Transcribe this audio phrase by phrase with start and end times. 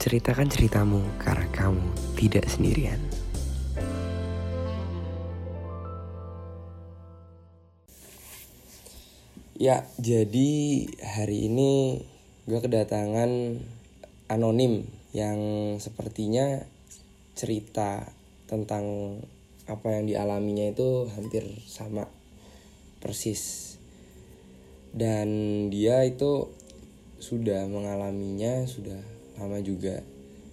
[0.00, 1.84] Ceritakan ceritamu karena kamu
[2.16, 2.96] tidak sendirian.
[9.60, 12.00] Ya, jadi hari ini
[12.48, 13.60] gue kedatangan
[14.32, 15.36] anonim yang
[15.76, 16.64] sepertinya
[17.36, 18.08] cerita
[18.48, 19.20] tentang
[19.68, 22.08] apa yang dialaminya itu hampir sama
[23.04, 23.76] persis
[24.96, 25.28] dan
[25.68, 26.48] dia itu
[27.20, 30.04] sudah mengalaminya sudah lama juga.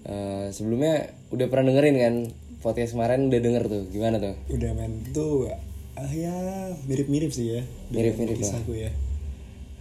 [0.04, 2.16] Eh, sebelumnya udah pernah dengerin kan?
[2.58, 3.84] Podcast kemarin udah denger tuh.
[3.92, 4.34] Gimana tuh?
[4.50, 5.52] Udah men tuh
[5.98, 6.34] ah ya
[6.86, 7.62] mirip-mirip sih ya.
[7.90, 8.48] Mirip-mirip lah.
[8.48, 8.92] kisahku ya.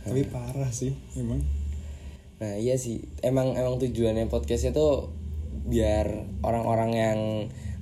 [0.03, 1.41] Tapi parah sih emang.
[2.37, 3.05] Nah iya sih.
[3.21, 5.13] Emang emang tujuannya podcastnya tuh
[5.67, 6.07] biar
[6.41, 7.19] orang-orang yang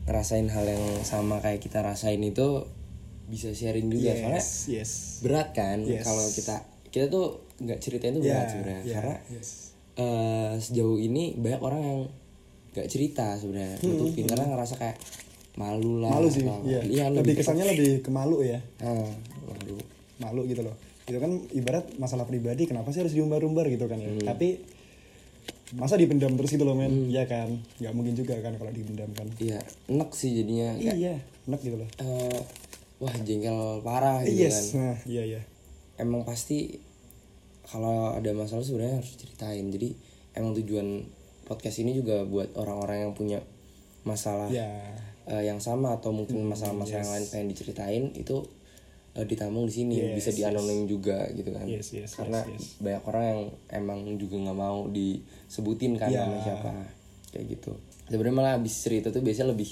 [0.05, 2.66] ngerasain hal yang sama kayak kita rasain itu
[3.25, 4.12] bisa sharing juga.
[4.12, 4.50] Soalnya yes.
[4.69, 4.91] yes
[5.25, 6.05] berat kan Yes.
[6.05, 6.56] kalau kita
[6.91, 8.83] kita tuh nggak ceritain tuh berat Ya, sebenarnya.
[8.84, 9.63] ya, karena yes.
[9.98, 11.98] Eh, sejauh ini banyak orang yang
[12.75, 13.78] nggak cerita sebenarnya.
[13.87, 14.98] Nutupin karena ngerasa kayak
[15.55, 16.11] malu lah.
[16.19, 16.81] Malu sih iya.
[16.83, 18.59] iya lebih kesannya lebih ke malu ya.
[18.83, 19.06] Ah,
[19.47, 19.78] waduh.
[20.19, 20.75] malu gitu loh.
[21.06, 24.11] Itu kan ibarat masalah pribadi kenapa sih harus diumbar-umbar gitu kan ya?
[24.11, 24.25] Hmm.
[24.25, 24.62] tapi
[25.75, 27.11] masa dipendam terus gitu loh men?
[27.11, 27.51] Iya kan?
[27.83, 29.27] Nggak mungkin juga kan kalau dipendam kan.
[29.39, 30.75] Iya enak sih jadinya.
[30.79, 31.14] Kayak iya
[31.47, 31.89] enak gitu loh.
[31.98, 32.41] Eh,
[33.03, 34.51] wah jengkel parah gitu kan.
[34.51, 35.41] Yes nah iya iya.
[35.95, 36.83] Emang pasti
[37.65, 39.89] kalau ada masalah sebenarnya harus ceritain jadi
[40.34, 41.05] emang tujuan
[41.45, 43.41] podcast ini juga buat orang-orang yang punya
[44.05, 44.69] masalah ya.
[45.25, 48.45] eh, yang sama atau mungkin masalah-masalah yang lain pengen diceritain itu
[49.15, 49.95] eh, ditampung di sini.
[49.97, 51.65] Yes, bisa dianonim juga gitu kan.
[51.65, 52.65] Yes, yes, karena yes, yes.
[52.83, 53.41] banyak orang yang
[53.73, 56.27] emang juga nggak mau disebutin kan Ya.
[56.27, 56.70] nama siapa.
[57.33, 57.73] Kayak gitu.
[58.05, 59.70] Sebenarnya malah abis cerita tuh biasanya lebih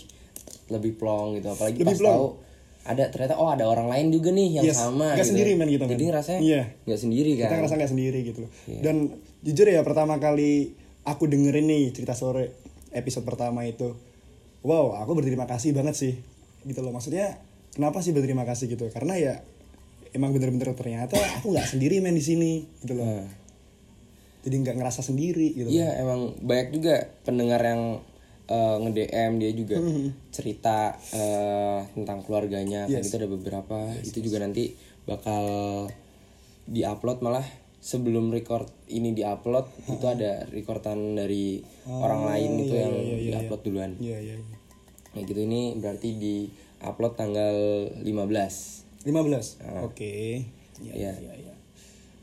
[0.71, 1.49] lebih plong gitu.
[1.51, 2.13] Apalagi Lebih pas plong.
[2.17, 2.27] tahu
[2.83, 5.31] ada ternyata oh ada orang lain juga nih yang Yes, sama nggak gitu.
[5.35, 5.93] sendiri, men, gitu, men.
[5.95, 6.63] jadi rasanya Iya.
[6.83, 8.51] nggak sendiri kan kita ngerasa nggak sendiri gitu loh
[8.83, 8.97] dan
[9.41, 12.51] jujur ya pertama kali aku dengerin nih cerita sore
[12.91, 13.95] episode pertama itu
[14.63, 16.15] wow aku berterima kasih banget sih
[16.63, 17.39] gitu loh maksudnya
[17.71, 19.35] kenapa sih berterima kasih gitu karena ya
[20.13, 22.53] emang bener-bener ternyata aku nggak sendiri main di sini
[22.83, 23.27] gitu loh Nah,
[24.43, 25.75] jadi nggak ngerasa sendiri gitu loh.
[25.79, 28.03] Iya emang banyak juga pendengar yang
[28.45, 29.79] eh, nge-DM dia juga
[30.29, 33.09] cerita eh, tentang keluarganya kan Yes.
[33.09, 35.45] itu ada beberapa itu juga nanti bakal
[36.65, 37.43] diupload malah
[37.79, 44.17] sebelum record ini diupload itu ada recordan dari orang lain itu yang diupload duluan iya
[44.17, 44.57] iya iya.
[45.13, 46.47] Nah gitu ini berarti di
[46.81, 47.53] upload tanggal
[48.01, 49.05] 15 15
[49.83, 50.15] oke
[50.81, 50.95] Iya.
[50.95, 51.55] iya iya iya iya.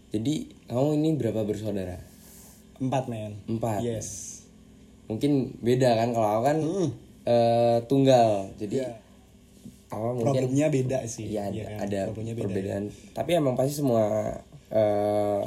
[0.09, 0.33] Jadi
[0.65, 1.99] kamu ini berapa bersaudara?
[2.77, 3.83] empat men Empat.
[3.83, 4.38] yes
[5.09, 6.57] mungkin beda kan kalau aku kan
[7.25, 8.29] eh, tunggal.
[8.55, 8.89] Jadi Iya.
[9.89, 11.27] apa mungkin problemnya beda sih.
[11.29, 11.77] Ya ada, Iya kan?
[11.83, 12.45] ada problemnya beda.
[12.45, 12.83] perbedaan.
[13.11, 14.05] Tapi emang pasti semua
[14.69, 15.43] eh,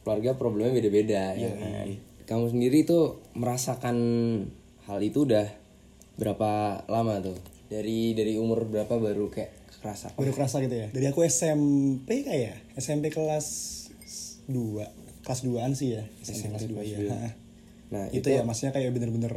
[0.00, 1.88] keluarga problemnya beda-beda ya kan?
[2.24, 3.96] Kamu sendiri tuh merasakan
[4.84, 5.44] hal itu udah
[6.16, 7.36] berapa lama tuh?
[7.68, 10.16] Dari dari umur berapa baru kayak kerasa?
[10.16, 10.88] Baru kerasa gitu ya?
[10.88, 13.46] Dari aku SMP kayak SMP kelas
[14.48, 14.80] 2
[15.20, 16.04] kelas 2an sih ya?
[16.20, 16.98] SMP kelas 2 ya.
[17.92, 19.34] Nah itu, ya maksudnya kayak bener-bener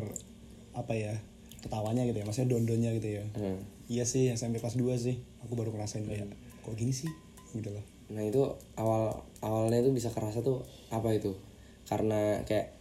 [0.72, 1.14] apa ya
[1.60, 3.60] ketawanya gitu ya maksudnya dondonnya gitu ya Hmm.
[3.90, 6.32] iya sih SMP kelas 2 sih aku baru ngerasain kayak
[6.64, 7.10] kok gini sih
[7.56, 8.40] gitu loh Nah itu
[8.80, 10.64] awal awalnya tuh bisa kerasa tuh
[10.96, 11.36] apa itu?
[11.84, 12.72] Karena kayak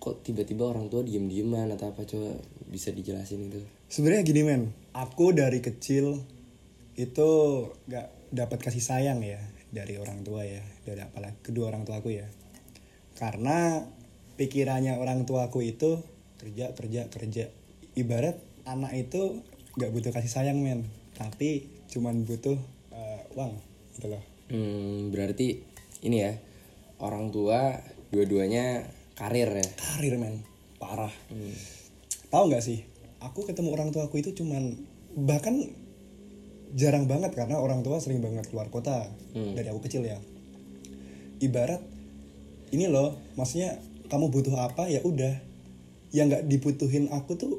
[0.00, 2.32] kok tiba-tiba orang tua diem-dieman atau apa coba
[2.72, 3.60] bisa dijelasin itu?
[3.88, 6.18] sebenarnya gini men aku dari kecil
[6.98, 7.28] itu
[7.86, 9.38] gak dapat kasih sayang ya
[9.70, 12.26] dari orang tua ya dari apalagi kedua orang tua aku ya
[13.14, 13.86] karena
[14.34, 16.02] pikirannya orang tua aku itu
[16.38, 17.44] kerja kerja kerja.
[17.94, 19.42] Ibarat anak itu
[19.78, 20.86] gak butuh kasih sayang men.
[21.14, 22.58] Tapi cuman butuh
[22.90, 23.52] eh, uang
[23.94, 24.22] gitu loh.
[24.50, 25.62] Hmm, berarti
[26.04, 26.32] ini ya
[27.00, 27.78] orang tua
[28.10, 29.68] dua-duanya karir ya.
[29.78, 30.42] karir men.
[30.82, 31.12] Parah.
[32.28, 32.94] Tahu nggak sih
[33.24, 34.76] aku ketemu orang tua aku itu cuman
[35.16, 35.56] bahkan
[36.76, 40.18] jarang banget karena orang tua sering banget keluar kota dari aku kecil ya.
[41.40, 41.80] Ibarat
[42.74, 43.78] ini loh maksudnya
[44.14, 45.34] kamu butuh apa ya udah
[46.14, 47.58] yang nggak dibutuhin aku tuh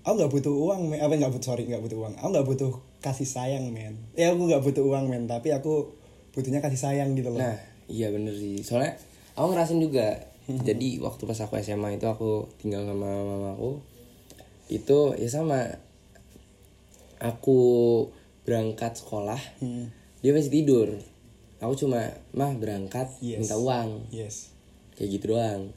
[0.00, 0.98] aku nggak butuh uang men.
[0.98, 4.48] apa nggak butuh sorry nggak butuh uang aku nggak butuh kasih sayang men ya aku
[4.48, 5.92] nggak butuh uang men tapi aku
[6.32, 8.96] butuhnya kasih sayang gitu loh Nah iya bener sih soalnya
[9.36, 10.24] aku ngerasin juga.
[10.48, 13.84] Jadi waktu pas aku SMA itu aku tinggal sama mamaku
[14.66, 15.60] itu ya sama
[17.20, 17.60] aku
[18.42, 19.92] berangkat sekolah Hmm.
[20.18, 20.88] dia masih tidur.
[21.58, 22.00] Aku cuma
[22.32, 23.44] mah berangkat Yes.
[23.44, 24.08] minta uang.
[24.08, 24.56] yes
[24.98, 25.70] kayak gitu doang.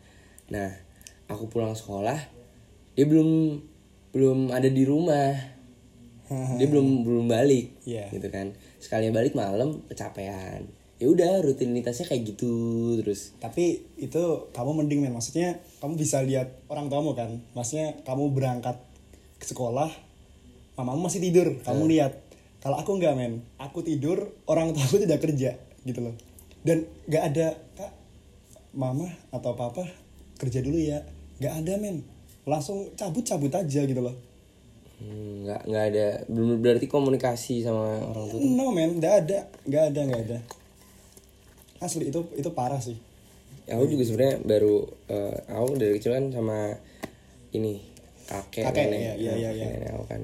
[0.49, 0.73] Nah
[1.29, 2.17] aku pulang sekolah
[2.97, 3.61] dia belum
[4.11, 5.53] belum ada di rumah.
[6.31, 8.07] Dia belum belum balik Iya.
[8.07, 8.55] gitu kan.
[8.79, 10.63] Sekalinya balik malam kecapean.
[10.95, 12.55] Ya udah rutinitasnya kayak gitu
[13.03, 13.35] terus.
[13.35, 15.11] Tapi itu kamu mending men.
[15.11, 17.35] Maksudnya kamu bisa lihat orang tuamu kan?
[17.51, 18.79] Maksudnya kamu berangkat
[19.43, 19.91] ke sekolah
[20.79, 22.15] mamamu masih tidur kamu lihat.
[22.63, 26.15] Kalau aku nggak men aku tidur orang tuaku tidak kerja gitu loh.
[26.63, 27.91] Dan nggak ada kak
[28.71, 29.83] mama atau papa
[30.39, 31.03] kerja dulu ya.
[31.37, 32.01] Nggak ada men.
[32.47, 34.15] Langsung cabut cabut aja gitu loh.
[35.01, 36.07] Hmm, nggak nggak ada.
[36.29, 38.97] Belum berarti komunikasi sama orang tua no men.
[38.97, 39.39] Nggak ada.
[39.67, 40.37] Nggak ada nggak ada.
[41.81, 42.97] Asli itu itu parah sih.
[43.69, 46.73] Ya, aku juga sebenarnya baru eh, aku dari kecil kan sama
[47.51, 47.77] ini
[48.25, 49.67] kakek, Kakek, nenek, iya, iya, iya, kakek iya.
[49.77, 50.21] nenek aku kan.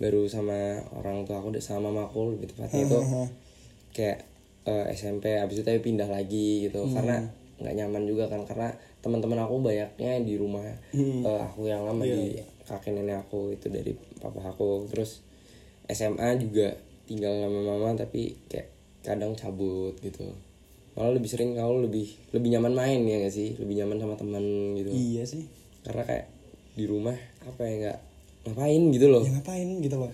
[0.00, 2.98] Baru sama orang tua aku udah sama mama aku lebih tepatnya itu
[3.96, 4.18] kayak
[4.68, 5.36] eh, SMP.
[5.36, 6.84] Abis itu tapi pindah lagi gitu.
[6.84, 6.96] Hmm.
[6.96, 7.18] karena
[7.60, 8.74] nggak nyaman juga kan karena
[9.04, 10.64] teman-teman aku banyaknya di rumah.
[10.90, 11.22] Hmm.
[11.22, 12.22] eh, aku yang lama Iya, di
[12.64, 14.88] kakek nenek aku itu dari papa aku.
[14.88, 15.20] Terus
[15.86, 16.72] SMA juga
[17.04, 18.72] tinggal sama mama tapi kayak
[19.04, 20.24] kadang cabut gitu.
[20.94, 23.58] Malah lebih sering kau lebih lebih nyaman main ya gak sih?
[23.58, 24.44] Lebih nyaman sama teman
[24.78, 24.90] gitu.
[24.94, 25.44] Iya sih.
[25.84, 26.26] Karena kayak
[26.74, 27.14] di rumah
[27.44, 27.98] apa ya nggak
[28.50, 29.22] ngapain gitu loh.
[29.22, 30.10] Ya ngapain gitu loh.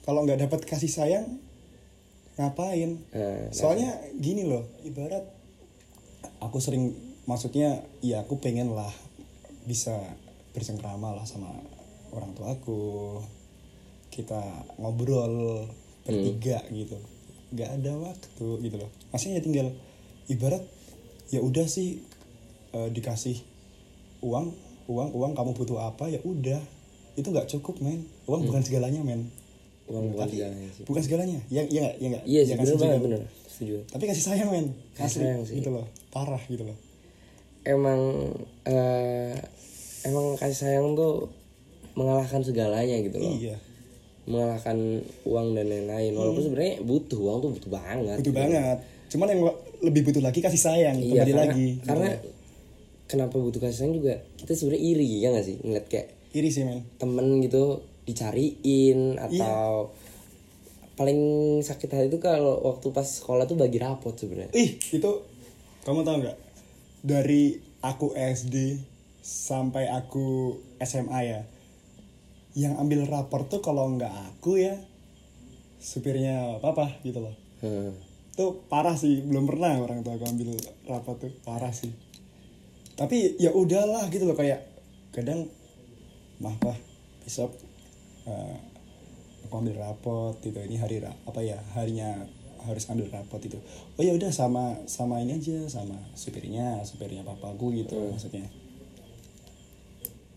[0.00, 1.26] Kalau nggak dapat kasih sayang
[2.40, 2.96] ngapain?
[3.12, 5.39] Nah, soalnya gini loh ibarat
[6.40, 6.92] aku sering
[7.24, 7.68] maksudnya
[8.00, 8.90] ya aku pengen lah
[9.64, 9.94] bisa
[10.50, 11.52] bersengkrama lah sama
[12.10, 12.80] orang tua aku
[14.10, 14.40] kita
[14.76, 15.62] ngobrol
[16.02, 16.98] bertiga gitu.
[17.54, 18.90] Nggak ada waktu gitu loh.
[19.14, 19.66] Maksudnya ya tinggal
[20.26, 20.62] ibarat
[21.30, 22.02] ya udah sih
[22.72, 23.38] eh, dikasih
[24.20, 24.50] uang
[24.90, 26.58] uang uang kamu butuh apa ya udah.
[27.14, 28.06] Itu nggak cukup men.
[28.26, 29.30] Uang bukan segalanya men.
[29.86, 30.84] Uang bukan Tapi- segalanya sih.
[30.86, 31.40] bukan segalanya.
[31.46, 32.98] Ya ya nggak ya nggak iya sih Ya, banget juga.
[32.98, 33.76] bener setuju.
[33.86, 34.66] Tapi kasih sayang men.
[34.98, 35.62] Kasih sayang sih.
[35.62, 36.78] gitu loh parah gitu loh.
[37.62, 38.30] Emang
[38.66, 39.34] eh
[40.06, 41.30] emang kasih sayang tuh
[41.94, 43.34] mengalahkan segalanya gitu loh.
[43.34, 43.56] Iya.
[44.30, 46.12] Mengalahkan uang dan lain-lain.
[46.14, 48.78] Walaupun sebenarnya butuh uang tuh butuh banget butuh banget.
[49.10, 49.42] Cuman yang
[49.80, 51.86] lebih butuh lagi kasih sayang iya kembali karena, lagi gitu.
[51.88, 52.20] karena loh.
[53.08, 55.56] kenapa butuh kasih sayang juga kita sebenarnya iri ya gak sih?
[55.64, 56.84] Ngeliat kayak iri sih men.
[57.00, 59.24] temen gitu dicariin Iya.
[59.26, 59.90] atau
[60.94, 61.20] paling
[61.64, 64.52] sakit hati itu kalau waktu pas sekolah tuh bagi rapot sebenarnya.
[64.52, 65.10] Ih itu
[65.84, 66.38] kamu tahu nggak?
[67.00, 68.76] Dari aku SD
[69.20, 71.40] sampai aku SMA ya
[72.58, 74.76] yang ambil rapor tuh kalau nggak aku ya
[75.80, 77.36] supirnya papa gitu loh.
[77.60, 77.92] Hmm.
[78.30, 80.56] itu parah sih belum pernah orang tua aku ambil
[80.88, 81.92] rapor tuh parah sih.
[82.96, 84.64] Tapi ya udahlah gitu loh kayak
[85.12, 85.48] kadang
[86.40, 86.76] mah pak
[87.24, 87.52] besok
[88.24, 88.56] eh,
[89.44, 92.24] aku ambil rapot gitu ini hari apa ya harinya
[92.66, 93.56] harus ambil rapot itu.
[93.96, 98.48] Oh ya udah sama sama ini aja sama supirnya supirnya papaku gitu maksudnya.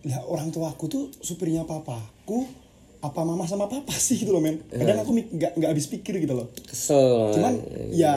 [0.08, 2.48] Lah orang tua aku tuh supirnya papaku
[3.04, 4.64] apa mama sama papa sih gitu loh men.
[4.72, 6.48] Kadang aku nggak nggak habis pikir gitu loh.
[6.64, 7.92] Kesel cuman malah.
[7.92, 8.14] ya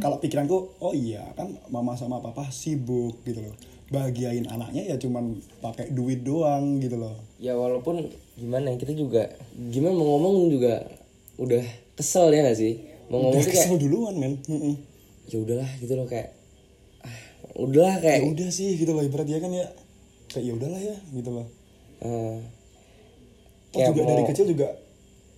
[0.00, 3.56] kalau pikiranku oh iya kan mama sama papa sibuk gitu loh.
[3.90, 7.16] Bahagiain anaknya ya cuman pakai duit doang gitu loh.
[7.36, 8.08] Ya walaupun
[8.40, 10.88] gimana ya kita juga gimana mau ngomong juga
[11.40, 11.64] udah
[11.96, 14.34] kesel ya gak sih mau ngomong udah tuh kayak kesel duluan men.
[14.46, 14.74] Mm-mm.
[15.26, 16.28] ya udahlah gitu loh kayak
[17.00, 17.16] ah,
[17.56, 19.66] udahlah kayak ya udah sih gitu loh ibarat dia kan ya
[20.26, 21.46] kayak ya udahlah ya gitu loh.
[22.00, 22.38] Eh,
[23.70, 24.68] Terus Kayak juga mau- dari kecil juga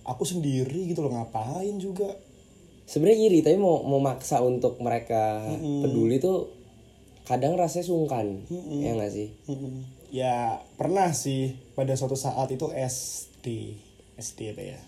[0.03, 2.09] aku sendiri gitu loh ngapain juga?
[2.83, 5.45] Sebenarnya iri tapi mau mau maksa untuk mereka
[5.81, 6.49] peduli tuh
[7.23, 8.43] kadang rasanya sungkan
[8.75, 9.31] ya gak sih?
[9.45, 9.85] Mm-mm.
[10.09, 10.35] ya
[10.75, 13.47] pernah sih pada suatu saat itu SD
[14.13, 14.79] SD apa ya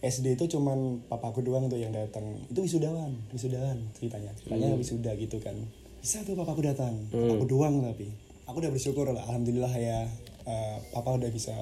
[0.00, 2.24] SD itu cuman papaku doang tuh yang datang.
[2.48, 4.32] Itu wisudawan wisudawan ceritanya.
[4.34, 5.52] Ceritanya wisuda gitu kan.
[6.00, 6.96] Bisa tuh papaku datang.
[7.08, 8.08] Papaku doang tapi.
[8.48, 10.08] Aku udah bersyukur lah alhamdulillah ya
[10.42, 11.52] eh, papa udah bisa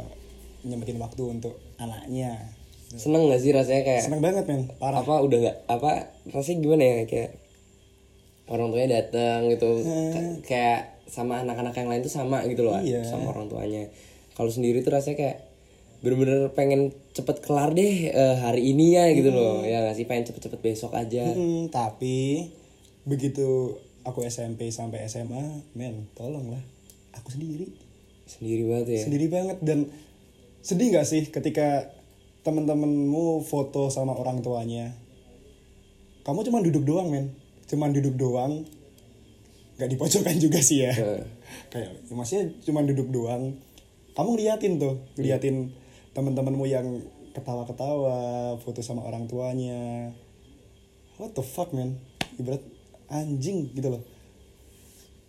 [0.63, 2.55] nyempetin waktu untuk anaknya.
[2.89, 4.71] Seneng gak sih rasanya kayak seneng banget men.
[4.79, 5.03] Parah.
[5.03, 5.91] Apa udah nggak apa
[6.31, 7.31] rasanya gimana ya kayak
[8.49, 9.83] orang tuanya datang gitu.
[9.85, 13.03] Ka- kayak sama anak-anak yang lain tuh sama gitu loh Iya.
[13.03, 13.89] sama orang tuanya.
[14.33, 15.37] Kalau sendiri tuh rasanya kayak
[15.99, 19.67] bener-bener pengen cepet kelar deh eh, hari ini ya gitu loh.
[19.67, 20.07] Ya nggak sih?
[20.07, 21.35] Pengen cepet-cepet besok aja.
[21.35, 22.51] Mm, tapi
[23.03, 23.75] begitu
[24.07, 26.63] aku SMP sampai SMA men tolonglah.
[27.19, 27.67] Aku sendiri.
[28.29, 29.01] Sendiri banget ya?
[29.09, 29.91] Sendiri banget dan
[30.63, 31.91] sedih nggak sih ketika
[32.47, 34.95] temen-temenmu foto sama orang tuanya?
[36.23, 37.35] Kamu cuma duduk doang men.
[37.67, 38.63] Cuma duduk doang.
[39.81, 40.95] Nggak dipojokkan juga sih ya.
[40.95, 41.23] Heeh.
[41.73, 43.59] kayak ya maksudnya cuma duduk doang.
[44.15, 45.73] Kamu ngeliatin tuh ngeliatin
[46.13, 46.87] temen-temenmu yang
[47.37, 48.19] ketawa-ketawa
[48.59, 50.13] foto sama orang tuanya.
[51.19, 51.99] What the fuck man?
[52.39, 52.63] Ibarat
[53.11, 54.03] anjing gitu loh.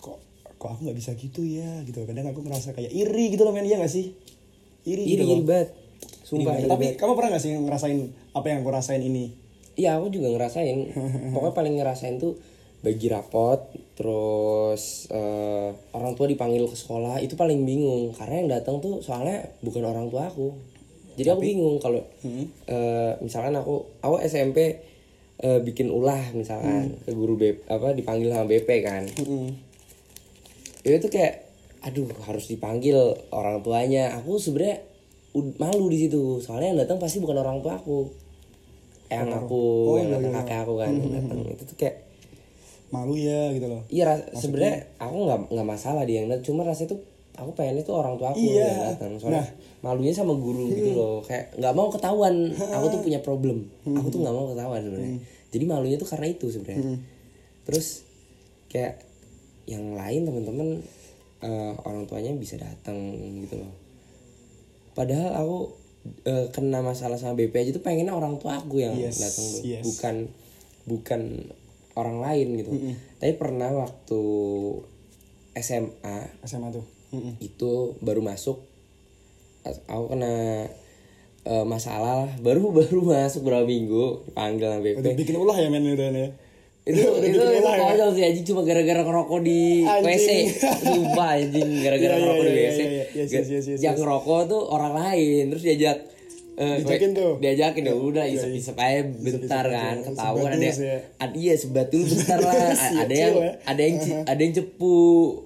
[0.02, 0.18] Kok
[0.58, 1.82] kok aku nggak bisa gitu ya?
[1.86, 2.06] Gitu.
[2.06, 3.66] Kadang aku ngerasa kayak iri gitu loh men.
[3.66, 4.14] Iya gak sih?
[4.86, 5.70] Iri, iri gitu iri banget.
[5.74, 6.62] Iri sumpah banget.
[6.66, 8.00] iri tapi kamu pernah gak sih ngerasain
[8.34, 9.26] apa yang aku rasain ini?
[9.80, 10.78] Iya aku juga ngerasain.
[11.34, 12.38] Pokoknya paling ngerasain tuh
[12.80, 13.60] bagi rapot
[13.94, 18.16] terus eh, orang tua dipanggil ke sekolah itu paling bingung.
[18.16, 20.56] Karena yang datang tuh soalnya bukan orang tua aku.
[21.16, 22.00] Jadi aku bingung kalau
[22.66, 24.80] eh, misalkan aku aku SMP
[25.38, 29.04] eh, bikin ulah misalkan ke guru BP apa dipanggil sama BP kan.
[30.82, 31.44] Ya itu kayak
[31.80, 32.96] aduh harus dipanggil
[33.30, 34.16] orang tuanya.
[34.16, 34.80] Aku sebenarnya
[35.32, 36.40] ud- malu di situ.
[36.40, 38.08] Soalnya yang datang pasti bukan orang tua aku.
[39.10, 39.64] Yang aku
[39.98, 41.38] yang datang kakek aku kan yang datang.
[41.44, 41.96] Itu tuh kayak
[42.90, 43.82] malu ya gitu loh.
[43.88, 47.00] Iya sebenarnya aku nggak nggak masalah dia yang cuma rasanya tuh
[47.40, 48.66] aku pengen itu orang tua aku Iya.
[48.66, 49.12] yang datang.
[49.16, 49.46] Soalnya
[49.80, 51.22] malunya sama guru gitu loh.
[51.24, 52.52] Kayak nggak mau ketahuan.
[52.76, 53.64] Aku tuh punya problem.
[53.88, 55.20] Aku tuh nggak mau ketahuan sebenarnya.
[55.50, 57.00] Jadi malunya tuh karena itu sebenarnya.
[57.64, 58.04] Terus
[58.68, 59.00] kayak
[59.70, 60.84] yang lain teman-teman
[61.40, 62.98] eh, orang tuanya bisa datang
[63.40, 63.72] gitu loh.
[64.92, 65.58] Padahal aku
[66.28, 69.62] eh, kena masalah sama BP aja tuh pengennya orang tua aku yang Yes, datang tuh
[69.64, 69.84] yes.
[69.86, 70.16] bukan
[70.84, 71.22] bukan
[72.00, 72.72] orang lain gitu.
[73.20, 74.22] Tapi pernah waktu
[75.56, 76.86] SMA SMA tuh.
[77.10, 77.42] Mm-mm.
[77.42, 78.62] itu baru masuk
[79.90, 80.66] aku kena
[81.42, 82.32] eh, masalah lah.
[82.38, 86.30] Baru baru masuk berapa minggu dipanggil sama BP udah bikin ulah ya men udah ya?
[86.86, 87.78] Itu Udah itu itu ya?
[87.82, 88.46] konyol sih anjing.
[88.46, 90.06] Cuma gara-gara ngerokok di Anjing.
[90.06, 90.28] WC
[90.86, 91.70] sumpah anjing.
[91.82, 93.04] Gara-gara Iya, ngerokok di iya, WC iya.
[93.10, 94.02] Yes, yes, yes, yes, yang yes.
[94.02, 95.98] ngerokok tuh orang lain terus diajak
[96.60, 97.34] eh, Diajakin tuh.
[97.40, 98.60] diajakin ya udah Iya, isep iya.
[98.60, 100.98] isep aja bentar kan ketahuan ada ya.
[101.16, 102.54] ada iya sebatul bentar lah.
[103.08, 103.52] Ada yang ya.
[103.64, 103.96] ada yang
[104.28, 105.00] ada yang cepu.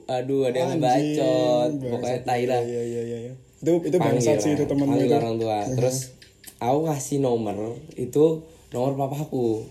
[0.09, 1.69] Aduh ada yang bacot.
[1.77, 2.61] pokoknya tai lah.
[2.65, 3.33] Iya iya iya iya.
[3.61, 5.13] itu itu bangsat sih itu temen itu.
[5.13, 5.61] orang tua.
[5.69, 6.17] Terus
[6.57, 8.25] aku kasih nomor itu
[8.73, 9.63] nomor papaku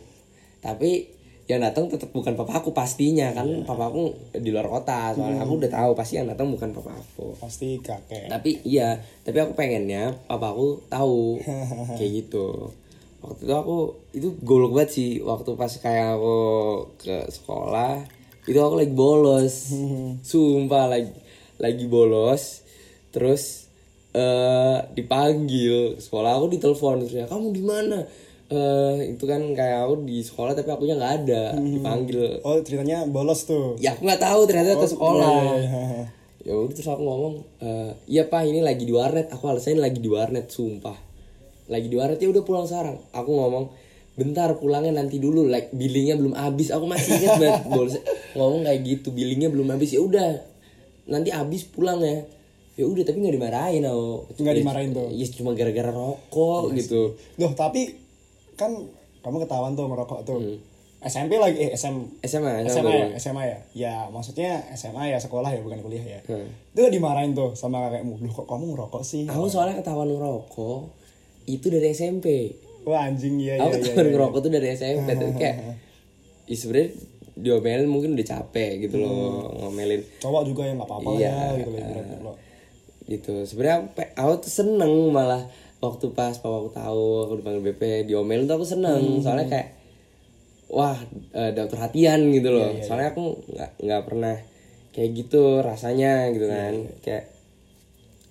[0.62, 1.10] tapi
[1.44, 3.66] yang datang tetap bukan papaku pastinya kan Iya.
[3.66, 5.44] papaku di luar kota soalnya Hmm.
[5.44, 8.26] aku udah tahu pasti yang datang bukan papaku pasti kakek.
[8.26, 11.42] Tapi iya tapi aku pengennya papaku tahu
[11.98, 12.70] kayak gitu.
[13.18, 13.76] Waktu itu aku
[14.12, 16.38] itu golok banget sih waktu pas kayak aku
[16.96, 18.02] ke sekolah
[18.42, 19.54] itu aku lagi bolos.
[20.22, 21.10] Sumpah lagi
[21.58, 22.62] lagi bolos
[23.10, 23.66] terus
[24.12, 25.94] eh dipanggil.
[25.94, 27.98] Ke sekolah aku ditelepon terus ya kamu di mana
[28.52, 32.36] eh itu kan kayak aku di sekolah tapi akunya nggak ada dipanggil.
[32.42, 33.78] Oh ceritanya bolos tuh?
[33.78, 35.56] Ya aku nggak tahu ternyata ke sekolah.
[35.56, 36.04] iya, iya, iya.
[36.46, 39.30] ya udah terus aku ngomong "Eh, iya pak ini lagi di warnet.
[39.30, 40.98] Aku alasannya lagi di warnet sumpah.
[41.66, 43.00] Lagi di warnet ya udah pulang sekarang.
[43.10, 43.72] Aku ngomong
[44.12, 45.46] bentar pulangnya nanti dulu.
[45.46, 46.68] Like billingnya belum habis.
[46.68, 49.94] Aku masih ingat banget Bolos- ngomong kayak gitu billingnya belum habis.
[49.94, 50.28] Ya udah
[51.04, 52.26] nanti habis pulang ya.
[52.72, 55.08] Ya udah tapi nggak dimarahin aku Nggak dimarahin tuh.
[55.08, 57.14] ya cuma gara-gara rokok gitu.
[57.36, 58.01] Loh tapi
[58.62, 58.72] kan
[59.22, 60.38] kamu ketahuan tuh ngerokok tuh.
[60.38, 60.58] Hmm.
[61.02, 63.58] SMP lagi eh SM, SMA SMA ya, SMA ya.
[63.74, 66.20] Ya maksudnya SMA ya sekolah ya bukan kuliah ya.
[66.30, 66.46] Hmm.
[66.70, 68.22] Itu dimarahin tuh sama kakekmu.
[68.22, 69.26] Loh kok kamu ngerokok sih?
[69.26, 71.02] aku soalnya ketahuan ngerokok
[71.46, 73.82] itu dari SMP Wah anjing iya aku iya.
[73.82, 74.12] ketahuan iya.
[74.14, 75.56] ngerokok tuh dari SMP tapi kayak
[76.46, 76.56] ya
[77.32, 81.70] diomelin mungkin udah capek gitu loh ngomelin Cowok juga ya nggak apa-apa Iya, ya gitu
[81.72, 82.32] loh lo.
[83.08, 85.42] gitu sebenarnya aku, aku tuh seneng malah
[85.82, 89.02] waktu pas papa aku tahu aku dipanggil BP diomelin tuh aku seneng.
[89.02, 89.20] Hmm.
[89.20, 89.68] soalnya kayak
[90.70, 90.94] wah
[91.34, 92.70] eh, dapat perhatian gitu loh.
[92.70, 94.36] Iya, soalnya aku nggak nggak pernah
[94.92, 96.74] kayak gitu rasanya gitu Iya, kan.
[97.02, 97.24] kayak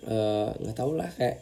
[0.08, 1.38] eh, nggak tahu lah kayak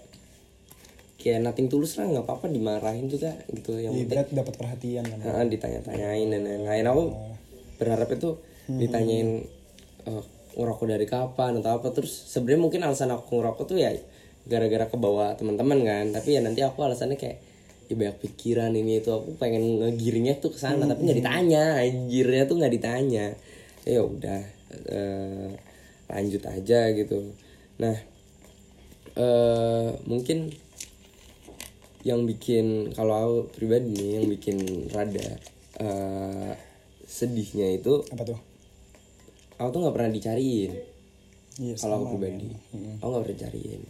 [1.19, 3.75] kayak nothing tulus lah nggak apa-apa dimarahin juga gitu.
[3.75, 5.19] Yang Iya, penting dapat perhatian kan.
[5.19, 6.85] Heeh, ditanya-tanyain dan lain-lain.
[6.85, 7.03] Aku
[7.77, 8.29] berharap itu
[8.67, 9.45] ditanyain
[10.03, 11.87] eh, ngerokok dari kapan atau apa?
[11.91, 13.93] Terus sebenarnya mungkin alasan aku ngerokok tuh ya
[14.47, 16.05] gara-gara kebawa teman-teman kan.
[16.15, 17.37] Tapi ya nanti aku alasannya kayak
[17.89, 22.43] ya banyak pikiran ini itu aku pengen ngegiringnya tuh ke sana tapi nggak ditanya anjirnya
[22.45, 23.25] tuh nggak ditanya.
[23.83, 24.41] Ya udah
[24.93, 25.49] eh,
[26.09, 27.33] lanjut aja gitu.
[27.81, 27.95] Nah
[29.19, 30.53] eh mungkin
[32.07, 34.57] yang bikin kalau aku pribadi nih yang bikin
[34.93, 35.27] rada
[35.81, 36.53] eh,
[37.09, 38.39] sedihnya itu Apa tuh?
[39.59, 40.71] aku tuh nggak pernah dicariin.
[41.59, 42.53] Iya kalau aku pribadi.
[42.71, 43.01] men.
[43.01, 43.81] aku nggak pernah dicariin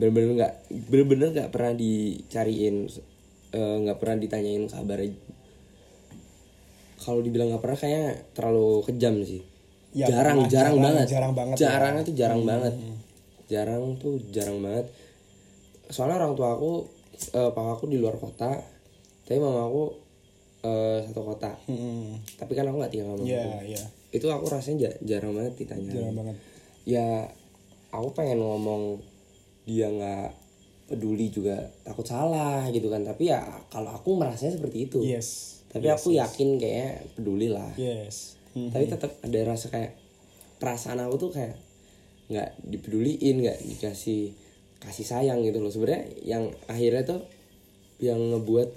[0.00, 0.52] bener-bener nggak
[0.88, 2.88] bener-bener nggak pernah dicariin
[3.50, 4.98] eh, nggak pernah ditanyain kabar
[6.96, 9.42] kalau dibilang nggak pernah kayaknya terlalu kejam sih
[9.90, 11.62] Ya, jarang, pernah, jarang jarang, banget jarang banget ya.
[11.66, 12.74] jarangnya tuh jarang banget
[13.48, 14.86] jarang tuh jarang banget
[15.88, 16.86] soalnya orang tua aku
[17.32, 18.54] eh, papa aku di luar kota
[19.26, 19.82] tapi mama aku
[20.62, 22.14] eh, satu kota Hmm.
[22.38, 23.66] tapi kan aku nggak tinggal sama Iya mamaku.
[23.66, 23.82] iya.
[24.12, 26.36] itu aku rasanya ja- jarang banget ditanya Jarang banget.
[26.86, 27.06] ya
[27.90, 29.02] aku pengen ngomong
[29.64, 30.28] dia nggak
[30.86, 33.38] peduli juga takut salah gitu kan tapi ya
[33.70, 35.60] kalau aku merasanya seperti itu Yes.
[35.70, 38.34] tapi aku yakin kayaknya peduli lah Yes.
[38.50, 38.74] Hmm.
[38.74, 39.94] tapi tetap ada rasa kayak
[40.58, 41.54] perasaan aku tuh kayak
[42.26, 44.34] nggak dipeduliin nggak dikasih
[44.80, 47.20] kasih sayang gitu loh sebenarnya yang akhirnya tuh
[48.00, 48.68] yang ngebuat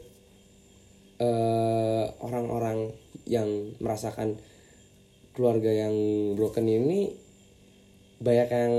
[1.19, 2.91] eh, orang-orang
[3.23, 3.47] yang
[3.79, 4.35] merasakan
[5.33, 5.95] keluarga yang
[6.35, 7.15] broken ini
[8.19, 8.73] banyak yang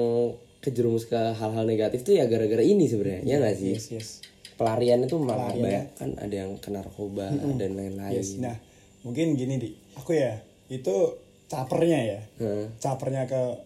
[0.64, 3.72] kejerumus ke hal-hal negatif tuh ya gara-gara ini sebenarnya ya nggak sih?
[3.76, 4.08] Yes yes.
[4.56, 7.28] Pelarian itu malah banyak kan ada yang kena narkoba
[7.60, 8.16] dan lain-lain.
[8.16, 8.56] Yes nah
[9.04, 9.70] mungkin gini di.
[10.00, 10.40] Aku ya
[10.72, 11.20] itu
[11.52, 12.20] capernya ya.
[12.40, 12.72] Heeh.
[12.80, 13.60] capernya ke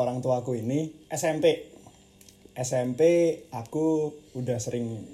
[0.00, 1.68] orang tua aku ini SMP
[2.56, 3.02] SMP
[3.52, 5.04] aku udah sering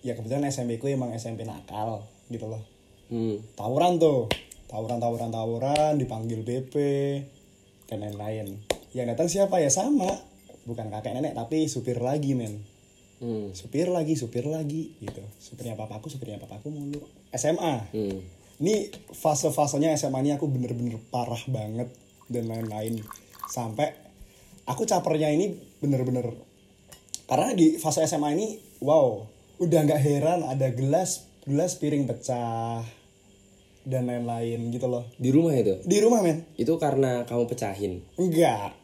[0.00, 2.64] ya kebetulan SMP ku emang SMP nakal gitu loh.
[3.08, 3.40] Hmm.
[3.56, 4.28] tawuran tuh
[4.68, 6.74] tawuran tawuran tawuran dipanggil BP
[7.88, 8.60] dan lain-lain.
[8.92, 9.60] Yang datang siapa?
[9.60, 10.27] Ya sama
[10.68, 12.60] bukan kakek nenek tapi supir lagi men.
[13.18, 13.50] Hmm.
[13.50, 15.24] supir lagi supir lagi gitu.
[15.42, 17.02] Supirnya papaku supirnya papaku mulu.
[17.34, 18.22] SMA Hmm.
[18.62, 21.90] ini fase-fasenya SMA ini aku bener-bener parah banget
[22.30, 23.02] dan lain-lain.
[23.50, 23.90] Sampai
[24.70, 25.50] aku capernya ini
[25.82, 26.30] bener-bener
[27.26, 28.46] karena di fase SMA ini
[28.86, 29.26] wow
[29.58, 32.86] udah nggak heran ada gelas gelas piring pecah
[33.82, 35.10] dan lain-lain gitu loh.
[35.18, 35.80] Di rumah itu?
[35.82, 36.46] Di rumah men.
[36.54, 38.04] Itu karena kamu pecahin?
[38.14, 38.77] Enggak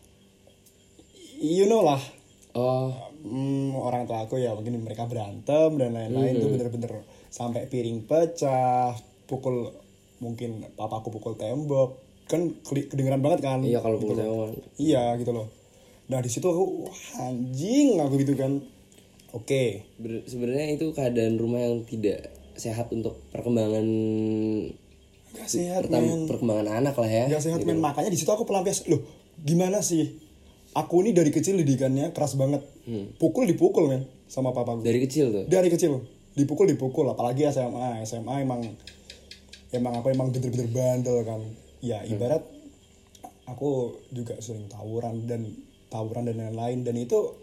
[1.38, 2.00] you know lah
[2.55, 8.05] oh Hmm, orang tua aku ya mungkin mereka berantem dan lain-lain tuh bener-bener sampai piring
[8.05, 8.93] pecah
[9.25, 9.73] pukul
[10.21, 13.64] mungkin papaku pukul tembok kan kedengeran banget kan?
[13.64, 14.21] Iya kalau gitu loh.
[14.21, 14.49] tembok.
[14.76, 15.49] Iya gitu loh.
[16.12, 18.61] Nah di situ aku wah, anjing aku gitu kan.
[19.33, 19.88] Oke.
[19.97, 22.29] Ber- sebenarnya itu keadaan rumah yang tidak
[22.61, 23.88] sehat untuk perkembangan
[25.33, 27.83] gak sehat pertam- perkembangan anak lah ya gak sehat men.
[27.83, 29.03] makanya di situ aku pelampias loh
[29.43, 30.14] gimana sih
[30.75, 32.61] aku ini dari kecil didikannya keras banget.
[33.16, 35.45] Pukul dipukul men sama papaku dari kecil tuh?
[35.47, 36.02] Dari kecil.
[36.35, 37.07] Dipukul dipukul.
[37.09, 38.61] Apalagi SMA SMA emang
[39.71, 41.40] emang aku emang bener-bener bandel kan.
[41.81, 42.43] Ya ibarat
[43.47, 45.47] aku juga sering tawuran dan
[45.88, 46.83] tawuran dan lain-lain.
[46.83, 47.38] Dan itu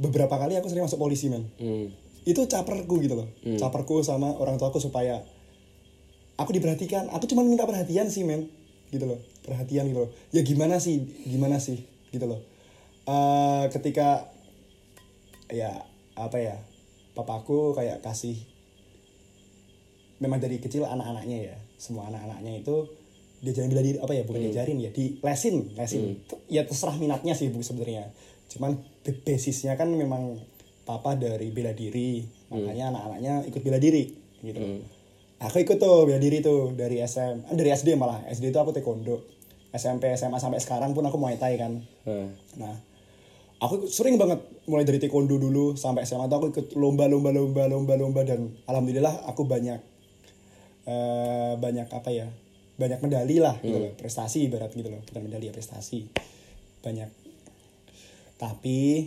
[0.00, 1.46] beberapa kali aku sering masuk polisi men.
[1.60, 1.92] Hmm.
[2.22, 3.26] itu caperku gitu loh.
[3.58, 5.26] Caperku sama orang tuaku supaya
[6.38, 7.10] aku diperhatikan.
[7.10, 8.46] Aku cuma minta perhatian sih men
[8.94, 9.18] gitu loh.
[9.42, 10.10] Perhatian gitu loh.
[10.30, 11.02] Ya gimana sih?
[11.26, 12.40] Gimana sih gitu loh.
[13.08, 14.30] Eh, ketika
[15.50, 15.82] ya
[16.14, 16.56] apa ya
[17.18, 18.38] papaku kayak kasih
[20.22, 22.86] memang dari kecil anak-anaknya ya semua anak-anaknya itu
[23.42, 26.22] diajarin bela diri apa ya bukan diajarin ya di lesin lesin.
[26.46, 28.06] Ya terserah minatnya sih bu sebenarnya.
[28.54, 28.78] Cuman
[29.26, 30.38] basisnya kan memang
[30.86, 32.22] papa dari bela diri
[32.54, 34.14] makanya anak-anaknya ikut bela diri
[34.46, 34.62] gitu.
[35.42, 38.22] Aku ikut tuh bela diri tuh dari SM dari SD malah.
[38.30, 39.31] SD itu aku taekwondo
[39.72, 42.28] SMP SMA sampai sekarang pun aku muay thai kan Nah,
[42.60, 42.74] Nah,
[43.62, 47.94] aku sering banget mulai dari taekwondo dulu sampai SMA tuh aku ikut lomba-lomba lomba lomba
[47.94, 49.80] lomba dan alhamdulillah aku banyak
[50.82, 52.26] eh banyak apa ya?
[52.74, 56.10] Banyak medali lah gitu loh, prestasi ibarat gitu loh, bukan medali ya prestasi.
[56.82, 57.06] Banyak.
[58.40, 59.06] Tapi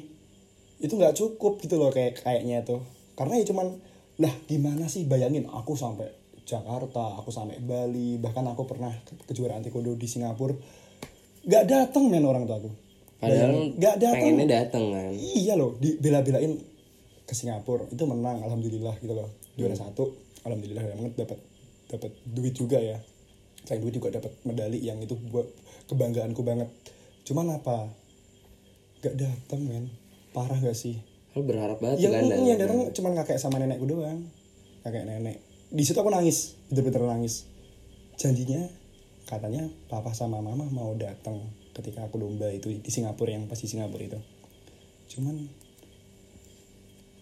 [0.80, 2.80] itu nggak cukup gitu loh kayak kayaknya tuh.
[3.20, 3.76] Karena ya cuman
[4.16, 6.08] lah gimana sih bayangin aku sampai
[6.46, 10.54] Jakarta, aku sampai Bali, bahkan aku pernah ke- kejuaraan taekwondo di Singapura.
[11.44, 12.70] Gak datang men orang tua aku.
[13.16, 14.22] padahal Gak datang.
[14.22, 16.52] pengennya datang kan Iya loh, dibela-belain
[17.24, 19.30] ke Singapura itu menang alhamdulillah gitu loh.
[19.56, 19.84] Juara Hmm.
[19.84, 21.40] satu alhamdulillah banget dapat
[21.88, 23.02] dapat duit juga ya.
[23.62, 25.48] Selain duit juga dapat medali yang itu buat
[25.86, 26.70] kebanggaanku banget.
[27.24, 27.90] Cuman apa?
[29.00, 29.86] Gak datang men.
[30.30, 31.02] Parah gak sih?
[31.34, 34.28] Lu berharap banget Yang, kan yang datang cuman kakek sama nenekku doang.
[34.82, 35.42] Kakek nenek.
[35.72, 37.50] Di situ aku nangis, bener-bener nangis.
[38.16, 38.66] Janjinya
[39.26, 41.42] katanya papa sama mama mau datang
[41.74, 44.20] ketika aku lomba itu di Singapura yang pas di Singapura itu.
[45.12, 45.36] Cuman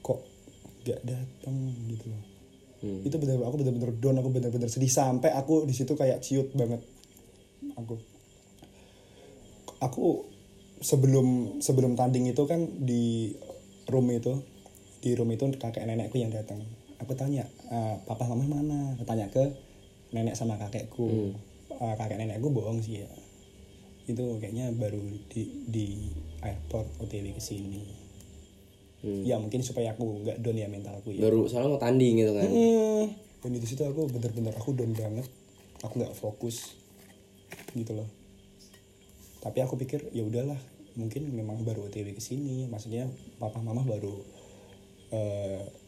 [0.04, 0.20] kok
[0.84, 1.56] gak datang
[1.88, 2.24] gitu loh.
[2.84, 3.00] Hmm.
[3.08, 6.84] Itu bener aku bener-bener down, aku bener-bener sedih sampai aku di situ kayak ciut banget.
[7.80, 7.96] Aku
[9.80, 10.28] aku
[10.84, 13.32] sebelum sebelum tanding itu kan di
[13.88, 14.44] room itu
[15.00, 16.60] di room itu kakek nenekku yang datang
[17.04, 18.96] aku tanya "Eh, papa mama mana?
[18.96, 19.44] Aku tanya ke
[20.16, 21.36] nenek sama kakekku.
[21.70, 23.10] Eh, kakek nenekku bohong sih ya.
[24.08, 25.00] Itu kayaknya baru
[25.32, 25.88] di di
[26.44, 27.84] airport OTW ke sini.
[29.04, 31.28] Ya mungkin supaya aku nggak down ya mentalku ya.
[31.28, 32.48] Baru soalnya mau tanding gitu kan.
[32.48, 33.06] Hmm.
[33.44, 35.28] Dan di situ aku bener-bener aku down banget.
[35.84, 36.80] Aku nggak fokus.
[37.76, 38.08] Gitu loh.
[39.44, 40.56] Tapi aku pikir ya udahlah,
[40.96, 42.64] mungkin memang baru OTW ke sini.
[42.72, 43.12] Maksudnya
[43.44, 44.24] papa mama baru
[45.12, 45.83] eh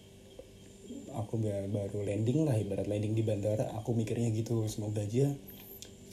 [1.16, 3.72] aku ba- baru landing lah ibarat landing di bandara.
[3.80, 5.32] Aku mikirnya gitu, semoga aja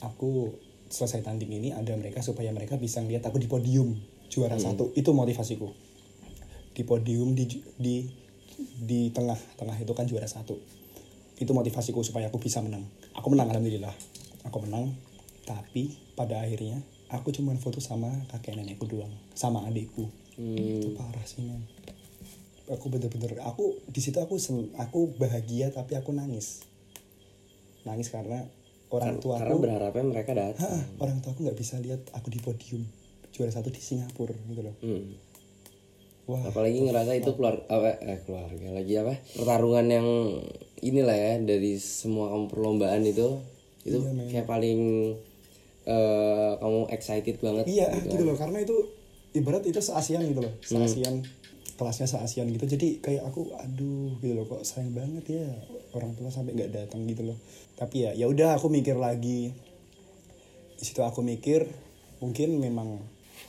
[0.03, 0.57] aku
[0.93, 3.97] selesai tanding ini ada mereka supaya mereka bisa lihat aku di podium
[4.29, 4.93] juara satu.
[4.93, 5.69] Itu motivasiku.
[6.73, 8.05] Di podium di di
[8.83, 10.59] di tengah tengah itu kan juara satu.
[11.41, 12.85] Itu motivasiku supaya aku bisa menang.
[13.17, 13.95] Aku menang alhamdulillah.
[14.47, 14.93] Aku menang
[15.43, 16.79] tapi pada akhirnya
[17.11, 20.07] aku cuma foto sama kakek nenekku doang sama adikku.
[20.39, 21.63] Itu parah sih men
[22.69, 26.63] aku bener-bener aku di situ aku sen- aku bahagia tapi aku nangis.
[27.83, 28.47] Nangis karena
[28.89, 30.69] orang tua karena aku berharapnya mereka datang.
[30.69, 32.83] "Hah, orang tua aku nggak bisa lihat aku di podium.
[33.33, 34.77] Juara satu di Singapura gitu loh.
[34.81, 35.17] Hmm.
[36.23, 39.19] wah apalagi ngerasa itu keluar apa eh keluarga lagi apa?
[39.35, 40.09] Pertarungan yang
[40.79, 43.43] inilah ya dari semua kamu perlombaan itu.
[43.83, 44.81] Itu Iya, kayak paling
[45.83, 48.39] eh, kamu excited banget iya gitu loh.
[48.39, 48.77] Karena itu
[49.35, 50.55] ibarat itu se-ASEAN gitu loh.
[50.63, 51.27] se-ASEAN
[51.77, 52.67] kelasnya se-ASEAN gitu.
[52.69, 55.47] Jadi kayak aku aduh gitu loh kok sayang banget ya
[55.97, 57.39] orang tua sampai nggak datang gitu loh.
[57.77, 59.53] Tapi ya ya udah aku mikir lagi.
[60.77, 61.69] Di situ aku mikir
[62.23, 63.03] mungkin memang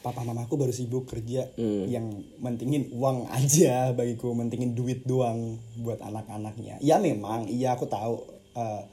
[0.04, 1.48] papa mamaku baru sibuk kerja
[1.88, 6.80] yang mentingin uang aja bagiku mentingin duit doang buat anak-anaknya.
[6.80, 8.24] Ya memang iya aku tahu
[8.56, 8.84] eh,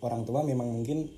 [0.00, 1.12] orang tua memang mungkin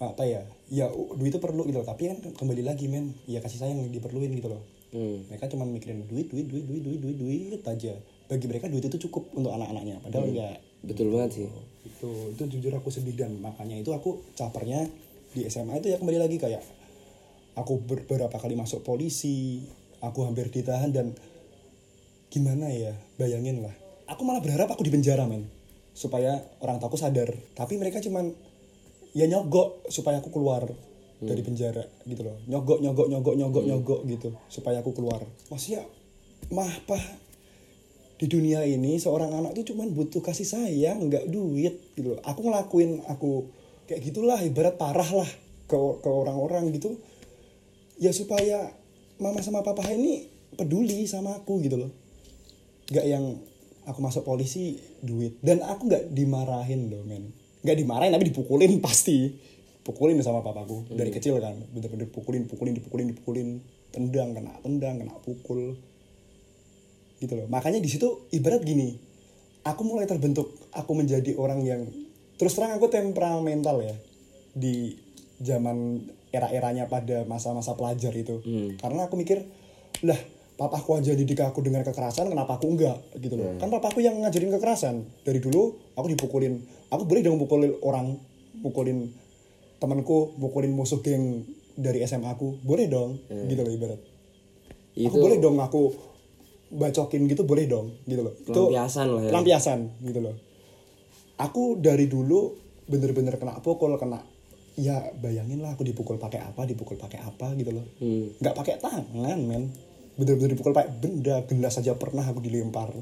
[0.00, 1.88] apa ya ya duit itu perlu gitu loh.
[1.88, 5.22] Tapi kan kembali lagi men ya kasih sayang yang diperluin gitu loh Hmm.
[5.30, 7.94] mereka cuma mikirin duit duit duit duit duit duit duit aja.
[8.26, 10.58] Bagi mereka duit itu cukup untuk anak-anaknya padahal enggak.
[10.82, 11.48] Betul banget sih.
[11.86, 14.90] Itu itu jujur aku sedih dan makanya itu aku capernya
[15.30, 16.62] di SMA itu ya kembali lagi kayak
[17.54, 19.62] aku ber- beberapa kali masuk polisi
[20.02, 21.14] aku hampir ditahan dan
[22.30, 23.74] gimana ya bayangin lah.
[24.10, 25.46] Aku malah berharap aku di penjara men.
[25.94, 27.30] Supaya orang tuaku sadar.
[27.54, 28.34] Tapi mereka cuman
[29.14, 30.66] ya nyogok supaya aku keluar
[31.20, 32.40] dari penjara gitu loh.
[32.48, 35.20] Nyogok nyogok nyogok nyogok nyogok gitu supaya aku keluar.
[35.52, 35.84] Maksudnya
[36.48, 37.00] mah pah
[38.20, 42.20] di dunia ini seorang anak tuh cuman butuh kasih sayang nggak duit gitu loh.
[42.24, 43.52] Aku ngelakuin aku
[43.84, 45.30] kayak gitulah ibarat parah lah
[45.68, 46.96] ke ke orang-orang gitu.
[48.00, 48.72] Ya supaya
[49.20, 50.24] mama sama papa ini
[50.56, 51.92] peduli sama aku gitu loh.
[52.88, 53.24] Nggak yang
[53.84, 55.36] aku masuk polisi duit.
[55.44, 57.28] Dan aku nggak dimarahin loh men.
[57.60, 59.36] Nggak dimarahin tapi dipukulin pasti
[59.82, 61.56] pukulin sama papaku dari kecil kan.
[61.72, 63.48] Bener-bener pukulin pukulin dipukulin dipukulin.
[63.90, 65.74] Tendang kena tendang kena pukul.
[67.20, 67.46] Gitu loh.
[67.50, 68.96] Makanya di situ ibarat gini
[69.64, 71.84] aku mulai terbentuk aku menjadi orang yang
[72.40, 73.92] terus terang aku temperamental ya
[74.56, 74.96] di
[75.40, 76.00] zaman
[76.32, 78.40] era-eranya pada masa-masa pelajar itu.
[78.80, 79.44] Karena aku mikir
[80.06, 80.16] lah
[80.56, 83.00] papaku aja didik aku dengan kekerasan kenapa aku enggak?
[83.20, 83.56] Gitu loh.
[83.60, 85.04] Kan papaku yang ngajarin kekerasan.
[85.26, 86.60] Dari dulu aku dipukulin.
[86.88, 88.16] Aku boleh dong pukulin orang
[88.64, 89.12] pukulin
[89.80, 93.16] temanku pukulin musuh geng dari SMA aku boleh dong
[93.48, 94.00] gitu loh ibarat.
[94.92, 95.82] Itu aku boleh dong aku
[96.70, 98.34] bacokin gitu boleh dong gitu loh.
[98.36, 99.30] Itu Pelampiasan lah ya.
[99.32, 100.36] pelampiasan gitu loh.
[101.40, 102.52] Aku dari dulu
[102.84, 104.20] bener-bener kena pukul kena
[104.76, 107.86] ya bayangin lah aku dipukul pakai apa dipukul pakai apa gitu loh.
[108.04, 108.36] Hmm.
[108.36, 109.08] nggak pakai tangan
[109.40, 109.72] men.
[110.20, 112.92] Bener-bener dipukul pakai benda gelas saja pernah aku dilempar.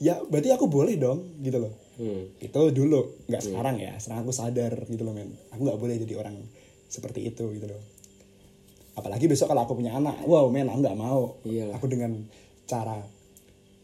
[0.00, 2.24] Ya berarti aku boleh dong gitu loh Hmm.
[2.40, 3.92] itu dulu nggak sekarang ya.
[4.00, 5.32] Sekarang aku sadar gitu loh men.
[5.52, 6.40] Aku nggak boleh jadi orang
[6.88, 7.82] seperti itu gitu loh.
[8.96, 10.24] Apalagi besok kalau aku punya anak.
[10.24, 11.36] Wow men aku nggak mau.
[11.44, 11.76] Iyalah.
[11.76, 12.24] aku dengan
[12.64, 12.96] cara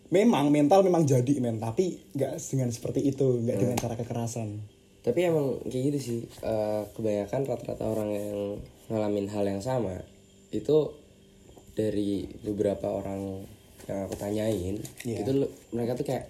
[0.09, 1.61] memang mental memang jadi men.
[1.61, 4.61] Tapi nggak dengan seperti itu nggak dengan cara kekerasan.
[5.05, 6.21] Tapi emang kayak gitu sih.
[6.43, 8.37] Eh, kebanyakan rata-rata orang yang
[8.89, 10.01] ngalamin hal yang sama
[10.49, 10.97] itu
[11.77, 13.45] dari beberapa orang
[13.87, 15.25] yang aku tanyain Iya.
[15.25, 15.33] itu
[15.73, 16.29] mereka tuh kayak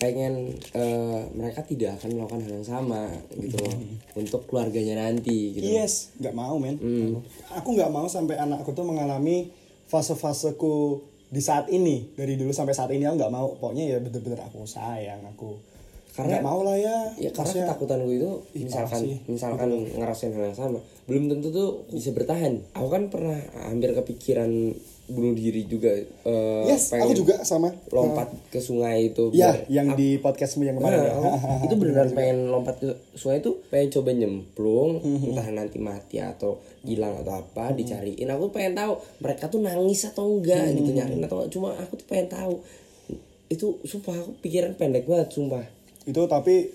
[0.00, 3.76] pengen eh, mereka tidak akan melakukan hal yang sama gitu loh.
[4.16, 6.80] Untuk keluarganya nanti gitu yes nggak mau men.
[7.52, 9.52] Aku nggak mau sampai anakku tuh mengalami
[9.92, 12.16] fase-faseku di saat ini.
[12.16, 13.54] Dari dulu sampai saat ini aku nggak mau.
[13.60, 15.69] Pokoknya ya bener-bener aku sayang aku
[16.20, 19.16] Karena- nggak mau lah ya ya karena ketakutan gue itu Ih, misalkan parah sih.
[19.26, 22.62] misalkan ngerasain hal yang sama belum tentu tuh bisa bertahan.
[22.72, 24.70] Aku kan pernah hampir kepikiran
[25.06, 27.74] bunuh diri juga eh, yes aku juga sama.
[27.90, 31.10] lompat ke sungai itu ya yang di podcastmu yang kemarin ya.
[31.10, 35.26] Nah, aku- itu beneran pengen lompat ke sungai itu pengen coba nyemplung Mhm.
[35.28, 38.30] entah nanti mati atau hilang atau apa dicariin.
[38.30, 40.76] Aku pengen tahu mereka tuh nangis atau enggak Mhm.
[40.78, 41.50] gitu nyariin atau enggak.
[41.50, 42.54] cuma aku tuh pengen tahu.
[43.48, 45.66] Itu sumpah aku pikiran pendek banget sumpah
[46.08, 46.72] itu tapi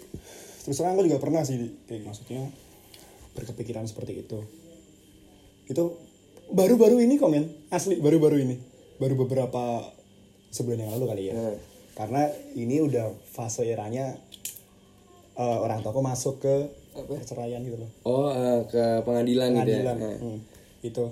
[0.66, 2.50] terus terang aku juga pernah sih kayak maksudnya
[3.38, 4.40] berkepikiran seperti itu.
[5.70, 5.98] Itu
[6.54, 8.56] baru-baru ini komen asli baru-baru ini.
[9.02, 9.84] Baru beberapa
[10.54, 11.36] sebulan yang lalu kali ya.
[11.36, 11.58] Hmm.
[11.96, 12.28] karena
[12.60, 14.20] ini udah fase eranya
[15.40, 16.56] eh, orang tuaku masuk ke
[16.96, 17.90] perceraian gitu loh.
[18.04, 19.80] Oh eh, ke pengadilan, gitu ya?
[19.84, 20.18] Pengadilan Nah.
[20.20, 20.40] Hmm,
[20.84, 21.06] itu.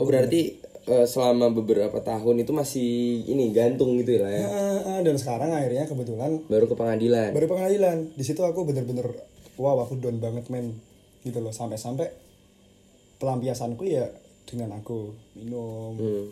[0.00, 0.59] Oh berarti
[0.90, 2.90] eh, selama beberapa tahun itu masih
[3.30, 7.30] ini gantung gitu lah ya Ah, ah, dan sekarang akhirnya kebetulan baru ke pengadilan?
[7.30, 8.10] Baru pengadilan.
[8.18, 9.06] Di situ aku bener-bener
[9.56, 10.74] wow aku down banget men.
[11.22, 12.10] Gitu loh sampai-sampai
[13.20, 14.10] pelampiasanku ya
[14.48, 15.94] dengan aku minum.
[15.94, 16.26] Hmm.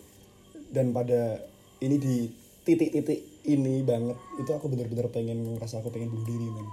[0.69, 1.41] dan pada
[1.81, 2.29] ini di
[2.69, 6.69] titik-titik ini banget itu aku bener-bener pengen ngerasa aku pengen bunuh diri men.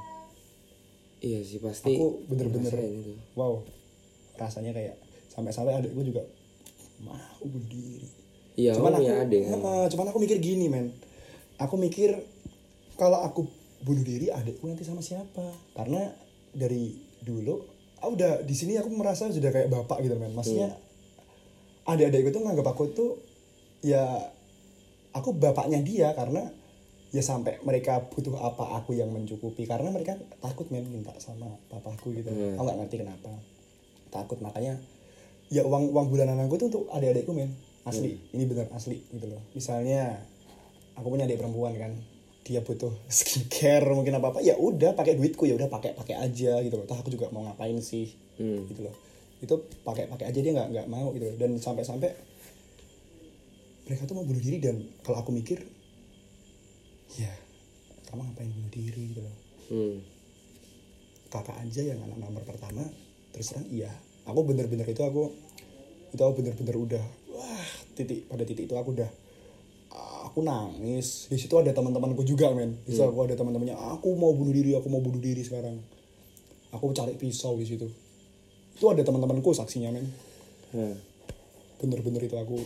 [1.23, 2.75] Iya sih pasti aku bener-bener
[3.39, 3.63] wow
[4.35, 4.99] rasanya kayak
[5.31, 6.27] sampai-sampai adikku juga
[7.03, 8.07] mau bunuh diri
[8.55, 10.95] iya cuman kamu aku kan Heeh, cuman aku mikir gini men.
[11.59, 12.15] Aku mikir
[12.95, 13.47] kalau aku
[13.83, 15.43] bunuh diri adikku nanti sama siapa?
[15.75, 16.07] Karena
[16.55, 17.59] dari dulu
[17.99, 20.31] ah udah di sini aku merasa sudah kayak bapak gitu men.
[20.31, 20.71] Maksudnya
[21.85, 23.11] adik-adikku tuh nganggap aku tuh
[23.83, 24.03] ya
[25.11, 26.47] aku bapaknya dia karena
[27.11, 29.67] ya sampai mereka butuh apa aku yang mencukupi.
[29.67, 32.31] Karena mereka takut men minta sama papaku gitu.
[32.31, 33.31] Aku nggak ngerti kenapa.
[34.11, 34.79] Takut makanya
[35.53, 37.53] ya uang uang bulanan aku tuh untuk adik-adikku men.
[37.85, 38.17] Asli.
[38.33, 39.41] Ini bener asli gitu loh.
[39.53, 40.17] Misalnya
[40.97, 41.93] aku punya adik perempuan kan.
[42.45, 45.45] Dia butuh skincare mungkin apa apa ya udah pakai duitku.
[45.45, 46.85] Ya udah pakai pakai aja gitu loh.
[46.89, 48.09] Toh aku juga mau ngapain sih
[48.41, 48.95] gitu loh.
[49.41, 51.37] Itu pakai pakai aja dia nggak nggak mau gitu loh.
[51.37, 52.09] dan sampai-sampai
[53.85, 54.57] mereka tuh mau bunuh diri.
[54.57, 55.61] Dan kalau aku mikir
[57.21, 57.29] ya
[58.09, 59.35] kamu ngapain bunuh diri gitu loh.
[59.65, 59.97] Hmm.
[61.33, 62.85] kakak aja yang anak nomor pertama
[63.33, 63.89] terus terang iya
[64.25, 65.33] aku bener-bener itu aku
[66.13, 69.09] itu aku bener-bener udah wah titik pada titik itu aku udah
[70.35, 71.31] aku nangis.
[71.31, 72.75] Di situ ada teman-temanku juga men.
[72.83, 75.79] Di situ aku ada teman-temannya aku mau bunuh diri aku mau bunuh diri sekarang.
[76.75, 77.87] Aku cari pisau di situ.
[78.75, 80.11] Itu ada teman-temanku saksinya men.
[80.75, 80.97] Hmm.
[81.75, 82.57] bener-bener itu aku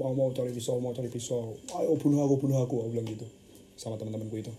[0.00, 1.60] mau mau cari pisau mau cari pisau.
[1.76, 3.28] Ayo bunuh aku bunuh aku aku bilang gitu
[3.76, 4.52] sama teman-temanku itu.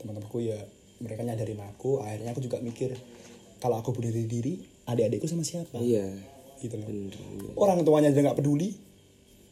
[0.00, 0.56] Teman-temanku ya
[1.04, 2.00] mereka nyadarin aku.
[2.00, 2.96] Akhirnya aku juga mikir
[3.60, 4.54] kalau aku bunuh diri diri
[4.88, 5.78] adik-adikku sama siapa?
[5.78, 6.08] Iya.
[6.58, 6.88] Gitu loh.
[6.88, 7.52] Bener, bener.
[7.56, 8.74] orang tuanya aja nggak peduli.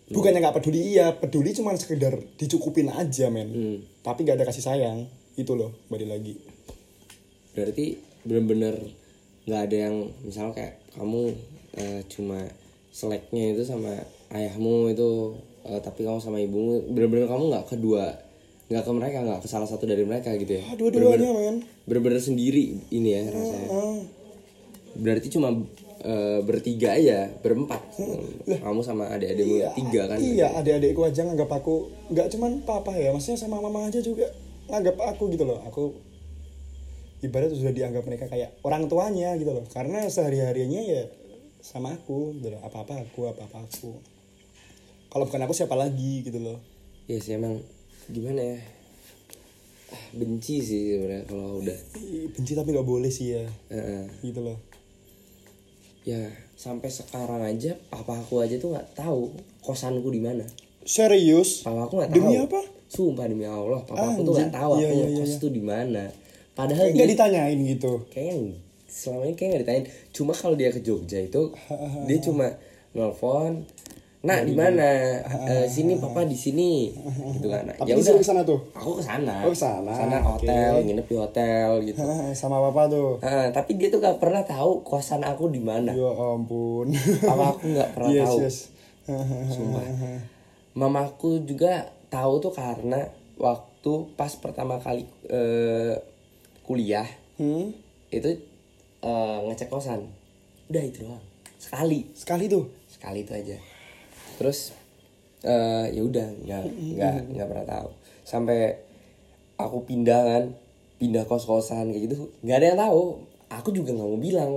[0.08, 3.48] Bukannya nggak peduli iya peduli cuma sekedar dicukupin aja men.
[3.52, 3.78] Hmm.
[4.00, 5.04] tapi nggak ada kasih sayang
[5.36, 6.40] itu loh balik lagi.
[7.52, 8.74] Berarti bener-bener
[9.44, 11.36] nggak ada yang misal kayak kamu
[11.76, 12.40] eh, cuma
[12.92, 13.92] seleknya itu sama
[14.32, 15.36] ayahmu itu
[15.68, 18.27] eh, tapi kamu sama ibumu bener-bener kamu nggak kedua
[18.68, 20.62] nggak ke mereka nggak ke salah satu dari mereka gitu ya.
[20.68, 21.56] Ah, dua-duanya men.
[21.88, 23.68] bener-bener sendiri ini ya rasanya.
[23.72, 23.98] Ah,
[24.92, 25.48] berarti cuma
[26.04, 27.80] eh, bertiga aja berempat.
[28.44, 30.18] Kamu sama adik-adikmu tiga kan?
[30.20, 34.28] iya adik-adikku aja nganggap aku nggak cuman papa ya maksudnya sama mama aja juga
[34.68, 35.64] nganggap aku gitu loh.
[35.64, 35.96] Aku
[37.24, 39.64] ibarat sudah dianggap mereka kayak orang tuanya gitu loh.
[39.72, 41.08] Karena sehari harinya ya
[41.64, 42.60] sama aku gitu loh.
[42.60, 43.96] Apa apa aku apa apa aku.
[45.08, 46.60] Kalau bukan aku siapa lagi gitu loh.
[47.08, 47.64] Ya sih emang
[48.08, 48.58] gimana ya?
[49.88, 51.78] Ah, benci sih sebenarnya kalau udah.
[52.36, 53.44] Benci tapi nggak boleh sih ya.
[53.72, 54.04] Heeh.
[54.24, 54.58] gitu loh.
[56.04, 60.44] Ya sampai sekarang aja papa aku aja tuh nggak tahu kosanku di mana.
[60.82, 61.62] Serius?
[61.64, 62.20] Papa aku nggak tahu.
[62.24, 62.60] Demi apa?
[62.88, 65.40] sumpah demi allah papa aku tuh nggak tahu Iya, aku iya, ngekos iya.
[65.44, 66.04] tuh di mana.
[66.56, 67.92] Padahal dia nggak ditanyain gitu.
[68.08, 68.56] Kayaknya
[68.88, 69.86] selama ini kayak nggak ditanyain.
[70.16, 71.52] Cuma kalau dia ke Jogja itu
[72.08, 72.48] dia cuma
[72.96, 73.68] nelfon
[74.28, 74.84] nah di mana?
[75.48, 76.92] Eh, sini papa di sini.
[77.34, 78.20] Gitu kan Nah, tapi ya udah.
[78.20, 78.60] ke sana tuh?
[78.76, 79.40] Aku ke sana.
[79.40, 79.88] Oh, ke sana,
[80.20, 80.44] oke.
[80.44, 82.04] hotel nginep di hotel gitu.
[82.36, 83.16] Sama papa tuh?
[83.24, 85.96] Ah, tapi dia tuh gak pernah tahu kosan aku di mana.
[85.96, 86.92] Ya ampun.
[87.24, 88.38] Papa aku nggak pernah yes tahu.
[88.44, 88.56] yes.
[89.48, 89.84] Sumpah.
[90.74, 95.96] Mamaku juga tahu tuh karena waktu pas pertama kali eh,
[96.62, 97.08] kuliah
[97.40, 97.72] hmm?
[98.10, 98.28] itu
[99.00, 100.04] eh, ngecek kosan.
[100.68, 101.24] Udah itu doang.
[101.56, 102.68] Sekali, sekali tuh?
[102.86, 103.56] Sekali itu aja.
[104.38, 104.72] Terus
[105.40, 106.62] eh, ya udah nggak
[106.94, 107.88] nggak nggak pernah tahu.
[108.22, 108.78] Sampai
[109.56, 110.44] aku pindah kan,
[110.96, 113.02] pindah kos-kosan kayak gitu, nggak ada yang tahu.
[113.50, 114.52] Aku juga nggak mau bilang.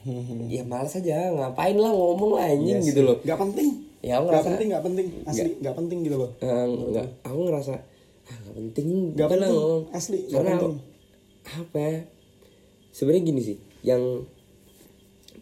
[0.48, 3.20] ya malas aja, ngapain lah ngomong lah anjing Yes, gitu loh.
[3.20, 3.68] nggak penting
[4.00, 6.48] Ya aku nggak penting nggak penting asli nggak penting gitu loh Eh,
[6.88, 7.76] nggak aku ngerasa
[8.24, 9.82] ah nggak penting Nggak penting, ngomong.
[9.92, 10.74] asli, nggak karena penting.
[11.52, 11.98] apa ya
[12.90, 14.02] sebenarnya gini sih yang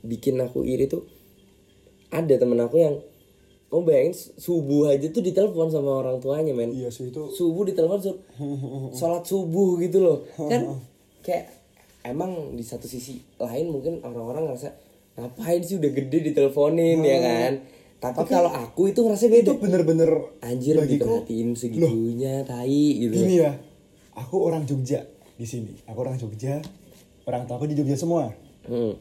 [0.01, 1.07] bikin aku iri tuh
[2.11, 2.99] ada temen aku yang
[3.69, 6.73] kamu bayangin subuh aja tuh ditelepon sama orang tuanya men.
[6.73, 8.17] Iya sih itu subuh ditelepon sur
[8.97, 10.25] sholat subuh gitu loh.
[10.41, 10.81] Kan
[11.21, 11.53] kayak
[12.09, 14.73] emang di satu sisi lain mungkin orang-orang ngerasa
[15.21, 17.53] ngapain sih udah gede diteleponin ya kan?
[17.99, 19.43] Tapi, kalau aku itu ngerasa beda.
[19.43, 23.11] itu bener-bener Anjir diperhatiin segitunya tai gitu.
[23.11, 23.59] gini ya
[24.15, 25.03] aku orang Jogja
[25.35, 25.75] di sini.
[25.87, 26.63] Aku orang Jogja
[27.27, 28.31] orang tua aku di Jogja semua.
[28.71, 28.95] Hmm.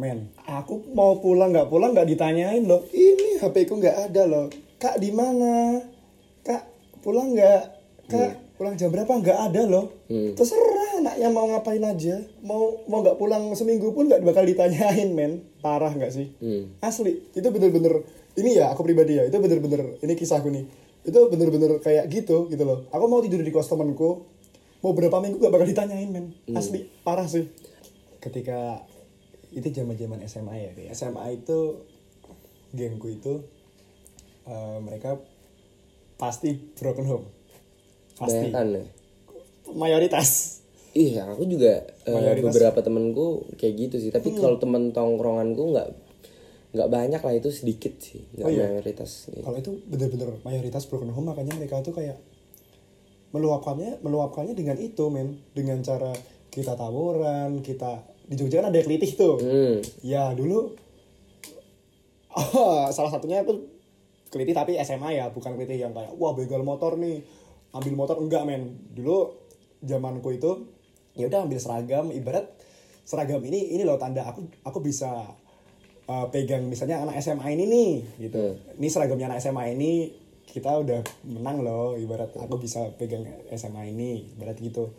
[0.00, 0.32] Men.
[0.48, 2.84] Aku mau pulang nggak pulang nggak ditanyain loh.
[2.92, 4.46] Ini HP ku nggak ada loh.
[4.80, 5.80] Kak di mana?
[6.42, 6.62] Kak
[7.04, 7.62] pulang nggak?
[8.08, 9.10] Kak pulang jam berapa?
[9.10, 9.86] Nggak ada loh.
[10.06, 10.36] Hmm.
[10.36, 12.22] terserah anaknya mau ngapain aja.
[12.44, 15.42] Mau mau nggak pulang seminggu pun nggak bakal ditanyain men.
[15.62, 16.30] Parah nggak sih?
[16.38, 16.78] Hmm.
[16.78, 17.32] asli.
[17.34, 18.06] Itu bener-bener
[18.38, 20.64] ini ya aku pribadi ya itu bener-bener ini kisahku nih.
[21.02, 22.86] Itu bener-bener kayak gitu gitu loh.
[22.94, 24.28] Aku mau tidur di kos temanku
[24.82, 26.34] mau berapa minggu gak bakal ditanyain men.
[26.52, 26.90] Asli.
[27.06, 27.46] Parah sih.
[28.18, 28.82] Ketika
[29.52, 31.84] itu zaman zaman SMA ya kayak SMA itu
[32.70, 33.44] gengku itu
[34.44, 35.20] eh, mereka
[36.16, 37.26] pasti broken home
[38.14, 38.84] pasti Kebanyakan ya.
[39.72, 40.60] mayoritas
[40.92, 42.52] Iya, aku juga Mayoritas.
[42.52, 44.12] beberapa temenku kayak gitu sih.
[44.12, 45.88] Tapi kalau temen tongkronganku nggak
[46.76, 48.68] nggak banyak lah itu sedikit sih, nggak Oh, iya?
[48.68, 49.32] mayoritas.
[49.32, 49.40] Iya.
[49.40, 52.20] kalau itu bener-bener mayoritas broken home makanya mereka tuh kayak
[53.32, 56.12] meluapkannya meluapkannya dengan itu men dengan cara
[56.52, 59.36] kita tawuran kita di Jogja kan ada kelitih tuh.
[59.38, 59.78] Hmm.
[60.00, 60.72] ya dulu
[62.96, 63.68] salah satunya aku
[64.32, 67.20] kelitih tapi SMA ya bukan kelitih yang kayak wah begal motor nih
[67.76, 68.16] ambil motor.
[68.20, 68.80] Enggak men.
[68.96, 69.36] Dulu
[69.84, 70.68] zamanku itu
[71.12, 72.08] ya udah ambil seragam.
[72.08, 72.48] Ibarat
[73.04, 75.36] seragam ini ini loh tanda aku aku bisa
[76.08, 77.92] uh, pegang misalnya anak SMA ini nih
[78.28, 78.56] gitu.
[78.80, 80.12] Ini seragamnya anak SMA ini
[80.48, 82.00] kita udah menang loh.
[82.00, 84.96] Ibarat aku bisa pegang SMA ini ibarat gitu.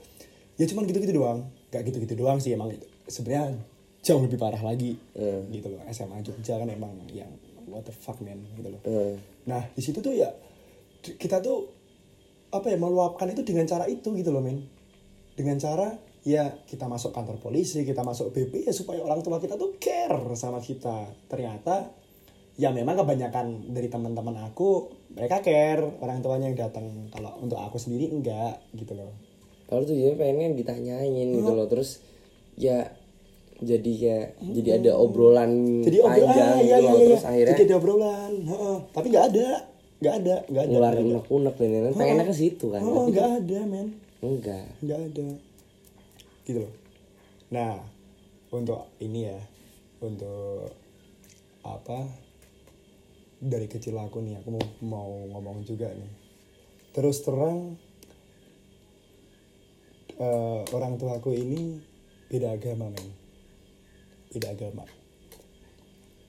[0.62, 1.50] Ya cuman gitu-gitu doang.
[1.74, 2.70] Gak gitu-gitu doang sih emang
[3.08, 3.58] sebenarnya
[4.04, 5.48] jauh lebih parah lagi Hmm.
[5.50, 5.80] gitu loh.
[5.88, 7.32] SMA Jogja kan emang yang
[7.68, 8.82] what the fuck man gitu loh.
[8.84, 9.16] Hmm.
[9.44, 10.32] nah di situ tuh ya
[11.04, 11.68] kita tuh
[12.54, 14.63] apa ya meluapkan itu dengan cara itu gitu loh men.
[15.34, 15.89] Dengan cara
[16.24, 20.22] ya kita masuk kantor polisi kita masuk BP ya supaya orang tua kita tuh care
[20.38, 21.10] sama kita.
[21.28, 21.92] Ternyata
[22.54, 25.84] ya memang kebanyakan dari teman-teman aku mereka care.
[26.00, 27.10] Orang tuanya yang datang.
[27.10, 29.12] Kalau untuk aku sendiri enggak gitu loh.
[29.68, 31.66] Kalau tuh dia pengen ditanyain gitu loh.
[31.66, 32.00] Terus
[32.58, 32.92] ya
[33.63, 37.08] jadi kayak jadi ada obrolan jadi obrolan panjang ah, gitu iya, loh iya, iya.
[37.08, 38.78] terus akhirnya jadi ada obrolan Heeh.
[38.92, 39.48] tapi nggak ada
[40.04, 40.72] nggak ada nggak ada.
[40.76, 41.96] Ngeluarin unek-unek dan lain-lain.
[41.96, 43.88] Pengennya ke situ kan oh nggak ada men.
[44.20, 44.68] Enggak.
[44.84, 45.28] Nggak ada.
[46.44, 46.74] Gitu loh.
[47.56, 47.80] Nah
[48.52, 49.39] untuk ini ya
[50.04, 50.76] untuk
[51.63, 52.04] apa
[53.39, 56.12] dari kecil aku nih aku mau mau ngomong juga nih.
[56.92, 57.80] Terus terang
[60.20, 61.80] eh, orang tuaku ini
[62.34, 63.08] beda agama men.
[64.34, 64.89] Beda agama.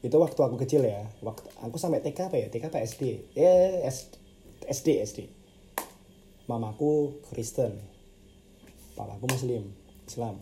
[0.05, 1.09] Itu waktu aku kecil ya.
[1.25, 2.47] Waktu aku sampai TK apa ya?
[2.53, 4.13] TK apa SD eh S-
[4.69, 5.19] SD SD
[6.45, 7.73] mamaku Kristen.
[8.93, 9.73] Papaku Muslim
[10.05, 10.37] Islam.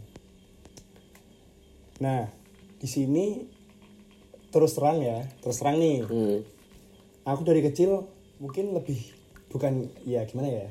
[2.03, 2.27] Nah
[2.83, 3.47] di sini
[4.51, 6.03] terus terang ya terus terang nih.
[6.03, 6.39] Hmm.
[7.23, 8.03] aku dari kecil
[8.43, 8.99] mungkin lebih
[9.47, 10.67] bukan ya gimana ya?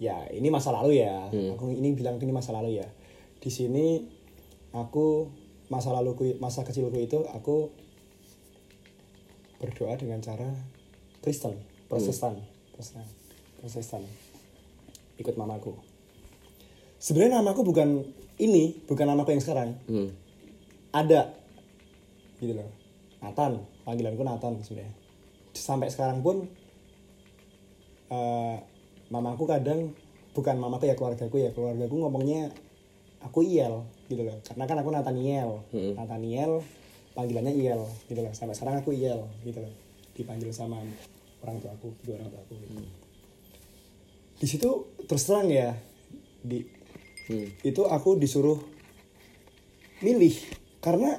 [0.00, 1.28] Ya ini masa lalu ya.
[1.60, 2.88] Aku ini bilang ini masa lalu ya
[3.46, 4.02] di sini
[4.74, 5.30] aku
[5.70, 7.70] masa laluku masa kecilku itu aku
[9.62, 10.50] berdoa dengan cara
[11.22, 11.54] Kristen
[11.86, 12.42] Protestan
[12.74, 13.06] Protestan
[13.62, 14.02] Protestan
[15.16, 15.72] ikut mamaku.
[17.00, 18.04] Sebenarnya namaku bukan
[18.36, 19.70] ini bukan namaku yang sekarang.
[19.88, 20.12] Hmm.
[20.92, 21.36] ada.
[22.40, 22.68] Gitu loh.
[23.20, 23.60] Nathan.
[23.84, 24.92] Panggilanku Nathan sebenarnya.
[25.56, 26.48] Sampai sekarang pun
[28.12, 28.56] eh
[29.12, 29.92] mamaku kadang
[30.32, 31.50] bukan mamaku ya keluargaku ya.
[31.52, 32.52] Keluargaku ngomongnya
[33.26, 35.50] aku Iel gitu loh karena kan aku Nathaniel.
[35.74, 35.98] Hmm.
[35.98, 36.62] Nathaniel
[37.18, 39.74] panggilannya Iel gitu loh sampai sekarang aku Iel gitu loh
[40.14, 40.78] dipanggil sama
[41.42, 42.72] orang tua aku dua orang tua aku gitu.
[44.36, 44.70] di situ
[45.04, 45.76] terus terang ya
[46.40, 46.76] di
[47.26, 47.50] Hmm.
[47.66, 48.62] itu aku disuruh
[49.98, 50.34] milih.
[50.78, 51.18] Karena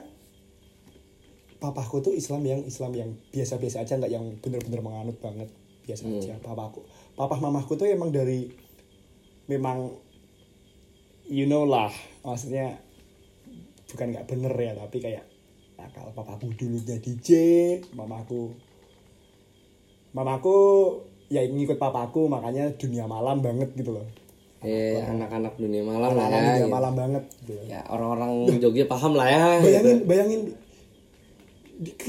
[1.60, 5.52] papaku tuh Islam yang Islam yang biasa-biasa aja nggak yang bener-bener menganut banget
[5.84, 6.40] biasa aja.
[6.40, 6.88] Papaku
[7.20, 8.48] papa mamaku tuh emang dari
[9.52, 9.92] memang
[11.28, 11.92] you know lah
[12.24, 12.80] maksudnya
[13.92, 15.26] bukan nggak bener ya tapi kayak
[15.78, 17.30] nakal papaku dulunya DJ
[17.96, 18.52] mamaku
[20.16, 20.58] mamaku
[21.28, 24.08] ya ngikut papaku makanya dunia malam banget gitu loh
[24.66, 26.74] eh anak-anak dunia malam lah malam ya dunia gitu.
[26.74, 27.54] malam banget gitu.
[27.70, 30.08] ya orang-orang Jogja paham lah ya bayangin gitu.
[30.10, 30.42] bayangin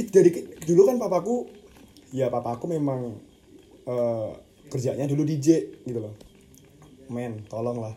[0.08, 0.30] dari
[0.64, 1.36] dulu kan papaku
[2.14, 3.20] ya papaku memang
[3.84, 4.30] eh,
[4.72, 6.14] kerjanya dulu DJ gitu loh
[7.12, 7.92] men tolong lah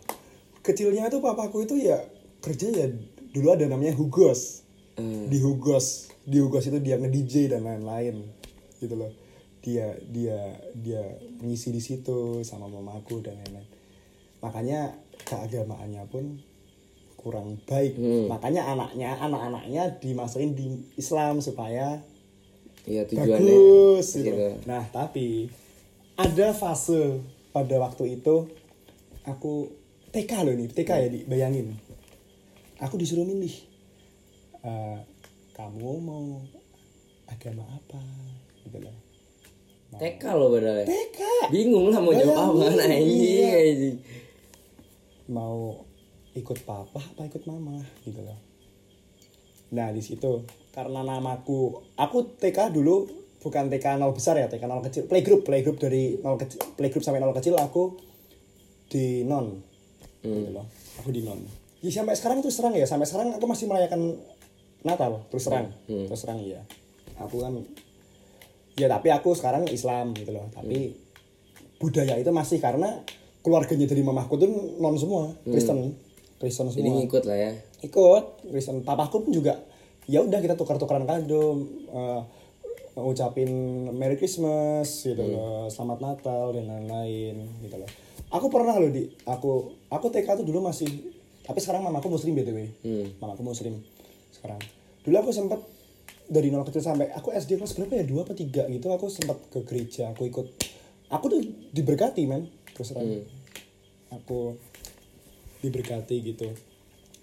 [0.62, 1.98] kecilnya tuh papaku itu ya
[2.42, 2.88] kerja ya
[3.32, 5.32] dulu ada namanya Hugos Hmm.
[5.32, 8.28] di Hugos di Hugos itu dia nge DJ dan lain-lain
[8.78, 9.08] gitu loh
[9.64, 10.36] dia dia
[10.76, 11.00] dia
[11.40, 13.66] ngisi di situ sama mamaku dan lain-lain
[14.44, 14.92] makanya
[15.24, 16.44] keagamaannya pun
[17.16, 18.28] kurang baik Hmm.
[18.28, 20.66] makanya anaknya anak-anaknya dimasukin di
[21.00, 22.04] Islam supaya
[22.84, 24.28] iya tujuannya bagus gitu.
[24.28, 24.48] gitu.
[24.68, 25.48] nah tapi
[26.20, 27.24] ada fase
[27.56, 28.52] pada waktu itu
[29.24, 29.72] aku
[30.12, 31.72] TK loh nih TK ya dibayangin
[32.82, 33.54] aku disuruh milih.
[34.62, 35.00] Eh,
[35.54, 36.42] kamu mau
[37.30, 38.02] agama apa?
[38.66, 38.98] Gitu loh.
[39.96, 40.86] TK loh padahal ya.
[40.90, 41.20] TK
[41.54, 43.52] bingung lah mau jawab Bayangin, apa iya.
[43.70, 43.98] anjing.
[45.32, 45.88] mau
[46.36, 47.80] ikut papa apa ikut mama?
[48.04, 48.40] Gitu loh.
[49.72, 50.44] Nah di situ
[50.76, 53.08] karena namaku aku TK dulu
[53.44, 55.06] bukan TK nol besar ya TK nol kecil.
[55.06, 58.00] Playgroup playgroup dari nol kecil playgroup sampai nol kecil aku
[58.92, 59.71] di non
[60.22, 60.66] gitu loh.
[61.02, 61.42] Aku di non.
[61.82, 62.86] Ya, sampai sekarang itu serang ya.
[62.86, 64.22] Sampai sekarang aku masih merayakan
[64.82, 65.74] Natal terus terang.
[65.86, 66.62] Terus terang iya.
[67.22, 67.54] Aku kan
[68.78, 70.50] ya tapi aku sekarang Islam gitu loh.
[70.54, 70.94] Tapi
[71.82, 73.02] budaya itu masih karena
[73.42, 75.98] keluarganya dari mamaku tuh non semua Kristen.
[76.38, 76.98] Kristen jadi semua.
[77.02, 77.52] ngikut lah ya.
[77.82, 78.86] Ikut Kristen.
[78.86, 79.58] Papaku pun juga
[80.10, 82.22] ya udah kita tukar-tukaran kado eh,
[82.98, 83.52] ngucapin
[83.96, 87.90] Merry Christmas gitu loh Selamat Natal dan lain-lain gitu loh
[88.32, 90.88] aku pernah loh di aku aku TK tuh dulu masih
[91.44, 93.08] tapi sekarang mamaku muslim btw Hmm.
[93.20, 93.84] mamaku muslim
[94.32, 94.62] sekarang.
[95.04, 95.60] Dulu aku sempat
[96.32, 98.06] dari nol kecil sampai aku SD kelas berapa ya?
[98.08, 100.48] Dua apa tiga gitu aku sempat ke gereja aku ikut.
[101.12, 101.42] Aku tuh
[101.76, 102.48] diberkati men.
[102.72, 103.28] Terus terang
[104.16, 104.56] aku
[105.60, 106.48] diberkati gitu.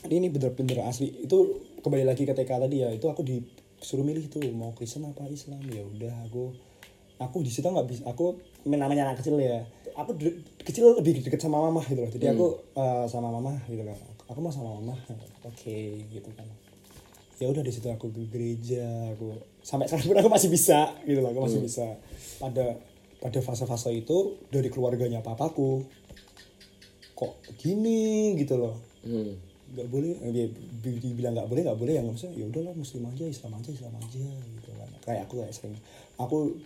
[0.07, 1.25] Ini ini bener-bener asli.
[1.25, 5.25] Itu kembali lagi ke TK tadi ya itu aku disuruh milih tuh mau Kristen apa
[5.31, 5.63] Islam?
[5.73, 6.53] Ya udah aku
[7.19, 9.67] aku di situ nggak bisa aku namanya anak kecil ya
[9.99, 10.15] aku
[10.63, 12.11] kecil lebih deket sama mama gitu loh.
[12.15, 12.47] Jadi aku
[12.79, 14.95] eh, sama mama gitu loh aku mau sama mama
[15.43, 15.79] oke
[16.13, 16.45] gitu kan.
[17.41, 19.35] Ya udah di situ aku ke gereja aku
[19.65, 21.87] sampai sekarang pun aku masih bisa gitu loh aku masih bisa.
[22.39, 22.77] Pada
[23.19, 25.83] pada fase-fase itu dari keluarganya papaku
[27.19, 28.77] kok gini gitu loh.
[29.03, 29.35] Hmm.
[29.69, 30.47] nggak boleh eh, dia
[30.81, 31.93] bi- dibilang nggak boleh nggak boleh.
[31.99, 32.35] Yang maksudnya.
[32.41, 34.89] Ya udahlah muslim aja islam aja islam aja gitu kan.
[35.05, 35.77] Kayak aku kayak sering
[36.21, 36.57] aku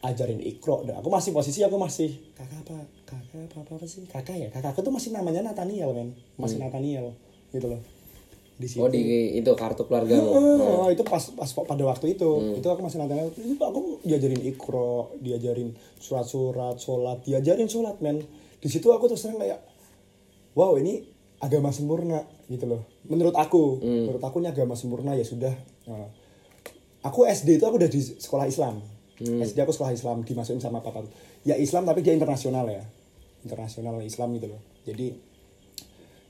[0.00, 0.82] diajarin ikro.
[0.88, 2.74] Dan aku masih posisi aku masih kakak apa
[3.04, 4.02] kakak apa apa, apa sih?
[4.08, 4.48] Kakak ya?
[4.48, 6.16] Kakak aku tuh masih namanya Nathaniel men.
[6.40, 7.12] Masih Nathaniel
[7.52, 7.80] gitu loh.
[8.60, 10.32] Di situ Oh di itu kartu keluarga lo.
[10.36, 12.30] Oh, itu pas pas pada waktu itu.
[12.56, 13.28] Itu aku masih Nathaniel.
[13.36, 18.24] Itu aku diajarin ikro diajarin surat-surat sholat diajarin sholat men.
[18.60, 19.60] Di situ aku terus terang kayak
[20.56, 21.04] wow ini
[21.40, 22.88] agama sempurna gitu loh.
[23.04, 25.52] Menurut aku menurut aku ini agama sempurna ya sudah.
[25.88, 26.08] Nah,
[27.00, 31.04] aku SD itu aku udah di sekolah Islam SD aku sekolah Islam dimasukin sama papa
[31.44, 32.80] ya Islam tapi dia internasional ya.
[33.44, 34.60] Internasional Islam gitu loh.
[34.88, 35.12] Jadi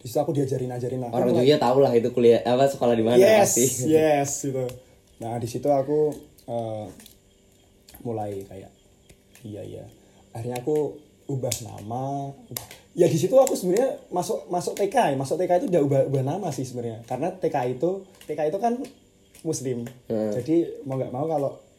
[0.01, 3.05] di situ aku diajarin ajarin aku Orang juga tahu lah itu kuliah apa sekolah di
[3.07, 3.65] mana yes pasti.
[3.95, 4.67] yes gitu.
[5.23, 6.11] Nah di situ aku
[6.51, 6.87] eh,
[8.03, 8.71] mulai kayak
[9.47, 9.85] iya iya.
[10.35, 10.99] Akhirnya aku
[11.31, 12.35] ubah nama.
[12.99, 15.17] Ya di situ aku sebenarnya masuk masuk TK ya.
[15.19, 17.07] Masuk TK itu udah ubah ubah nama sih sebenarnya.
[17.07, 18.83] Karena TK itu TK itu kan
[19.41, 19.89] muslim.
[20.09, 20.33] Hmm.
[20.37, 21.70] jadi mau nggak mau kalau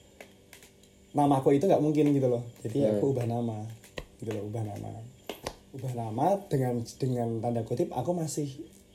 [1.12, 2.44] namaku itu nggak mungkin gitu loh.
[2.62, 3.64] Jadi aku ubah nama
[4.20, 4.90] gitu loh ubah nama.
[5.72, 8.48] Ubah nama dengan dengan tanda kutip aku masih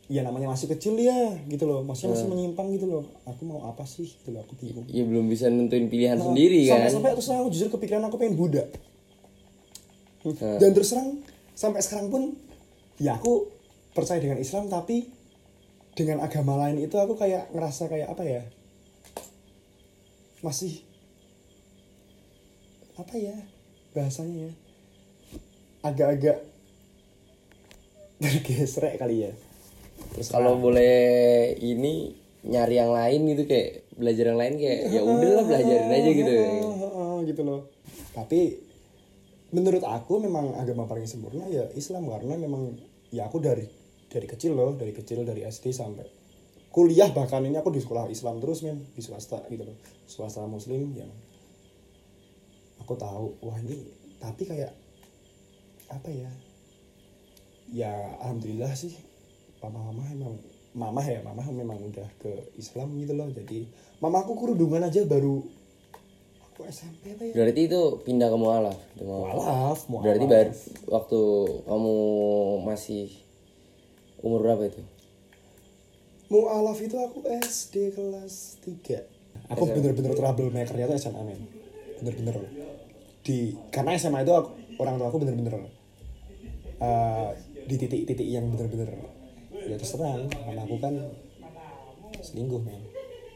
[0.06, 1.82] ya namanya masih kecil ya gitu loh.
[1.82, 3.04] Maksudnya masih menyimpang gitu loh.
[3.24, 4.86] Aku mau apa sih gitu loh aku bingung.
[4.86, 6.84] Ya belum bisa nentuin pilihan Nah, sendiri kan.
[6.84, 8.64] sampai sampai terus aku jujur kepikiran aku pengen Buddha
[10.26, 10.58] Hmm.
[10.58, 11.22] dan terus terang
[11.54, 12.34] sampai sekarang pun
[12.98, 13.46] ya aku
[13.94, 15.06] percaya dengan Islam tapi
[15.94, 18.42] dengan agama lain itu aku kayak ngerasa kayak apa ya?
[20.42, 20.82] Masih
[22.96, 23.36] apa ya
[23.92, 24.52] bahasanya ya
[25.84, 26.38] agak-agak
[28.20, 29.32] tergesrek kali ya.
[30.16, 32.16] Terus Kalau boleh ini
[32.46, 36.34] nyari yang lain gitu kayak belajar yang lain kayak ya udahlah belajarin aja gitu.
[37.26, 37.60] Gitu loh.
[38.16, 38.40] Tapi
[39.52, 42.76] menurut aku memang agama paling sempurna ya Islam karena memang
[43.12, 43.68] ya aku dari
[44.10, 46.06] dari kecil loh dari kecil dari SD sampai
[46.72, 49.76] kuliah bahkan ini aku di sekolah Islam terus men di swasta gitu loh.
[50.08, 51.10] Swasta muslim yang
[52.86, 53.82] aku tahu wah ini
[54.22, 54.70] tapi kayak
[55.90, 56.30] apa ya?
[57.74, 57.90] Ya
[58.22, 58.94] alhamdulillah sih
[59.58, 60.38] papa mama emang
[60.70, 63.26] mama ya mama memang udah ke Islam gitu loh.
[63.34, 63.66] Jadi
[63.98, 65.42] mama aku kerudungan aja baru
[66.46, 67.34] aku SMP apa ya?
[67.34, 68.78] Berarti itu pindah ke mualaf.
[68.94, 69.82] Itu mualaf.
[69.90, 70.50] mualaf Berarti baru
[70.86, 71.20] waktu
[71.66, 71.96] kamu
[72.62, 73.10] masih
[74.22, 74.82] umur berapa itu?
[76.26, 78.98] mualaf itu aku SD kelas 3
[79.46, 81.40] aku bener-bener troublemakernya tuh SMA men.
[82.02, 82.34] Bener-bener
[83.26, 85.66] di karena SMA itu aku, orang tua aku bener-bener
[86.78, 87.28] eh,
[87.66, 88.86] di titik-titik yang bener-bener
[89.66, 90.94] ya terus terang mama aku kan
[92.22, 92.82] selingkuh men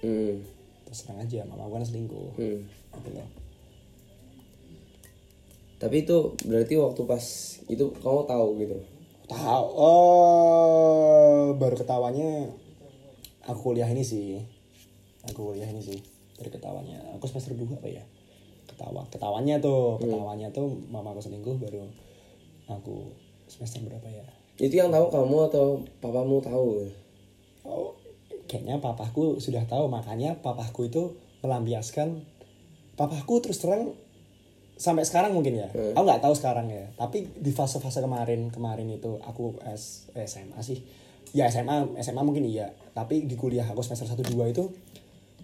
[0.01, 0.41] Hmm.
[0.87, 2.63] terus terang aja mama aku kan selingkuh Hmm.
[2.97, 3.29] gitu loh
[5.81, 7.25] Tapi itu berarti waktu pas
[7.67, 8.77] itu kamu tahu gitu.
[9.27, 12.53] tahu oh baru ketawanya
[13.43, 14.45] aku kuliah ini sih
[15.25, 15.97] aku kuliah ini sih
[16.37, 18.05] dari ketawanya aku semester 2 apa ya
[18.81, 19.05] ketawa.
[19.13, 21.85] Ketawanya tuh ketawanya tuh mama aku selingkuh baru
[22.73, 23.13] aku
[23.45, 24.25] semester berapa ya?
[24.57, 26.89] Itu yang tahu kamu atau papamu tahu?
[27.69, 27.93] oh
[28.49, 29.93] kayaknya papaku sudah tahu.
[29.93, 32.25] Makanya papaku itu melampiaskan
[32.97, 33.93] papaku terus terang
[34.81, 35.69] sampai sekarang mungkin ya.
[35.93, 36.89] Aku nggak tahu sekarang ya.
[36.97, 40.81] Tapi di fase-fase kemarin kemarin itu aku S, SMA sih.
[41.37, 42.73] Ya SMA SMA mungkin iya.
[42.97, 44.65] Tapi di kuliah aku semester 1 2 itu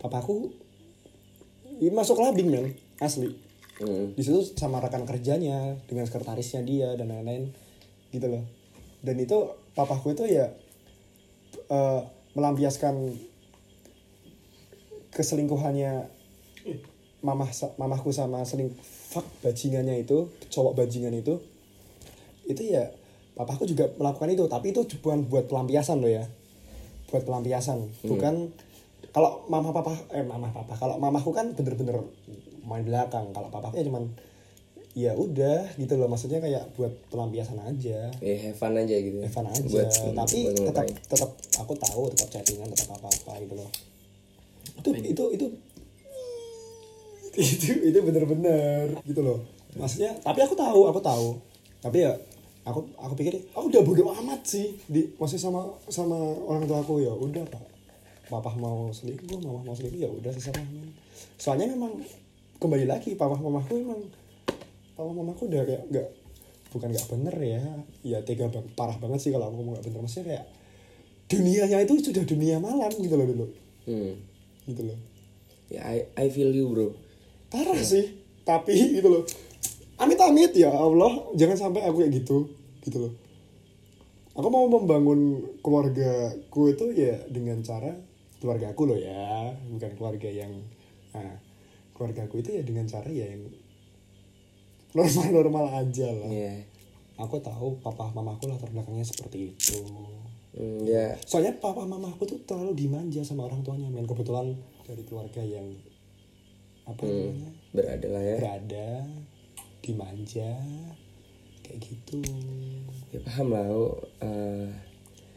[0.01, 0.51] papaku
[1.76, 3.30] ya masuk labing men asli.
[3.76, 4.16] Hmm.
[4.16, 7.53] di situ sama rekan kerjanya dengan sekretarisnya dia dan lain-lain.
[8.09, 8.40] Gitu loh.
[9.05, 10.49] Dan itu papaku itu ya
[11.68, 12.01] eh,
[12.32, 13.12] melampiaskan
[15.12, 16.09] keselingkuhannya
[17.20, 21.36] mamah mamahku sama seling fuck bajingannya itu cowok bajingan itu.
[22.49, 22.88] Itu ya
[23.36, 24.44] papaku juga melakukan itu.
[24.49, 26.24] Tapi itu bukan buat pelampiasan loh ya.
[27.12, 28.09] Buat pelampiasan.
[28.09, 28.57] Bukan
[29.16, 32.05] kalau mama papa eh mama papa kalau mamaku kan bener-bener
[32.66, 33.30] main belakang.
[33.30, 34.04] Kalau papaku ya cuman
[34.96, 36.08] ya udah gitu loh.
[36.10, 38.10] Maksudnya kayak buat pelampiasan aja.
[38.18, 39.22] Ya have fun aja gitu.
[39.22, 39.62] Evan aja.
[39.62, 41.30] Buat- tapi buat tetap tetap
[41.62, 43.70] aku tahu tetap chattingan tetap apa apa gitu loh.
[44.82, 45.46] Itu itu itu
[47.36, 49.38] itu itu bener-bener gitu loh.
[49.76, 51.28] Maksudnya tapi aku tahu aku tahu.
[51.84, 52.16] Tapi ya
[52.64, 54.80] aku aku pikir aku udah bodoh amat sih.
[54.88, 56.16] Di masih sama sama
[56.48, 57.62] orang tua aku ya udah pak.
[58.26, 60.64] Papa mau selingkuh mama mau selingkuh ya udah sesama.
[61.36, 61.94] Soalnya memang
[62.57, 64.00] kembali lagi papa mamaku memang
[64.96, 66.09] papa mamaku udah kayak nggak
[66.72, 67.62] bukan nggak bener ya.
[68.02, 70.00] Ya tega banget parah banget sih kalau aku ngomong nggak bener.
[70.04, 70.44] Maksudnya kayak
[71.26, 73.46] dunianya itu sudah dunia malam gitu loh dulu.
[73.86, 74.14] Hmm.
[74.66, 74.98] gitu loh.
[75.70, 76.90] Ya I, I feel you bro.
[77.52, 79.22] Parah sih tapi gitu loh.
[79.96, 82.50] Amit-amit ya Allah jangan sampai aku kayak gitu
[82.84, 83.12] gitu loh.
[84.36, 87.88] Aku mau membangun keluargaku itu ya dengan cara
[88.40, 90.52] keluargaku loh ya bukan keluarga yang
[91.16, 91.40] nah,
[91.97, 93.49] keluargaku itu ya dengan cara ya yang
[94.92, 96.28] normal-normal aja lah.
[96.28, 96.55] Iya.
[97.16, 99.80] Aku tahu papa mamaku latar belakangnya seperti itu.
[100.53, 101.16] Hmm, ya.
[101.24, 104.05] Soalnya papa mamaku tuh terlalu dimanja sama orang tuanya men.
[104.05, 104.53] Kebetulan
[104.84, 105.72] dari keluarga yang
[106.84, 107.51] apa namanya?
[107.72, 108.36] berada lah ya.
[108.44, 108.88] Berada
[109.80, 110.53] dimanja
[111.64, 112.20] kayak gitu.
[113.16, 113.64] Ya paham lah
[114.20, 114.68] eh,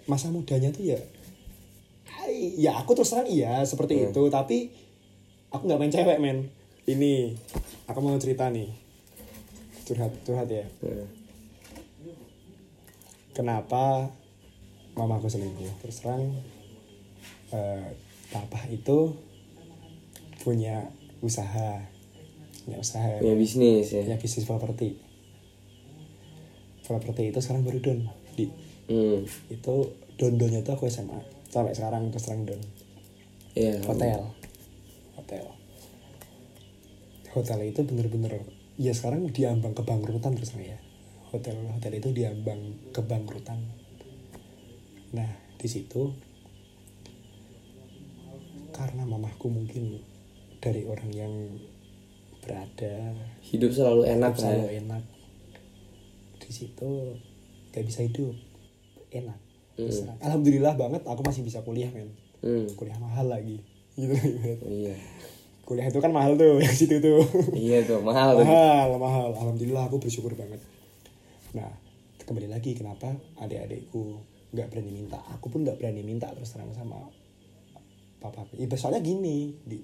[0.07, 0.99] masa mudanya tuh ya
[2.37, 4.21] ya aku terus terang iya seperti itu.
[4.29, 4.88] Tapi
[5.49, 6.37] aku nggak main cewek men.
[6.89, 7.37] Ini
[7.89, 8.69] aku mau cerita nih.
[9.85, 10.65] Curhat curhat ya.
[10.85, 11.05] Eh,
[13.33, 14.09] kenapa
[14.93, 15.69] mamaku selingkuh?
[15.85, 16.23] Terus terang
[17.53, 17.87] eh,
[18.33, 19.13] papa itu
[20.41, 20.89] punya
[21.21, 21.81] usaha.
[22.65, 23.17] Punya usaha.
[23.21, 24.05] Punya bisnis ya.
[24.05, 24.97] Punya bisnis properti.
[26.85, 27.99] Properti itu sekarang baru don
[28.33, 28.49] di.
[28.89, 29.21] Hmm.
[29.53, 31.21] itu don donnya tuh aku SMA
[31.53, 32.57] sampai sekarang terus terang don.
[33.53, 34.38] Hotel hotel
[37.33, 38.41] hotel itu bener-bener
[38.79, 40.79] ya sekarang diambang kebangkrutan terus ya.
[41.29, 43.61] Hotel hotel itu diambang kebangkrutan.
[45.13, 46.15] Nah di situ
[48.73, 50.01] karena mamahku mungkin
[50.63, 51.33] dari orang yang
[52.39, 53.13] berada
[53.43, 55.03] hidup selalu enak lah selalu ya enak.
[56.39, 56.89] Di situ
[57.69, 58.33] gak bisa hidup
[59.13, 59.37] enak.
[59.79, 60.19] Terang.
[60.19, 62.11] alhamdulillah banget aku masih bisa kuliah men.
[62.43, 62.67] Hmm.
[62.73, 63.61] kuliah mahal lagi.
[63.95, 64.15] Gitu
[64.67, 64.95] iya
[65.69, 67.21] kuliah itu kan mahal tuh yang situ tuh.
[67.53, 68.45] Iya tuh mahal tuh.
[68.49, 69.29] Mahal mahal.
[69.37, 70.57] Alhamdulillah aku bersyukur banget.
[71.53, 71.69] Nah
[72.25, 74.17] kembali lagi kenapa adik-adikku
[74.49, 75.21] nggak berani minta?
[75.37, 76.97] Aku pun nggak berani minta terus terang sama
[78.17, 79.77] papa ya, soalnya gini di.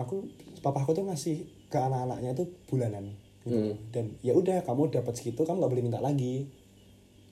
[0.00, 0.24] Aku
[0.64, 3.12] papaku tuh ngasih ke anak-anaknya tuh bulanan
[3.44, 3.76] gitu.
[3.92, 6.48] dan ya udah kamu dapat segitu kamu nggak boleh minta lagi.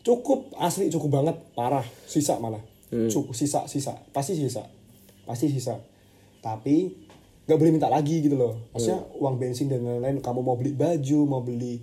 [0.04, 1.84] Cukup asli cukup banget parah.
[2.04, 2.60] Sisa malah.
[2.92, 3.96] Cukup sisa sisa.
[4.12, 4.68] Pasti sisa.
[5.24, 5.80] Pasti sisa
[6.44, 6.94] tapi
[7.48, 8.70] nggak boleh minta lagi gitu loh.
[8.74, 11.80] Maksudnya uang bensin dan lain-lain kamu mau beli baju mau beli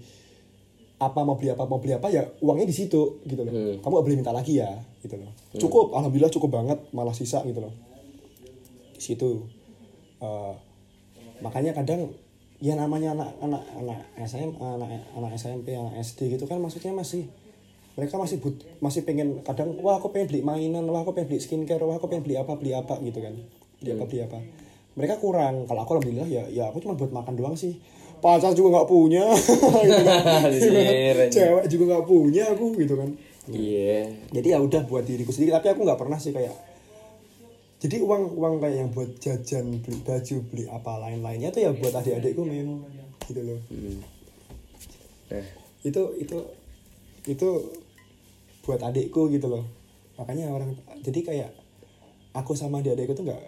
[0.95, 3.53] apa mau beli apa mau beli apa ya uangnya di situ gitu loh.
[3.81, 5.31] Kamu gak boleh minta lagi ya gitu loh.
[5.57, 7.73] Cukup alhamdulillah cukup banget malah sisa gitu loh.
[8.95, 9.43] Di situ
[10.25, 10.53] Eh,
[11.43, 12.07] makanya kadang
[12.63, 17.27] ya namanya anak anak anak SM anak anak SMP anak SD gitu kan maksudnya masih
[17.99, 21.43] mereka masih but, masih pengen kadang wah aku pengen beli mainan wah aku pengen beli
[21.43, 23.35] skincare wah aku pengen beli apa beli apa gitu kan
[23.85, 24.39] beli apa beli apa?
[24.97, 25.69] Mereka kurang.
[25.69, 27.77] Kalau aku alhamdulillah ya ya aku cuma buat makan doang sih.
[28.17, 29.29] Pacar juga nggak punya.
[29.85, 30.21] Gitu kan.
[30.49, 31.15] Anjir, anjir.
[31.29, 33.09] cewek juga nggak punya aku gitu kan.
[33.45, 34.09] Iya.
[34.33, 35.53] Jadi ya udah buat diriku sendiri.
[35.53, 36.57] Tapi aku nggak pernah sih kayak
[37.85, 41.71] jadi uang uang kayak yang buat jajan beli baju beli apa lain lainnya tuh ya
[41.75, 42.81] buat adik-adikku memang
[43.29, 43.59] gitu loh.
[45.29, 45.45] Nah
[45.85, 46.37] itu itu
[47.29, 47.49] itu
[48.65, 49.69] buat adikku gitu loh.
[50.17, 50.73] Makanya orang
[51.05, 51.49] jadi kayak
[52.33, 53.43] aku sama adik-adikku tuh nggak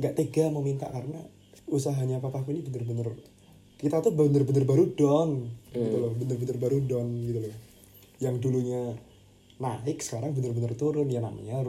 [0.00, 1.20] nggak tega mau minta karena
[1.68, 3.14] usahanya papaku ini bener-bener
[3.80, 7.56] kita tuh bener-bener baru down gitu loh bener-bener baru down gitu loh.
[8.20, 8.92] Yang dulunya
[9.56, 11.08] naik sekarang bener-bener turun.
[11.08, 11.64] Ya namanya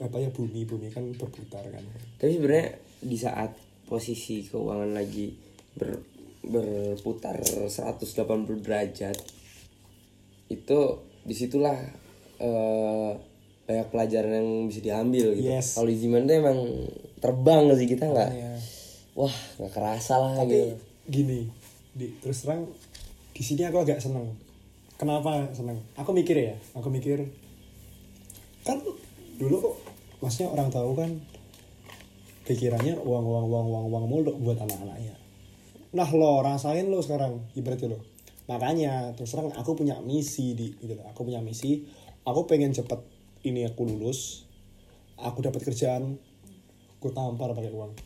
[0.00, 1.84] apa ya bumi bumi kan berputar kan.
[2.16, 2.68] Tapi sebenarnya
[3.04, 3.52] di saat
[3.84, 5.36] posisi keuangan lagi
[5.76, 6.00] ber,
[6.40, 9.16] berputar 180 derajat
[10.48, 10.78] itu
[11.20, 11.76] di situlah
[12.40, 13.12] eh,
[13.68, 15.46] banyak pelajaran yang bisa diambil gitu.
[15.46, 15.76] Yes.
[15.76, 16.58] kalau di Ziman tuh emang
[17.20, 18.56] terbang sih kita nggak Makanya.
[19.14, 20.76] wah nggak kerasa lah tapi gitu.
[21.08, 21.40] gini
[21.92, 22.64] di terus terang
[23.36, 24.36] di sini aku agak seneng.
[25.00, 25.80] Kenapa seneng?
[25.96, 27.24] Aku mikir ya aku mikir
[28.68, 28.76] kan
[29.40, 29.74] dulu kok
[30.20, 31.10] maksudnya orang tahu kan
[32.44, 35.16] pikirannya uang uang uang uang uang mulu buat anak-anaknya.
[35.96, 37.98] Nah lo rasain lo sekarang ibaratnya lo.
[38.44, 41.88] Makanya terus terang aku punya misi di gitu aku punya misi
[42.28, 43.00] aku pengen cepet
[43.48, 44.44] ini aku lulus
[45.16, 46.20] aku dapat kerjaan
[47.00, 47.96] aku tampar pakai uang.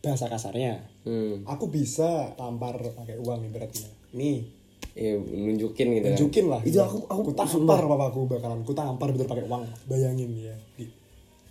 [0.00, 0.80] Bahasa kasarnya.
[1.04, 1.44] Hmm.
[1.44, 3.92] aku bisa tampar pakai uang ibaratnya.
[4.16, 4.48] Nih.
[4.96, 6.16] Ya nunjukin gitu kan.
[6.16, 6.60] tunjukin lah.
[6.64, 8.64] Itu aku aku tampar papaku bakalan.
[8.64, 9.68] Ku tampar bener pakai uang.
[9.84, 10.56] Bayangin ya.
[10.80, 10.88] Di-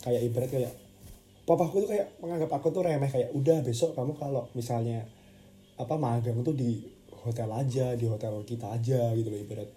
[0.02, 0.74] kayak ibarat kayak
[1.46, 3.14] papaku tuh kayak menganggap aku tuh remeh.
[3.14, 5.06] Kayak udah besok kamu kalau misalnya
[5.78, 6.82] apa magang tuh di
[7.14, 9.70] hotel aja di hotel kita aja gitu loh ibarat.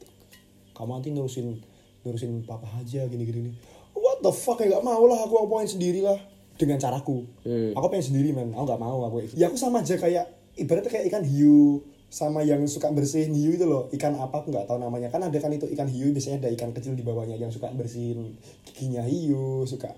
[0.73, 1.61] Kamu nanti nurusin
[2.01, 3.53] nurusin papa aja gini gini gini.
[3.93, 6.16] what the fuck ya gak mau lah aku pengen sendiri lah
[6.61, 7.25] dengan caraku.
[7.49, 7.73] Hmm.
[7.73, 10.29] aku pengen sendiri man aku gak mau aku ya aku sama aja kayak
[10.61, 11.81] ibaratnya kayak ikan hiu
[12.11, 13.87] sama yang suka bersihin hiu itu loh.
[13.95, 15.09] Ikan apa aku nggak tahu namanya.
[15.15, 18.35] Kan ada kan itu ikan hiu biasanya ada ikan kecil di bawahnya yang suka bersihin
[18.67, 19.95] giginya hiu suka.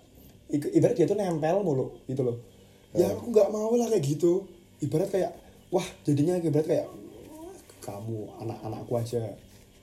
[0.53, 2.37] Ibarat dia tuh nempel mulu gitu loh.
[2.93, 4.45] Ya aku nggak mau lah kayak gitu.
[4.85, 5.33] Ibarat kayak
[5.73, 6.87] wah jadinya ibarat kayak
[7.33, 9.33] "Wah, kamu anak-anakku aja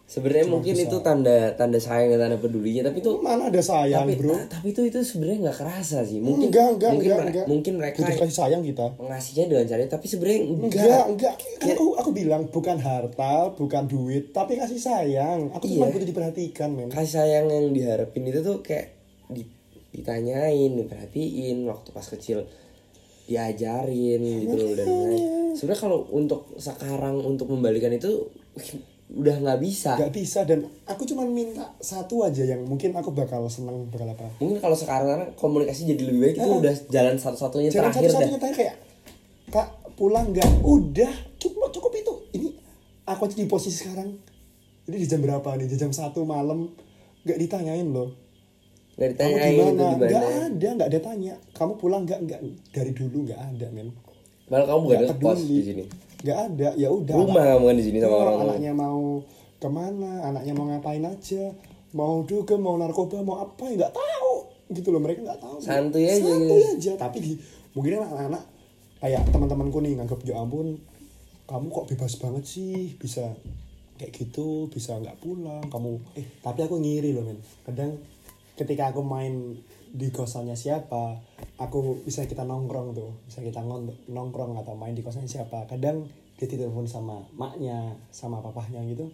[0.10, 0.86] sebenarnya Cuma mungkin bisa.
[0.86, 4.50] itu tanda tanda sayang dan tanda pedulinya tapi itu mana ada sayang tapi bro ta-
[4.52, 7.46] tapi itu itu sebenarnya nggak kerasa sih mungkin enggak enggak mungkin enggak, enggak.
[7.46, 11.34] mungkin mereka butuh kasih sayang kita mengasihnya dengan cara tapi sebenarnya enggak, Enggak, enggak.
[11.56, 15.52] Kan aku aku bilang bukan harta, bukan duit, tapi kasih sayang.
[15.52, 15.94] Aku cuma Iya.
[15.94, 16.90] butuh diperhatikan, men.
[16.90, 18.98] kasih sayang yang diharapin itu tuh kayak
[19.28, 19.46] di-
[19.92, 22.50] ditanyain diperhatiin waktu pas kecil
[23.26, 25.22] diajarin gitu loh dan lain
[25.54, 28.26] sebenarnya kalau untuk sekarang untuk membalikan itu
[29.10, 33.50] udah nggak bisa Gak bisa dan aku cuma minta satu aja yang mungkin aku bakal
[33.50, 34.30] seneng bakal apa.
[34.38, 38.76] mungkin kalau sekarang komunikasi jadi lebih baik itu udah jalan satu-satunya Jangan terakhir satu-satunya kayak
[39.50, 40.62] Kak pulang nggak?
[40.62, 41.10] Udah
[41.42, 42.14] cukup cukup itu.
[42.38, 42.48] Ini
[43.04, 44.14] aku aja di posisi sekarang.
[44.86, 45.66] Ini di jam berapa nih?
[45.66, 46.70] Di jam satu malam
[47.26, 48.14] nggak ditanyain loh.
[48.94, 50.06] nggak Kamu ditanyain itu gimana?
[50.06, 51.34] Nggak ada, nggak ada tanya.
[51.58, 52.20] Kamu pulang nggak?
[52.30, 52.40] Nggak
[52.70, 53.90] dari dulu nggak ada, men.
[54.50, 55.46] malah kamu Nggak ada peduli.
[55.46, 55.84] di sini
[56.20, 57.16] Nggak ada, ya udah.
[57.16, 59.24] rumah kamu kan di sini sama Oh, orang anaknya mau
[59.60, 61.44] ke mana anaknya mau ngapain aja.
[61.96, 64.34] Mau dugem mau narkoba mau apa ya nggak tahu.
[64.76, 65.58] Gitu loh mereka nggak tahu.
[65.64, 66.74] Santuy aja santuy gitu.
[66.76, 66.92] aja.
[67.00, 67.32] Tapi di
[67.72, 68.44] mungkin anak-anak
[69.00, 70.76] kayak teman-temanku nih nganggap ya ampun
[71.48, 72.94] kamu kok bebas banget sih?
[73.00, 73.26] Bisa
[73.98, 75.66] kayak gitu bisa nggak pulang?
[75.72, 77.40] Kamu eh tapi aku ngiri loh men.
[77.64, 77.96] Kadang
[78.60, 79.56] ketika aku main
[79.90, 81.18] di kosannya siapa
[81.58, 83.66] aku bisa kita nongkrong tuh bisa kita
[84.08, 85.66] nongkrong atau main di kosannya siapa.
[85.66, 86.06] Kadang
[86.40, 89.10] dia ditelepon sama maknya sama papahnya gitu.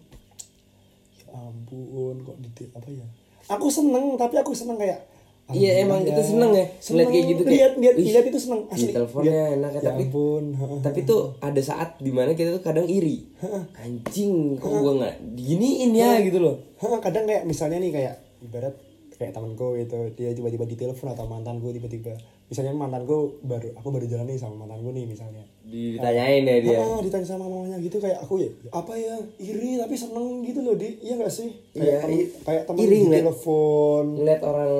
[1.24, 3.06] Ya ampun kok di apa ya?
[3.50, 5.00] Aku seneng tapi aku seneng kayak
[5.46, 8.38] Iya, emang alhamdulillah kita seneng ya, ngeliat kayak gitu, kayak, lihat lihat "Wih, lihat itu
[8.42, 10.44] seneng asli teleponnya Lihat, enak ya, ya tapi- ampun
[10.90, 13.30] tapi tuh ada saat di mana kita tuh kadang iri.
[13.78, 16.18] Anjing kok gua nggak diginiin ya?
[16.18, 16.58] Gitu loh.
[16.82, 18.74] Kadang kayak misalnya nih kayak ibarat
[19.16, 22.12] kayak temanku itu dia tiba-tiba ditelepon atau mantanku tiba-tiba.
[22.46, 25.40] Misalnya mantanku baru aku baru jalan nih sama mantanku nih misalnya.
[25.62, 26.78] Ditanyain ya dia?
[26.78, 29.16] Ah, ditanya sama mamanya gitu kayak aku ya apa ya?
[29.36, 31.50] Iri tapi seneng gitu loh di iya gak sih?
[31.72, 34.72] Kayak temen, i- kayak temen iri di ngeliat- telepon ngeliat orang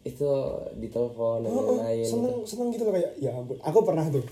[0.00, 0.28] itu
[0.76, 4.24] ditelepon dan Oh, oh, lain-lain seneng seneng gitu loh kayak ya ampun aku pernah tuh.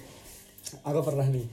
[0.83, 1.45] Aku pernah nih.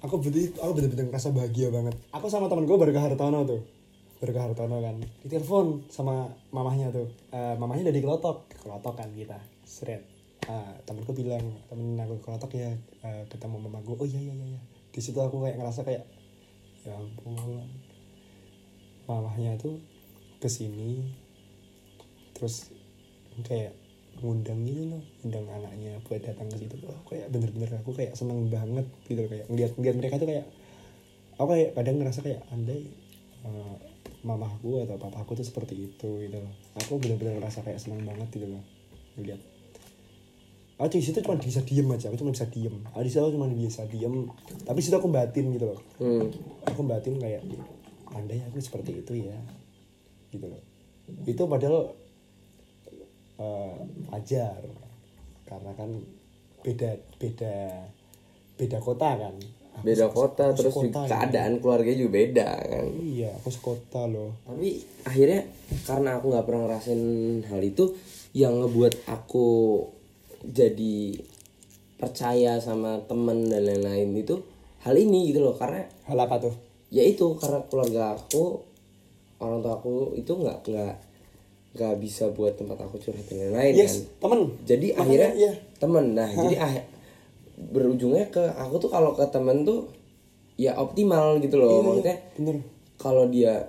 [0.00, 1.92] Aku betul aku bener-bener ngerasa bahagia banget.
[2.10, 3.60] Aku sama temen gue baru ke Hartono tuh
[4.28, 5.00] ke Hartono kan.
[5.24, 7.08] Ditelepon sama mamahnya tuh.
[7.32, 9.40] Eh, mamahnya dari kelotok kelotok kan kita.
[9.64, 10.04] Seret.
[10.44, 11.40] Ah, temenku bilang
[11.72, 12.72] temen aku kelotok ya
[13.04, 14.60] eh, ketemu mama gue oh iya iya iya iya.
[14.90, 16.04] di situ aku kayak ngerasa kayak
[16.84, 17.64] ya ampun.
[19.08, 19.80] Mamahnya tuh
[20.40, 21.16] ke sini
[22.36, 22.72] terus
[23.44, 23.76] kayak
[24.20, 26.76] ngundang gitu loh ngundang anaknya buat datang ke situ.
[26.84, 30.44] Wah, kayak bener-bener aku kayak seneng banget gitu kayak ngeliat ngeliat mereka tuh kayak
[31.40, 32.84] aku kayak kadang ngerasa kayak andai
[33.48, 33.76] uh,
[34.20, 36.52] mamaku atau papaku tuh seperti itu gitu loh.
[36.76, 38.64] Aku bener-bener ngerasa kayak seneng banget gitu loh.
[39.16, 39.40] Ngeliat.
[40.80, 42.72] Aku di situ cuma bisa diem aja aku cuma bisa diem.
[42.92, 44.28] Aku di situ cuma bisa diem
[44.64, 45.80] tapi situ aku batin gitu loh.
[46.00, 46.28] Hmm.
[46.64, 47.44] aku batin kayak
[48.16, 49.36] andai aku seperti itu ya
[50.32, 50.62] gitu loh.
[51.28, 51.92] Itu padahal
[53.40, 53.76] eh,
[54.08, 54.60] wajar.
[55.44, 55.90] Karena kan
[56.64, 57.54] beda beda
[58.56, 59.36] beda kota kan.
[59.36, 61.10] Aku beda kota aku terus sekota juga gitu.
[61.10, 62.86] keadaan keluarga juga beda kan?
[63.00, 64.30] Iya aku sekota loh.
[64.44, 64.68] Tapi
[65.04, 65.40] akhirnya
[65.86, 67.02] karena aku nggak pernah ngerasain
[67.48, 67.84] hal itu
[68.36, 69.48] yang ngebuat aku
[70.46, 71.20] jadi
[72.00, 74.40] percaya sama temen dan lain-lain itu
[74.80, 76.54] hal ini gitu loh karena hal apa tuh?
[76.88, 78.64] Ya itu karena keluarga aku
[79.40, 80.94] orang tua aku itu nggak nggak
[81.70, 83.80] nggak bisa buat tempat aku curhat dan lain-lain kan?
[83.84, 84.40] yes temen.
[84.66, 85.52] Jadi Makanya, akhirnya iya.
[85.78, 86.04] temen.
[86.16, 86.86] Nah jadi ah-
[87.68, 89.92] berujungnya ke aku tuh kalau ke temen tuh
[90.56, 91.84] ya optimal gitu loh.
[91.84, 92.56] Maksudnya bener.
[92.96, 93.68] kalau dia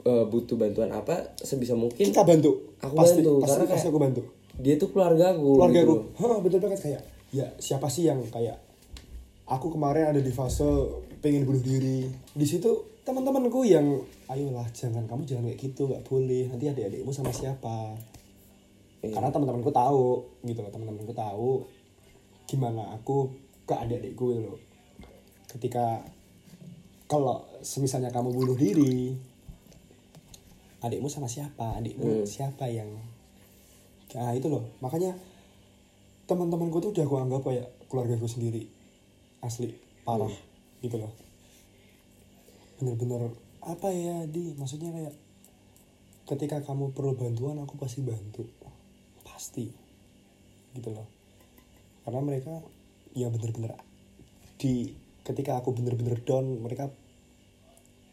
[0.00, 2.72] eh, butuh bantuan apa sebisa mungkin kita bantu.
[2.80, 4.22] Aku pasti bantu, pasti, karena pasti kayak- aku bantu.
[4.60, 6.04] dia tuh keluarga aku keluarga gitu aku.
[6.20, 6.80] Hah, bener banget.
[6.80, 8.56] Kayak ya siapa sih yang kayak
[9.44, 10.64] aku kemarin ada di fase
[11.20, 12.08] pengen bunuh diri.
[12.32, 12.68] Di situ
[13.04, 16.48] teman-temanku yang ayolah jangan kamu jangan kayak gitu nggak boleh.
[16.48, 17.96] Nanti adik-adikmu sama siapa?
[19.00, 19.16] Iya.
[19.16, 21.64] karena teman-temanku tahu gitu loh teman-temanku tahu
[22.50, 23.30] gimana aku
[23.62, 24.60] ke adik-adikku gitu loh
[25.46, 26.02] ketika
[27.10, 29.18] kalau semisalnya kamu bunuh diri
[30.80, 31.76] adikmu sama siapa?
[31.76, 32.88] Adikmu siapa yang
[34.10, 34.66] nah itu loh.
[34.82, 35.14] Makanya
[36.26, 38.62] teman-temanku tuh udah aku anggap kayak keluarga gue sendiri.
[39.42, 39.74] Asli
[40.06, 40.32] parah
[40.82, 41.12] gitu loh.
[42.78, 44.54] Bener-bener apa ya di?
[44.54, 45.14] Maksudnya kayak
[46.30, 48.46] ketika kamu perlu bantuan aku pasti bantu.
[49.26, 49.66] Pasti.
[50.74, 51.19] Gitu loh
[52.06, 52.54] karena mereka
[53.12, 53.74] ya bener-bener
[54.60, 54.94] di
[55.26, 56.88] ketika aku bener-bener down mereka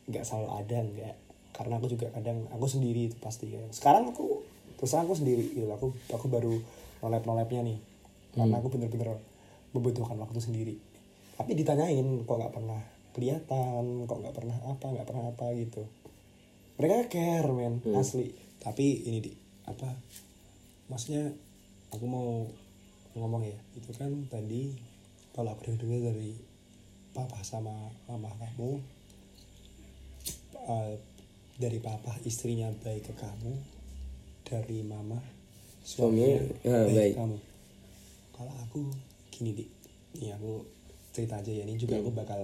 [0.08, 1.16] nggak selalu ada nggak
[1.56, 3.60] karena aku juga kadang aku sendiri itu pasti ya.
[3.74, 4.46] sekarang aku
[4.78, 6.54] terus aku sendiri gitu aku aku baru
[7.02, 7.78] nolep nolepnya nih
[8.38, 9.18] karena aku bener-bener
[9.74, 10.76] membutuhkan waktu sendiri.
[11.38, 12.82] Tapi ditanyain kok nggak pernah
[13.14, 15.84] kelihatan kok nggak pernah apa nggak pernah apa gitu.
[16.78, 18.34] Mereka care men asli.
[18.62, 19.34] Tapi ini di
[19.66, 19.90] apa
[20.88, 21.34] maksudnya
[21.92, 22.46] aku mau
[23.18, 24.78] ngomong ya itu kan tadi
[25.34, 26.38] kalau aku dengar dari
[27.14, 27.74] papa sama
[28.06, 28.78] mama kamu
[30.70, 30.94] eh,
[31.58, 33.54] dari papa istrinya baik ke kamu
[34.46, 35.18] dari mama
[35.88, 37.14] Suaminya, suaminya ya, baik, baik.
[37.16, 37.38] kamu.
[38.36, 38.80] Kalau aku
[39.32, 39.64] gini di
[40.20, 40.60] ini aku
[41.16, 42.44] cerita aja ya ini juga aku bakal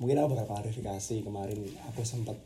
[0.00, 1.60] mungkin aku bakal klarifikasi kemarin.
[1.92, 2.40] Aku sempat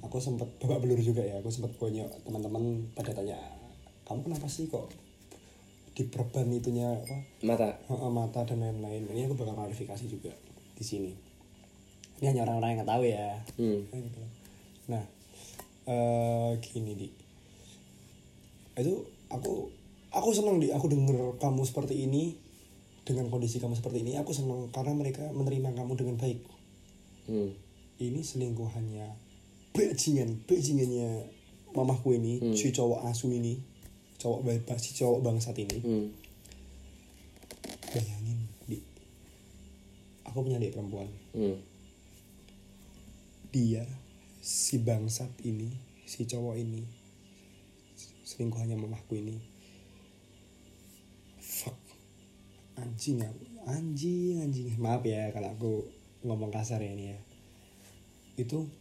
[0.00, 1.44] aku sempat babak belur juga ya.
[1.44, 3.36] Aku sempat punya teman-teman pada tanya
[4.08, 4.88] kamu kenapa sih kok
[5.92, 7.16] diperban itunya apa?
[7.44, 7.68] Mata.
[7.88, 9.08] Mata dan lain-lain.
[9.08, 10.32] Ini aku bakal klarifikasi juga
[10.76, 11.12] di sini.
[12.20, 13.28] Ini hanya orang-orang yang tahu ya.
[13.58, 13.80] Hmm.
[13.90, 14.20] Nah, gitu.
[14.88, 15.04] nah
[15.88, 17.08] eh gini di.
[18.78, 19.68] Itu aku
[20.14, 20.72] aku senang di.
[20.72, 22.36] Aku denger kamu seperti ini
[23.02, 26.40] dengan kondisi kamu seperti ini aku senang karena mereka menerima kamu dengan baik.
[27.22, 27.54] Hmm.
[28.02, 29.14] ini selingkuhannya
[29.70, 31.30] bajingan bajingannya
[31.70, 33.62] mamahku ini si cowok asu ini
[34.22, 35.78] cowok ba- si cowok bangsat ini.
[35.82, 36.06] Hmm.
[37.92, 38.38] bayangin
[38.70, 38.78] di.
[40.30, 41.10] Aku punya adik perempuan.
[41.34, 41.58] Hmm.
[43.52, 43.84] dia
[44.40, 45.68] si bangsat ini
[46.08, 46.80] si cowok ini
[48.24, 49.36] selingkuhannya mamahku ini.
[51.36, 51.76] Fuck.
[52.80, 53.28] Anjing ya
[53.68, 54.72] anjing anjing.
[54.80, 55.72] Maaf ya kalau aku
[56.24, 57.20] ngomong kasar ya ini ya.
[58.40, 58.72] Itu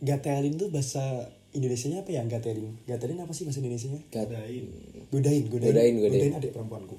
[0.00, 2.22] gatelin tuh bahasa Indonesianya apa ya?
[2.28, 4.00] Gatelin gatelin apa sih bahasa Indonesianya?
[4.12, 4.66] Gat- godain
[5.08, 6.12] godain godain Godain, godain.
[6.12, 6.96] godain adik perempuanku.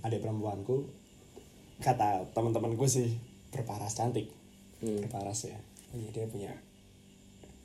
[0.00, 0.76] Adik perempuanku
[1.82, 3.10] kata teman-temanku sih
[3.50, 4.30] berparas cantik.
[4.80, 5.02] Hmm.
[5.04, 5.58] berparas ya.
[5.90, 6.52] Punya dia punya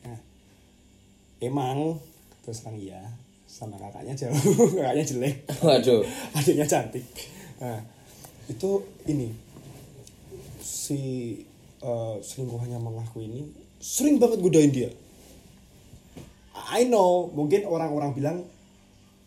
[0.02, 0.20] nah,
[1.40, 1.98] emang
[2.44, 3.00] terus terang iya
[3.46, 4.36] sama kakaknya jauh.
[4.82, 5.36] Kakaknya jelek.
[5.62, 6.02] Waduh.
[6.38, 7.06] adiknya cantik.
[7.62, 7.80] Nah
[8.46, 9.30] itu ini
[10.60, 11.00] si
[11.82, 13.42] eh, selingkuhannya mamaku ini
[13.78, 14.90] sering banget godain dia
[16.66, 18.38] I know mungkin orang-orang bilang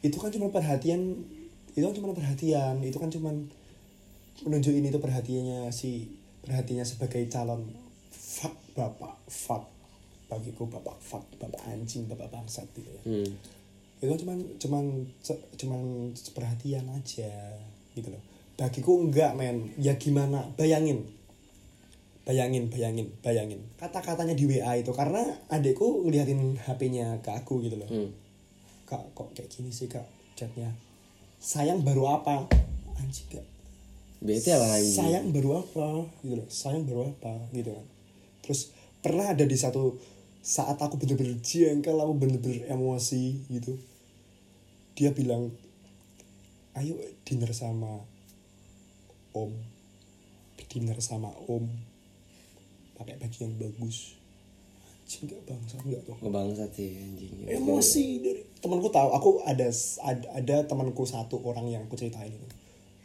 [0.03, 1.23] itu kan cuma perhatian
[1.75, 3.31] itu kan cuma perhatian itu kan cuma
[4.43, 6.11] menunjukin itu perhatiannya si
[6.47, 7.67] perhatiannya sebagai calon
[8.11, 9.67] fuck bapak fuck
[10.31, 13.03] bagiku bapak fuck bapak anjing bapak bangsat gitu ya.
[13.07, 13.31] Hmm.
[13.99, 14.85] itu kan cuman
[15.19, 17.31] ce- cuman perhatian aja
[17.99, 18.23] gitu loh.
[18.55, 19.75] Bagiku enggak men.
[19.75, 20.47] Ya gimana?
[20.55, 21.03] Bayangin
[22.29, 23.65] bayangin bayangin bayangin.
[23.81, 27.89] Kata-katanya di WA itu karena adekku ngeliatin HP-nya ke aku gitu loh.
[27.89, 28.13] Hmm.
[28.85, 30.05] kak kok kayak gini sih kak
[30.37, 30.77] chatnya?
[31.41, 32.45] Sayang baru apa?
[33.01, 33.47] Anjing kak.
[34.21, 34.93] Bete apa lagi?
[34.93, 36.05] sayang baru apa?
[36.21, 36.49] Gitu loh.
[36.53, 37.49] Sayang baru apa?
[37.49, 37.87] Gitu kan.
[38.45, 39.97] Terus pernah ada di satu
[40.45, 43.73] saat aku bener-bener jengkel aku bener-bener emosi gitu.
[44.93, 45.49] Dia bilang
[46.77, 46.93] ayo
[47.25, 48.05] dinner sama
[49.33, 49.53] om.
[50.69, 51.88] Dinner sama om
[52.99, 54.19] pakai baju yang bagus.
[55.09, 57.49] Anjing gak bangsa enggak tuh Ngebangsat sih anjing.
[57.49, 59.73] emosi dari temanku tahu aku ada
[60.05, 62.49] ada, ada temanku satu orang yang aku ceritain itu.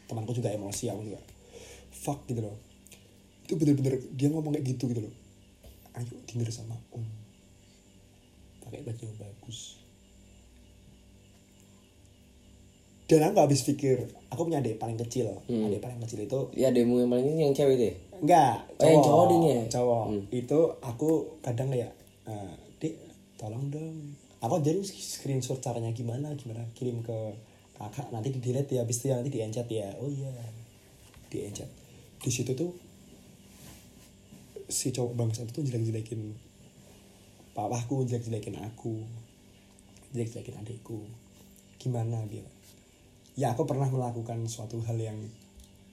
[0.09, 1.21] Temanku juga emosi aku juga.
[1.95, 2.59] Fuck gitu loh.
[3.47, 5.15] Itu bener-bener dia ngomong kayak gitu gitu loh.
[5.95, 7.05] Ayo dinner sama om.
[8.65, 9.82] Pakai baju yang bagus
[13.13, 13.97] dan aku gak habis pikir
[14.33, 17.53] aku punya adik paling kecil adik paling kecil itu Ya demo yang paling ini yang
[17.53, 17.93] cewek deh.
[18.23, 19.59] Enggak, Oh, yang cowok ding ya?
[19.67, 20.05] Cowok.
[20.09, 20.23] Hmm.
[20.31, 21.09] Itu aku
[21.43, 21.91] kadang kayak
[22.23, 22.95] eh, Dik,
[23.35, 24.15] tolong dong.
[24.39, 27.15] Aku jadi screenshot caranya gimana, gimana kirim ke
[27.75, 29.91] kakak nanti di delete ya, habis itu ya, nanti di encet ya.
[29.99, 30.31] Oh iya.
[31.27, 31.67] Di encet.
[32.23, 32.71] Di situ tuh
[34.71, 36.31] si cowok bangsa itu jelek-jelekin
[37.51, 39.03] papaku, jelek-jelekin aku.
[40.15, 41.03] Jelek-jelekin adikku.
[41.75, 42.47] Gimana dia?
[43.33, 45.17] Ya aku pernah melakukan suatu hal yang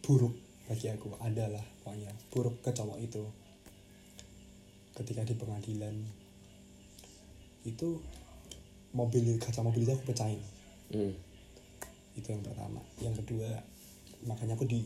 [0.05, 0.36] buruk
[0.68, 1.16] bagi aku.
[1.24, 3.24] Adalah pokoknya buruk ke cowok itu.
[4.93, 5.97] Ketika di pengadilan
[7.64, 8.01] itu
[8.93, 10.41] mobil kaca mobil itu aku pecahin.
[10.91, 11.14] Hmm.
[12.18, 12.82] itu yang pertama.
[12.99, 13.49] Yang kedua
[14.26, 14.82] makanya aku di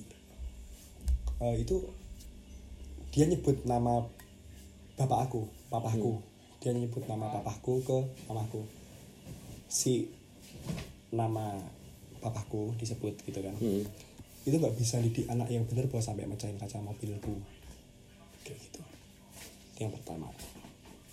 [1.40, 1.80] eh, itu
[3.11, 4.05] dia nyebut nama
[4.94, 6.22] bapak aku papaku.
[6.62, 7.98] Dia nyebut nama papaku ke
[8.30, 8.62] mamaku.
[9.66, 10.07] Si
[11.11, 11.59] nama
[12.25, 13.53] papaku disebut gitu kan.
[13.61, 13.85] Hmm.
[14.45, 17.41] itu nggak bisa didik anak yang bener bahwa sampai mecahin kaca mobilku
[18.45, 18.81] kayak gitu.
[19.72, 20.29] Itu yang pertama.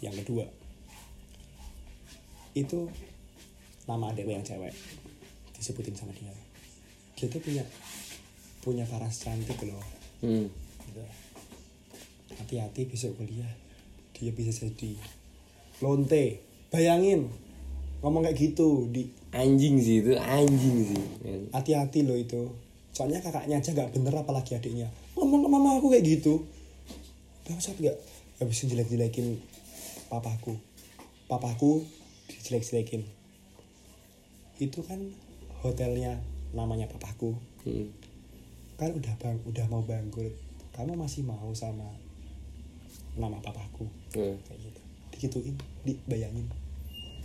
[0.04, 0.46] Yang kedua
[2.52, 2.92] itu
[3.88, 4.76] nama adekku yang cewek.
[5.56, 6.36] Disebutin sama dia.
[7.16, 7.64] Dia tuh punya
[8.60, 9.80] punya paras cantik loh.
[10.22, 10.52] Hmm.
[10.86, 11.02] gitu.
[12.38, 13.50] hati-hati besok kuliah
[14.12, 15.00] dia bisa jadi
[15.80, 16.44] lonte.
[16.68, 17.32] Bayangin
[18.04, 21.04] ngomong kayak gitu di Anjing sih itu anjing sih.
[21.56, 22.52] hati-hati loh itu.
[22.92, 24.92] Soalnya kakaknya aja nggak bener apalagi adiknya.
[25.16, 26.44] Ngomong ke mama aku kayak gitu.
[27.48, 27.96] Bangsat nggak?
[28.44, 29.40] Habis jelek-jelekin
[30.12, 30.60] papaku.
[31.32, 31.88] Papaku
[32.28, 33.08] dijelek-jelekin.
[34.60, 35.00] Itu kan
[35.64, 36.20] hotelnya
[36.52, 37.36] namanya papaku.
[37.64, 37.94] Hmm.
[38.82, 40.34] kan udah bang udah mau bangkrut.
[40.74, 41.88] Kamu masih mau sama
[43.16, 43.88] nama papaku?
[44.12, 44.36] Hmm.
[44.44, 44.82] kayak gitu.
[45.16, 45.56] Digituin
[45.88, 46.50] dibayangin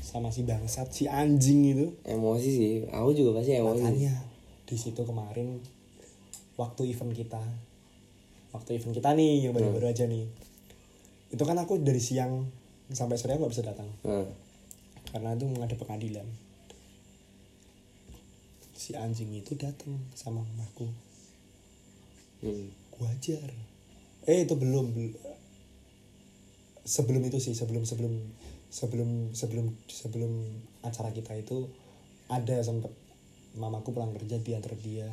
[0.06, 2.72] sama si bangsat si anjing itu Emosi sih.
[2.88, 3.82] Aku juga pasti emosi.
[3.82, 4.14] makanya
[4.62, 5.58] di situ kemarin
[6.54, 7.42] waktu event kita
[8.50, 10.24] waktu event kita nih yang baru-baru aja nih
[11.28, 12.46] itu kan aku dari siang
[12.88, 14.30] sampai sore nggak bisa datang Hmm.
[15.08, 16.26] karena itu ada pengadilan
[18.72, 20.86] si anjing itu datang sama mamaku
[22.36, 22.68] Hmm.
[22.90, 23.48] gua ajar
[24.24, 25.18] eh itu belum bel-
[26.82, 28.12] sebelum itu sih sebelum sebelum
[28.76, 30.44] sebelum sebelum sebelum
[30.84, 31.64] acara kita itu
[32.28, 32.92] ada sempet
[33.56, 35.08] mamaku pulang kerja diantar dia.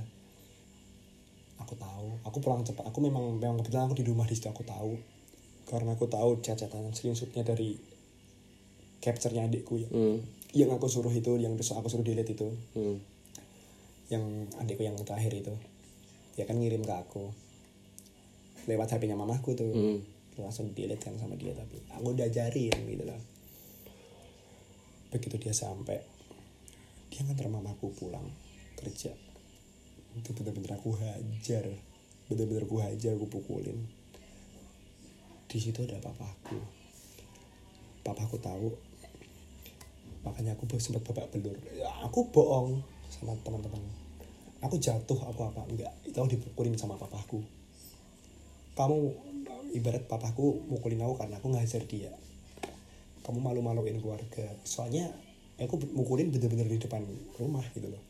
[1.64, 2.84] Aku tahu aku pulang cepat.
[2.92, 5.00] Aku memang memang kebetulan aku di rumah di situ aku tahu.
[5.64, 7.80] Karena aku tahu cacatan screenshotnya dari
[9.00, 9.88] capture-nya adikku ya.
[9.88, 10.20] Hmm.
[10.54, 12.52] yang aku suruh itu yang terus aku suruh delete itu.
[12.76, 13.00] Hmm.
[14.12, 15.56] yang adikku yang terakhir itu.
[16.36, 17.32] Dia kan ngirim ke aku.
[18.68, 19.72] Lewat HP-nya mamaku tuh.
[19.72, 20.04] Hmm.
[20.36, 23.33] langsung delete kan sama dia tapi aku udah ajarin gitu loh
[25.14, 26.02] begitu dia sampai
[27.14, 28.26] dia ngantar mamaku pulang
[28.74, 29.14] kerja.
[30.18, 31.70] Itu bener-bener aku hajar
[32.26, 33.78] bener-bener aku hajar aku pukulin.
[35.46, 36.58] Di situ ada papaku.
[38.02, 38.74] Papaku tahu
[40.26, 41.54] makanya aku sempat babak belur.
[41.78, 42.82] Ya, aku bohong
[43.14, 43.86] sama teman-teman.
[44.66, 45.94] Aku jatuh aku apa enggak.
[46.02, 47.46] Itu aku dipukulin sama papaku.
[48.74, 48.98] Kamu
[49.78, 52.10] ibarat papaku mukulin aku karena aku ngajar dia
[53.24, 55.10] kamu malu-maluin keluarga soalnya
[55.58, 57.02] aku mukulin bener-bener di depan
[57.40, 58.04] rumah gitu loh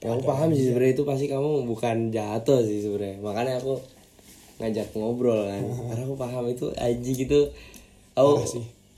[0.00, 3.20] Ya, aku paham sih sebenarnya itu pasti kamu bukan jatuh sih sebenarnya.
[3.20, 3.76] Makanya aku
[4.56, 5.60] ngajak ngobrol kan.
[5.92, 7.52] Karena aku paham itu anjing gitu.
[8.16, 8.48] Aku Parah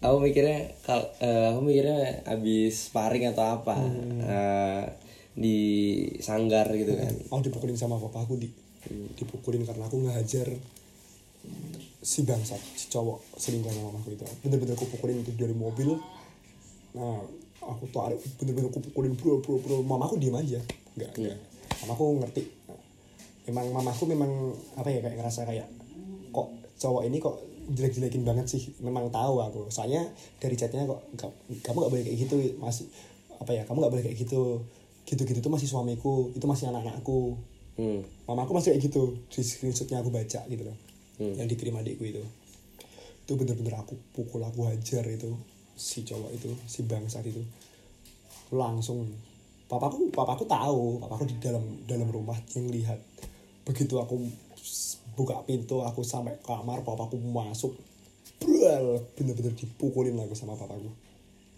[0.03, 3.79] aku mikirnya kal eh, aku mikirnya abis sparring atau apa
[4.23, 4.85] eh,
[5.33, 5.59] di
[6.19, 7.15] sanggar gitu kan.
[7.31, 8.51] mau dipukulin sama papaku di
[9.15, 10.51] dipukulin karena aku ngajar
[12.03, 14.27] si bangsat si cowok selingkuhannya mamaku itu.
[14.43, 15.95] Bener-bener aku pukulin itu dari mobil.
[16.99, 17.23] Nah
[17.63, 19.77] aku tarik bener-bener aku pukulin bro bro bro.
[19.87, 20.59] Mamaku diem aja.
[20.99, 21.39] Nggak nggak.
[21.87, 22.43] Mamaku ngerti.
[23.47, 24.31] Memang mamaku memang
[24.75, 25.67] apa ya kayak ngerasa kayak
[26.35, 26.49] kok
[26.79, 27.39] cowok ini kok
[27.71, 28.75] jelek-jelekin banget sih?
[28.83, 29.63] Memang tahu aku.
[29.71, 30.03] Soalnya
[30.43, 32.91] dari chatnya kok "Ka- kamu nggak boleh kayak gitu masih
[33.39, 34.67] apa ya kamu nggak boleh kayak gitu.
[35.07, 37.39] Gitu-gitu tuh masih suamiku itu masih anak-anakku.
[37.73, 38.05] Hmm.
[38.29, 40.77] mamaku masih kayak gitu di screenshotnya aku baca gitu loh
[41.21, 41.35] Hmm.
[41.37, 42.23] yang dikirim adikku itu.
[43.25, 45.33] Itu bener-bener aku pukul aku hajar itu
[45.77, 47.43] si cowok itu si bangsat itu.
[48.53, 49.09] Langsung
[49.69, 53.01] papaku papaku tahu papaku di dalam dalam rumah yang lihat.
[53.63, 54.19] Begitu aku
[55.13, 57.77] buka pintu aku sampai kamar papaku masuk.
[58.43, 60.91] Bral, bener-bener dipukulin aku sama papaku.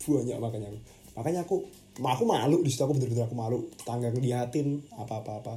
[0.04, 0.80] Banyak makanya aku.
[1.14, 1.56] Makanya aku
[2.02, 3.58] aku malu di situ aku bener-bener aku malu.
[3.86, 5.54] Tangga ngeliatin apa-apa apa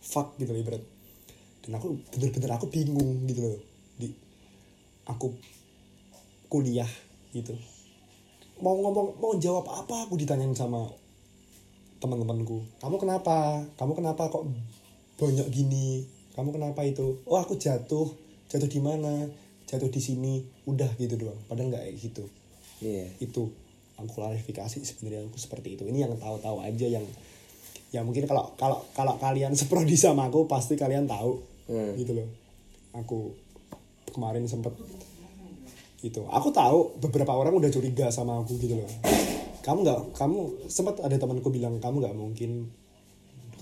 [0.00, 0.80] fuck gitu ibarat
[1.64, 3.60] dan aku bener-bener aku bingung gitu loh.
[4.00, 4.08] Di
[5.06, 5.32] aku
[6.50, 6.88] kuliah
[7.30, 7.54] gitu.
[8.60, 10.84] Mau ngomong mau jawab apa aku ditanyain sama
[12.00, 12.64] teman-temanku.
[12.80, 13.64] Kamu kenapa?
[13.76, 14.44] Kamu kenapa kok
[15.20, 16.04] banyak gini?
[16.32, 17.20] Kamu kenapa itu?
[17.28, 18.08] Oh aku jatuh.
[18.48, 19.28] Jatuh di mana?
[19.68, 20.44] Jatuh di sini.
[20.64, 21.38] Udah gitu doang.
[21.46, 22.24] Padahal nggak kayak gitu.
[22.80, 23.12] Iya.
[23.20, 23.52] itu
[24.00, 25.84] aku klarifikasi sebenarnya aku seperti itu.
[25.84, 27.04] Ini yang tahu-tahu aja yang
[27.90, 31.42] ya mungkin kalau kalau kalau kalian seprodi sama aku pasti kalian tahu.
[31.70, 31.94] Hmm.
[31.94, 32.26] gitu loh.
[32.98, 33.30] Aku
[34.10, 34.74] kemarin sempet
[36.02, 36.26] gitu.
[36.26, 38.90] Aku tahu beberapa orang udah curiga sama aku gitu loh.
[39.62, 42.66] Kamu nggak kamu sempat ada temanku bilang kamu nggak mungkin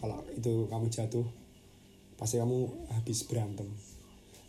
[0.00, 1.26] kalau itu kamu jatuh
[2.16, 2.64] pasti kamu
[2.96, 3.68] habis berantem.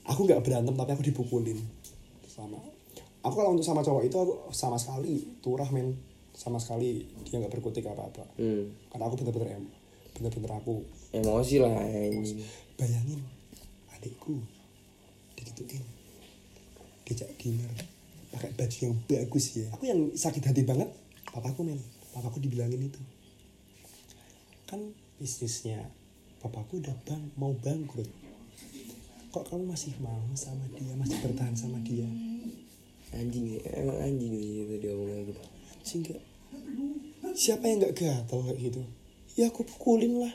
[0.08, 1.60] Aku nggak berantem tapi aku dipukulin
[2.32, 2.56] sama
[3.24, 5.96] aku kalau untuk sama cowok itu aku sama sekali turah men
[6.40, 8.72] sama sekali dia nggak berkutik apa apa Hmm.
[8.88, 9.66] karena aku bener-bener em
[10.16, 12.40] bener-bener aku emosi lah anjing
[12.80, 13.20] bayangin
[13.92, 14.40] adikku
[15.36, 15.84] digituin
[17.04, 17.68] diajak dinner
[18.30, 19.66] pakai baju yang bagus ya.
[19.74, 20.86] Aku yang sakit hati banget
[21.34, 21.82] papaku men.
[22.14, 23.02] Papaku dibilangin itu.
[24.70, 25.90] Kan bisnisnya
[26.38, 28.06] papaku udah bang mau bangkrut.
[29.34, 32.06] Kok kamu masih mau sama dia masih bertahan sama dia?
[33.18, 35.42] Anjing emang anjing sih itu dia ngomong gitu.
[35.82, 36.16] Sehingga
[37.40, 38.82] siapa yang nggak gatal kayak gitu?
[39.40, 40.34] Ya aku pukulin lah.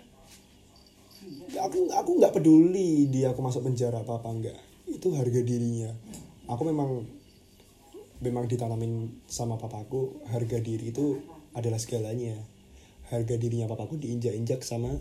[1.68, 4.56] Aku aku nggak peduli dia aku masuk penjara apa apa enggak
[4.88, 5.92] itu harga dirinya.
[6.48, 7.04] Aku memang
[8.24, 11.20] memang ditanamin sama papaku harga diri itu
[11.52, 12.40] adalah segalanya.
[13.12, 14.96] Harga dirinya papaku diinjak-injak sama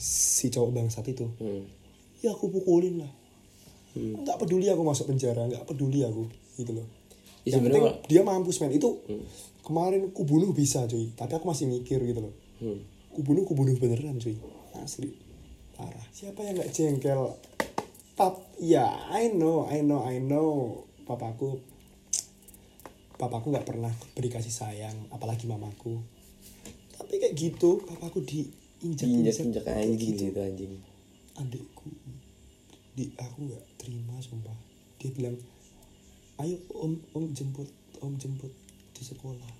[0.00, 1.28] si cowok bangsat itu.
[1.36, 1.68] Hmm.
[2.24, 3.12] ya aku pukulin lah.
[3.92, 6.24] Nggak peduli aku masuk penjara nggak peduli aku
[6.56, 6.88] gitu loh.
[7.44, 8.72] Ya, yang penting dia mampus men.
[8.72, 9.04] Itu
[9.64, 11.10] kemarin ku bunuh bisa cuy.
[11.16, 12.34] Tapi aku masih mikir gitu loh.
[12.60, 12.80] Hmm.
[13.14, 14.36] ku bunuh ku bunuh beneran cuy.
[14.76, 15.16] Asli.
[15.74, 16.06] Parah.
[16.12, 17.34] Siapa yang nggak jengkel?
[18.14, 20.84] Pap ya I know I know I know.
[21.08, 21.58] Papaku
[23.14, 25.98] papaku nggak pernah beri kasih sayang apalagi mamaku.
[26.94, 30.72] Tapi kayak gitu papaku diinjak injak injak anjing sih itu anjing.
[31.40, 31.90] Adikku.
[32.94, 34.54] Di aku nggak terima sumpah.
[35.00, 35.34] Dia bilang
[36.42, 37.70] ayo om om jemput
[38.02, 38.50] om jemput
[39.04, 39.52] di sekolah.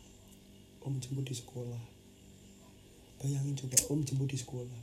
[0.80, 1.82] Om jemput di sekolah.
[3.20, 4.80] Bayangin coba om jemput di sekolah.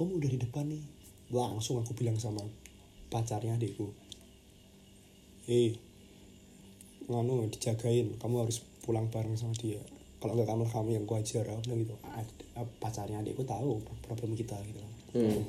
[0.00, 0.80] Om udah di depan nih.
[1.28, 2.40] Langsung aku bilang sama
[3.12, 3.92] pacarnya adikku.
[5.52, 5.76] Eh
[7.12, 8.16] nganu dijagain.
[8.16, 9.84] Kamu harus pulang bareng sama dia.
[10.16, 11.96] Kalau nggak kamu kamu yang kuajar aku bilang gitu.
[12.08, 14.80] Ad- pacarnya adikku tahu problem kita gitu.
[15.12, 15.44] Hmm.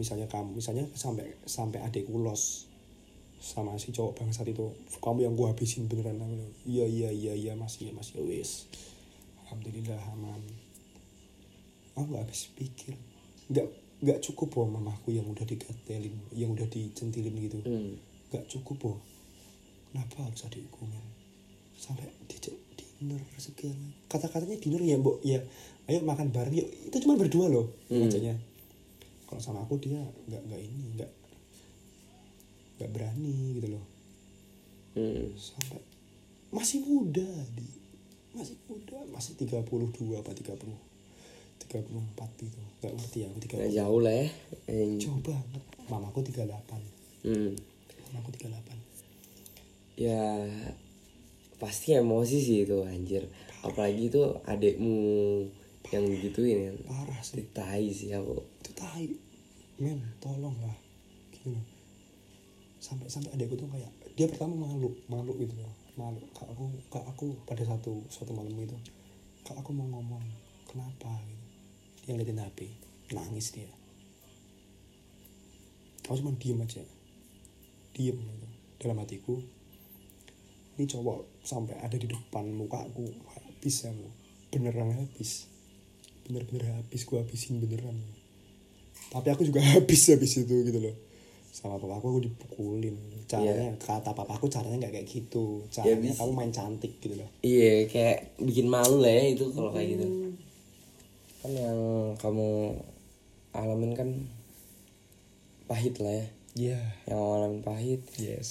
[0.00, 2.69] Misalnya kamu misalnya sampai sampai adikku los
[3.40, 4.68] sama si cowok bangsat itu
[5.00, 6.20] kamu yang gua habisin beneran.
[6.20, 6.36] Aku
[6.68, 8.68] iya iya iya iya masih ya masih wis.
[9.48, 10.44] Alhamdulillah aman.
[11.96, 12.94] Aku nggak habis pikir.
[13.48, 13.66] Nggak
[14.00, 17.58] nggak cukup loh mamaku yang udah digatelin yang udah dicentilin gitu.
[17.64, 17.96] Hmm.
[18.30, 18.98] nggak cukup loh.
[19.90, 21.02] Kenapa harus adikku men
[21.80, 23.74] sampai dijak dinner segala.
[24.06, 25.18] Kata-katanya dinner ya mbok.
[25.24, 25.40] Ya
[25.88, 26.68] ayo makan bareng yuk.
[26.92, 28.06] Itu cuma berdua loh Hmm.
[29.26, 31.10] kalau sama aku dia nggak nggak ini nggak
[32.80, 33.84] nggak berani gitu loh.
[34.96, 35.28] Hmm.
[35.36, 35.84] sampai
[36.48, 37.68] masih muda di.
[38.32, 39.60] Masih muda masih 32
[40.16, 40.56] apa 30
[41.60, 42.60] 34 gitu.
[42.80, 44.26] Nggak ngerti ya aku 30 Nggak jauh lah ya.
[44.72, 45.00] Anjing.
[45.04, 45.62] jauh banget.
[45.92, 47.52] Mamaku 38 hmm.
[48.08, 48.80] mamaku 38
[50.00, 50.48] ya
[51.60, 53.28] pasti emosi sih itu anjir.
[53.60, 54.96] Apalagi itu adekmu
[55.92, 56.72] yang gituin ya.
[56.88, 57.44] Parah sih.
[57.52, 58.40] Tai sih aku.
[58.64, 59.12] Itu tai.
[59.76, 60.76] Men tolong lah
[61.32, 61.64] gitu loh
[62.80, 65.72] sampai sampai adekku tuh kayak dia pertama malu malu gitu loh.
[66.00, 66.20] Malu.
[66.32, 68.74] Kak aku kak aku pada satu suatu malam itu
[69.44, 70.24] kak aku mau ngomong
[70.64, 71.12] kenapa?
[71.28, 71.44] gitu.
[72.08, 72.58] Dia ngeliatin HP
[73.12, 73.68] nangis dia.
[76.08, 76.82] Aku cuma diem aja.
[77.92, 78.48] Diem gitu.
[78.80, 79.36] dalam hatiku
[80.80, 83.04] ini cowok sampai ada di depan muka aku
[83.36, 84.08] habis aku
[84.48, 85.52] beneran habis.
[86.24, 88.00] Bener-bener habis gua habisin beneran.
[89.12, 91.09] Tapi aku juga habis habis itu gitu loh
[91.50, 92.94] sama papaku aku dipukulin.
[93.26, 95.66] Caranya kata papaku caranya nggak kayak gitu.
[95.66, 97.30] Caranya bis- kamu main cantik gitu loh.
[97.42, 100.06] Iya kayak bikin malu lah ya itu kalau kayak gitu.
[101.42, 101.78] Kan yang
[102.22, 102.78] kamu
[103.50, 104.08] alamin kan
[105.66, 106.26] pahit lah ya.
[106.54, 106.80] Iya.
[107.10, 108.02] Yang ngalamin pahit.
[108.18, 108.50] Yes.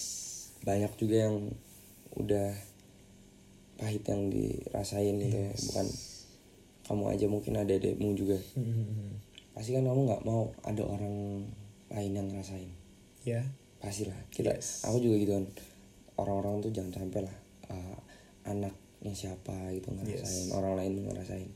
[0.68, 1.36] Banyak juga yang
[2.20, 2.52] udah
[3.80, 5.40] pahit yang dirasain gitu.
[5.40, 5.88] Ya bukan
[6.84, 8.36] kamu aja mungkin ada adekmu juga.
[9.56, 11.48] Pasti kan kamu nggak mau ada orang
[11.90, 12.79] lain yang ngerasain
[13.24, 13.42] ya.
[13.80, 14.20] Pasti lah.
[14.30, 15.46] Kita aku juga gitu kan.
[16.20, 17.36] Orang-orang tuh jangan sampai lah
[17.72, 17.98] uh,
[18.44, 21.50] anaknya siapa gitu ngerasain orang lain ngerasain.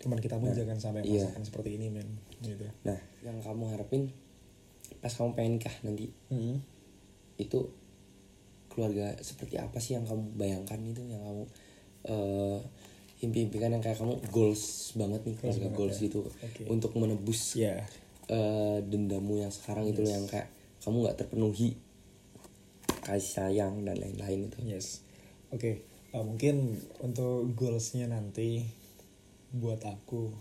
[0.00, 1.28] Teman kita pun jangan sampai iya.
[1.28, 2.08] merasakan seperti ini men.
[2.40, 2.64] Gitu.
[2.88, 4.08] Nah yang kamu harapin
[5.00, 6.12] pas kamu pengen nikah nanti
[7.40, 7.60] itu
[8.70, 11.44] keluarga seperti apa sih yang kamu bayangkan itu yang kamu
[12.08, 12.58] eh
[13.20, 16.64] impi-impikan yang kayak kamu goals banget nih keluarga goals gitu Oke.
[16.72, 17.84] untuk menebus ya.
[18.32, 20.48] eh, dendamu yang sekarang itu loh yang kayak
[20.80, 21.76] kamu nggak terpenuhi
[23.04, 24.58] kasih sayang dan lain-lain itu.
[24.64, 25.04] Yes.
[25.50, 28.66] Oke Uh, mungkin untuk goalsnya nanti
[29.54, 30.34] buat aku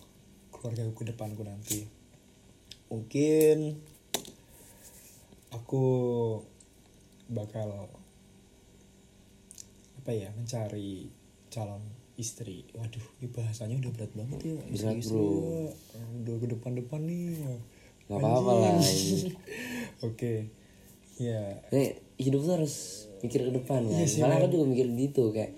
[0.49, 1.85] keluarga aku ke depanku nanti
[2.89, 3.77] mungkin
[5.53, 5.85] aku
[7.29, 7.85] bakal
[10.01, 11.13] apa ya mencari
[11.53, 11.85] calon
[12.17, 12.65] istri.
[12.73, 14.57] Waduh ini bahasanya udah berat banget ya.
[14.57, 15.69] Berat, Istri-istri bro.
[15.69, 16.03] ya.
[16.25, 17.29] udah ke depan-depan nih
[18.10, 18.74] Gak apa-apa lah,
[20.07, 20.34] oke
[21.16, 22.76] ya Nih, hidup tuh harus
[23.20, 24.01] mikir ke depan kan.
[24.01, 24.53] Sih, Malah aku men.
[24.55, 25.53] juga mikir gitu kayak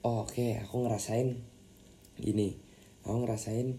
[0.00, 1.36] oh, oke, aku ngerasain
[2.16, 2.56] gini.
[3.00, 3.78] aku ngerasain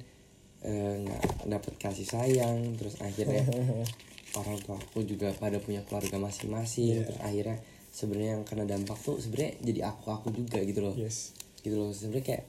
[0.61, 3.43] eh, nggak dapet kasih sayang terus akhirnya
[4.39, 7.03] orang tua aku juga pada punya keluarga masing-masing Iya.
[7.03, 7.57] terus akhirnya
[7.91, 11.91] sebenarnya yang kena dampak tuh sebenarnya jadi aku aku juga gitu loh yes gitu loh
[11.91, 12.43] sebenarnya kayak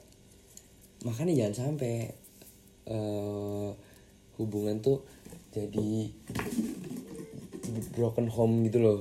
[1.03, 2.09] makanya jangan sampai
[2.85, 3.69] eh
[4.33, 5.03] hubungan tuh
[5.53, 6.09] jadi
[7.93, 8.99] broken home gitu loh.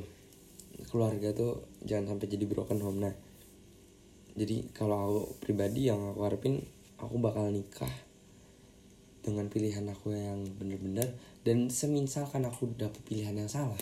[0.92, 3.00] Keluarga tuh jangan sampai jadi broken home.
[3.00, 3.14] Nah
[4.36, 6.60] jadi kalau aku pribadi yang aku harapin
[7.00, 7.90] aku bakal nikah
[9.24, 13.80] dengan pilihan aku yang bener-bener dan semisalkan aku dapet pilihan yang salah.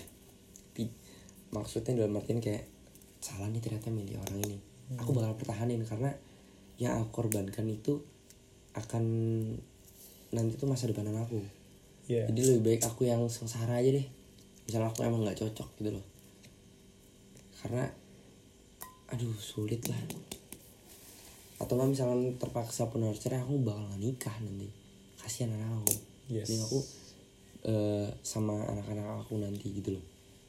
[1.50, 2.62] Maksudnya dalam artian kayak
[3.18, 4.58] salah nih ternyata milih orang ini.
[5.02, 6.14] Aku bakal pertahanin karena
[6.78, 7.98] yang aku korbankan itu
[8.78, 9.04] akan
[10.30, 11.42] nanti tuh masa depan aku
[12.10, 12.26] Iya.
[12.26, 14.06] jadi lebih baik aku yang sengsara aja deh.
[14.66, 16.06] Misalnya aku emang nggak cocok gitu loh.
[17.62, 17.86] Karena
[19.14, 19.98] aduh sulit lah.
[21.62, 24.66] Atau nggak misalnya terpaksa pun harus cerai aku bakal nggak nikah nanti.
[25.22, 25.94] Kasihan anak aku.
[26.26, 26.50] Yes.
[26.50, 26.78] Mending aku
[27.70, 30.04] eh, sama anak-anak aku nanti gitu loh.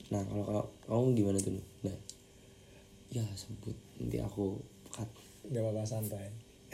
[0.10, 1.54] Nah kalau kalau kamu gimana tuh
[1.86, 1.98] nah.
[3.14, 3.78] Ya sebut.
[4.02, 4.58] Nanti aku
[4.90, 5.10] cut.
[5.46, 6.34] Nggak apa-apa santai.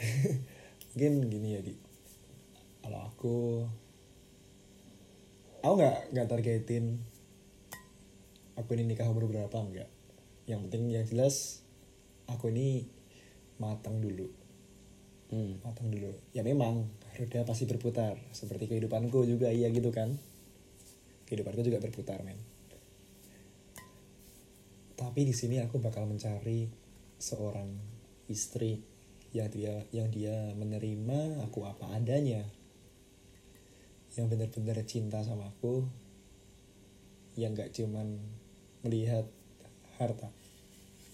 [0.96, 1.76] Mungkin gini ya di.
[2.80, 3.36] Kalau aku
[5.62, 6.98] aku nggak nggak targetin
[8.58, 9.90] aku ini nikah umur berapa enggak
[10.48, 11.60] yang penting yang jelas
[12.28, 12.88] aku ini
[13.58, 14.28] matang dulu.
[15.28, 15.60] Hmm.
[15.60, 16.08] matang dulu.
[16.32, 16.88] Ya memang
[17.20, 18.16] roda pasti berputar.
[18.32, 20.16] Seperti kehidupanku juga iya gitu kan.
[21.28, 22.38] Kehidupanku juga berputar men.
[24.96, 26.72] Tapi di sini aku bakal mencari
[27.20, 27.68] seorang
[28.32, 28.80] istri
[29.36, 32.40] yang dia yang dia menerima aku apa adanya
[34.18, 35.86] yang benar-benar cinta sama aku
[37.38, 38.18] yang gak cuman
[38.82, 39.22] melihat
[40.02, 40.26] harta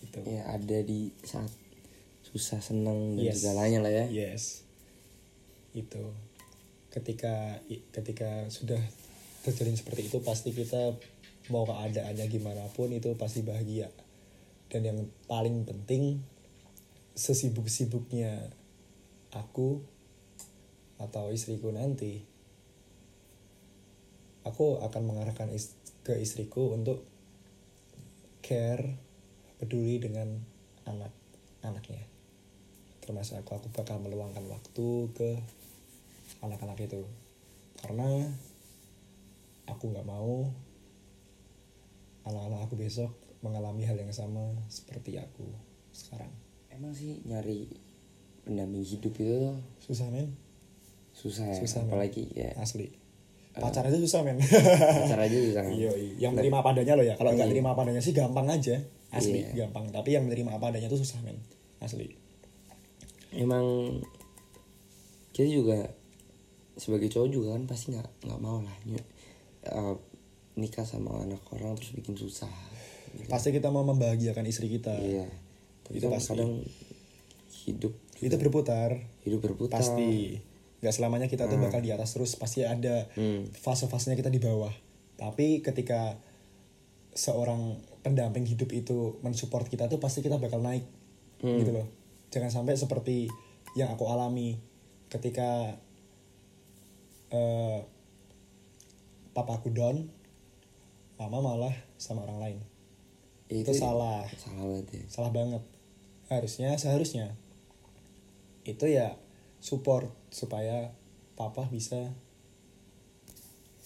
[0.01, 1.53] itu ya ada di saat
[2.25, 3.45] susah senang dan Yes.
[3.45, 4.65] segalanya lah ya Yes.
[5.77, 6.17] Itu.
[6.89, 7.61] Ketika
[7.93, 8.79] ketika sudah
[9.45, 10.95] terjalin seperti itu pasti kita
[11.53, 13.91] mau keadaannya gimana pun itu pasti bahagia.
[14.73, 14.99] Dan yang
[15.29, 16.23] paling penting
[17.15, 18.51] sesibuk-sibuknya
[19.35, 19.83] aku
[20.99, 22.23] atau istriku nanti
[24.45, 27.01] aku akan mengarahkan is- ke istriku untuk
[28.45, 29.01] care
[29.57, 30.37] peduli dengan
[30.85, 31.11] anak
[31.65, 32.05] anaknya.
[33.01, 35.31] Termasuk aku aku bakal meluangkan waktu ke
[36.45, 37.05] anak-anak itu.
[37.81, 38.29] Karena
[39.65, 40.53] aku nggak mau
[42.25, 45.45] anak-anak aku besok mengalami hal yang sama seperti aku
[45.93, 46.33] sekarang.
[46.73, 47.69] Emang sih nyari
[48.45, 50.33] pendamping hidup itu susah men.
[51.17, 51.89] Susah ya Susah, men.
[51.93, 52.53] apalagi ya.
[52.61, 53.04] Asli
[53.55, 54.39] pacar aja susah men.
[54.39, 56.13] Pacar aja susah kan iya iya.
[56.21, 57.15] yang terima apa adanya loh ya.
[57.15, 57.55] Kalau nggak Iya.
[57.55, 58.77] terima apa adanya sih gampang aja.
[59.09, 59.65] Asli Iya.
[59.65, 59.89] gampang.
[59.89, 61.39] Tapi yang menerima apa adanya tuh susah men.
[61.79, 62.11] Asli.
[63.31, 63.63] Emang
[65.31, 65.79] kita juga
[66.75, 69.09] sebagai cowok juga kan pasti nggak nggak mau lah ny-
[69.65, 69.95] eh,
[70.55, 72.51] nikah sama anak orang terus bikin susah.
[73.27, 74.95] Pasti kita mau membahagiakan istri kita.
[74.95, 75.27] Iya.
[75.83, 76.31] Tapi Itu kan pasti.
[76.33, 76.53] kadang
[77.65, 78.91] hidup itu berputar.
[79.23, 79.79] hidup berputar.
[79.79, 80.39] Pasti
[80.85, 83.49] nggak selamanya kita tuh bakal di atas terus pasti ada Hmm.
[83.49, 84.69] fase-fasenya kita di bawah.
[85.17, 86.21] Tapi ketika
[87.17, 90.85] seorang pendamping hidup itu mensupport kita tuh pasti kita bakal naik
[91.41, 91.57] Hmm.
[91.57, 91.89] gitu loh.
[92.29, 93.33] Jangan sampai seperti
[93.73, 94.61] yang aku alami
[95.09, 95.73] ketika
[97.33, 97.79] eh
[99.33, 100.07] papa aku down
[101.17, 102.59] mama malah sama orang lain.
[103.49, 104.27] Ya, itu salah.
[104.37, 105.03] Salah banget ya.
[105.09, 105.63] Salah banget.
[106.29, 107.33] Harusnya seharusnya
[108.65, 109.15] itu ya
[109.61, 110.91] support supaya
[111.39, 112.11] papa bisa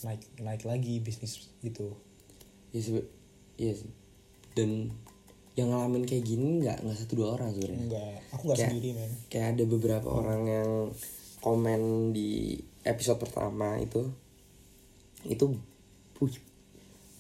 [0.01, 1.93] naik naik lagi bisnis itu.
[2.71, 3.11] Ya sebe-
[3.57, 3.91] iya sih.
[4.55, 4.91] dan
[5.55, 7.79] yang ngalamin kayak gini nggak nggak satu dua orang sebenarnya.
[7.85, 9.11] Enggak aku nggak sendiri men.
[9.29, 10.71] kayak ada beberapa orang yang
[11.39, 11.81] komen
[12.11, 14.03] di episode pertama itu
[15.23, 15.45] itu
[16.15, 16.31] puh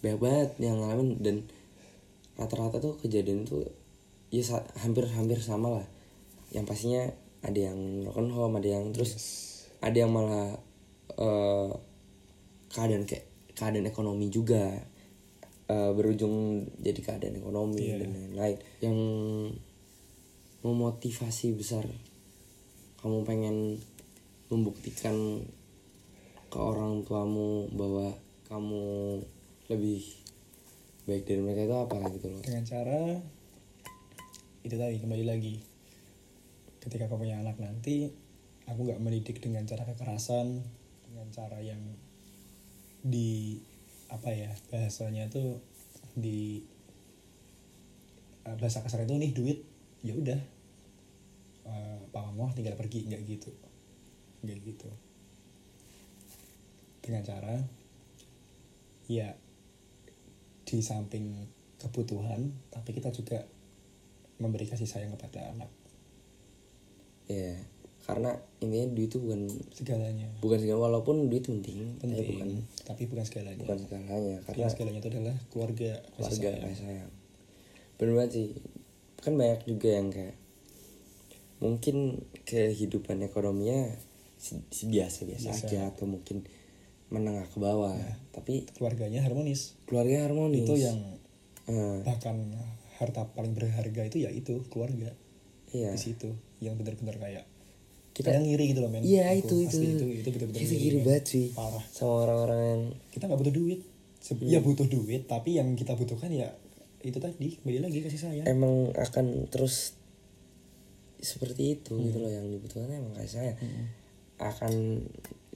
[0.00, 1.36] banyak banget yang ngalamin dan
[2.34, 3.66] rata-rata tuh kejadian tuh
[4.30, 5.86] ya sa- hampir-hampir sama lah.
[6.50, 7.02] Yang pastinya
[7.40, 9.12] ada yang broken home ada yang terus
[9.78, 10.58] ada yang malah
[11.14, 11.70] eh,
[12.68, 14.74] keadaan kayak keadaan ekonomi juga
[15.68, 18.02] eh, berujung jadi keadaan ekonomi Iya.
[18.02, 18.58] dan lain-lain.
[18.82, 18.98] Yang
[20.58, 21.86] memotivasi besar
[22.98, 23.78] kamu pengen
[24.50, 25.14] membuktikan
[26.48, 28.10] ke orang tuamu bahwa
[28.50, 28.82] kamu
[29.68, 30.02] lebih
[31.04, 32.42] baik dari mereka itu apa gitu loh.
[32.42, 33.00] Dengan cara
[34.64, 35.54] itu tadi kembali lagi
[36.78, 38.12] ketika kamu punya anak nanti
[38.68, 40.62] aku nggak mendidik dengan cara kekerasan
[41.08, 41.80] dengan cara yang
[43.02, 43.58] di
[44.08, 45.60] apa ya bahasanya tuh
[46.16, 46.64] di
[48.44, 49.58] eh, bahasa kasar itu nih duit
[50.04, 50.40] ya udah.
[51.68, 53.50] Eh, Pak Mamo tinggal pergi nggak gitu
[54.44, 54.88] kayak gitu.
[57.04, 57.56] Dengan cara
[59.08, 59.32] ya
[60.68, 61.48] di samping
[61.80, 63.40] kebutuhan tapi kita juga
[64.36, 65.70] memberi kasih sayang kepada anak
[67.28, 67.54] ya
[68.08, 68.32] karena
[68.64, 70.26] intinya duit itu bukan segalanya.
[70.40, 72.48] bukan segala walaupun duit penting, tapi penting bukan
[72.88, 73.60] tapi bukan segalanya.
[73.60, 77.12] bukan segalanya karena segalanya itu adalah keluarga keluarga kasih sayang
[78.00, 78.48] bener banget sih.
[79.18, 80.38] Kan banyak juga yang kayak
[81.58, 83.90] mungkin kehidupan ekonominya
[84.38, 85.66] biasa biasa Biasa.
[85.66, 86.46] aja atau mungkin
[87.10, 87.98] menengah ke bawah.
[88.30, 89.74] Tapi keluarganya harmonis.
[89.90, 90.62] keluarga harmonis.
[90.64, 91.18] Itu yang
[91.68, 92.48] Eh, bahkan
[92.96, 95.12] harta paling berharga itu ya itu keluarga
[95.72, 95.92] iya.
[95.92, 96.28] di situ
[96.58, 97.44] yang benar-benar kayak
[98.12, 99.02] Kita- kita ngiri gitu loh men.
[99.06, 99.78] Iya itu itu.
[99.78, 101.84] itu itu benar-benar itu ngiri, banget sih parah.
[101.94, 102.82] sama orang-orang yang
[103.14, 103.80] kita nggak butuh duit.
[104.18, 106.50] Se- ya butuh duit tapi yang kita butuhkan ya
[106.98, 108.46] itu tadi kembali lagi kasih sayang.
[108.50, 109.94] Emang akan terus
[111.18, 113.58] seperti itu gitu loh yang dibutuhkan emang kasih sayang.
[114.38, 115.06] Akan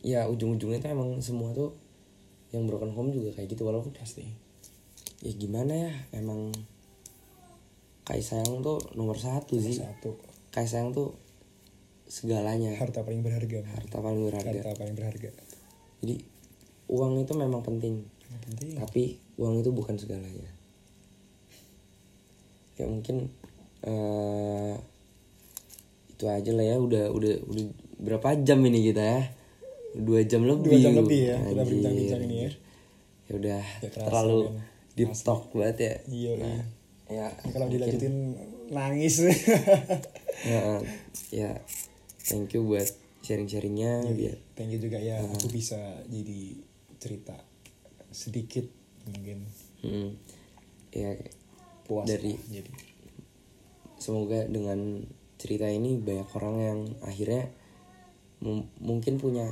[0.03, 1.75] ya ujung-ujungnya itu emang semua tuh
[2.55, 4.23] yang broken home juga kayak gitu walaupun pasti.
[5.23, 6.51] Ya gimana ya emang
[8.03, 9.79] kasih sayang tuh nomor satu sih.
[9.79, 10.19] Satu.
[10.51, 11.15] Kasih sayang tuh
[12.11, 12.75] segalanya.
[12.77, 13.63] Harta paling berharga.
[13.65, 14.59] Harta paling berharga.
[14.59, 15.31] Harta paling berharga.
[16.03, 16.17] Jadi
[16.91, 18.03] uang itu memang penting.
[18.51, 18.75] Penting.
[18.77, 20.51] Tapi uang itu bukan segalanya.
[22.77, 23.31] Ya mungkin
[23.87, 24.75] eh
[26.11, 26.77] itu aja lah ya.
[26.83, 27.65] Udah udah udah
[28.03, 29.23] berapa jam ini kita ya?
[29.93, 30.73] Dua jam lebih.
[30.73, 32.51] Dua jam lebih ya, kita Anjir, berbincang-bincang ini ya.
[33.29, 34.65] ya udah Ya terlalu men.
[34.97, 35.95] deep talk banget ya.
[36.09, 36.65] Iya, nah, iya.
[37.13, 38.37] Ya kalau dilanjutin
[38.73, 39.21] nangis.
[40.43, 40.83] Ya,
[41.31, 41.51] ya.
[42.19, 42.89] Thank you buat
[43.23, 45.23] sharing-sharingnya biar thank you juga ya.
[45.23, 45.79] Aku bisa
[46.11, 46.59] jadi
[46.99, 47.37] cerita
[48.11, 48.67] sedikit
[49.07, 49.47] mungkin.
[49.87, 50.19] Hmm,
[50.91, 51.15] ya
[51.87, 52.73] puas Dari- jadi.
[54.03, 55.07] semoga dengan
[55.39, 57.47] cerita ini banyak orang yang akhirnya
[58.83, 59.47] mungkin punya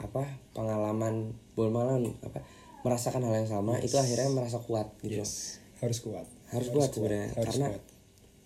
[0.00, 0.24] apa
[0.56, 2.40] pengalaman bukan pengalaman apa
[2.80, 5.20] merasakan hal yang sama itu akhirnya merasa kuat gitu.
[5.20, 7.66] Yes harus kuat harus kuat sebenarnya karena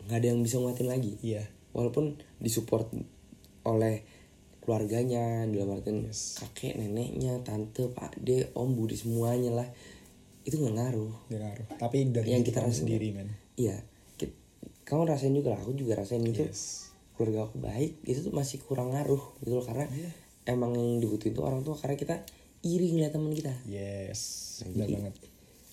[0.02, 1.12] nggak ada yang bisa nguatin lagi.
[1.22, 1.46] Iya.
[1.72, 2.90] Walaupun disupport
[3.62, 4.02] oleh
[4.58, 6.38] keluarganya dalam artian Yes.
[6.38, 9.68] kakek neneknya tante pak de om budi semuanya lah
[10.42, 11.14] itu nggak ngaruh.
[11.28, 11.66] Dia ngaruh.
[11.78, 12.78] Tapi dari Yang kita rasain.
[12.86, 13.30] sendiri men.
[13.54, 13.78] Iya.
[14.82, 16.90] Kamu rasain juga lah aku juga rasain gitu yes.
[17.14, 19.64] Keluarga aku baik itu tuh masih kurang ngaruh gitu loh.
[19.64, 20.10] Karena Iya.
[20.44, 22.16] emang yang dibutuhin tuh orang tua karena kita
[22.62, 23.54] iri ngeliat teman kita.
[23.64, 24.20] Yes
[24.62, 25.14] Nah, benar banget.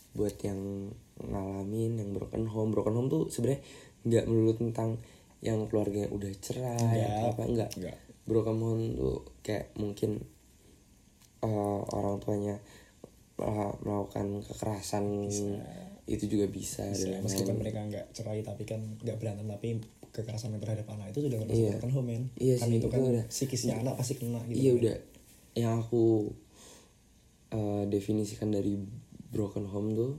[0.09, 0.89] buat yang
[1.21, 3.61] ngalamin yang broken home broken home tuh sebenarnya
[4.01, 4.95] nggak melulu tentang
[5.39, 7.09] yang keluarganya udah cerai Nggak.
[7.09, 7.97] atau apa enggak Nggak.
[8.23, 10.19] broken home tuh kayak mungkin
[11.39, 11.49] eh,
[11.89, 12.55] orang tuanya
[13.37, 15.05] eh, melakukan kekerasan
[16.05, 17.61] itu juga bisa, Bisa, dan meskipun lain-lain.
[17.61, 19.67] mereka nggak cerai tapi kan nggak berantem tapi
[20.09, 21.71] kekerasan yang terhadap anak itu sudah termasuk Iya.
[21.75, 23.25] broken home Iya kan sih, itu kan itu udah.
[23.29, 24.95] psikisnya anak pasti kena gitu iya udah
[25.53, 26.33] yang aku
[27.49, 28.73] eh, definisikan dari
[29.29, 30.11] broken home tuh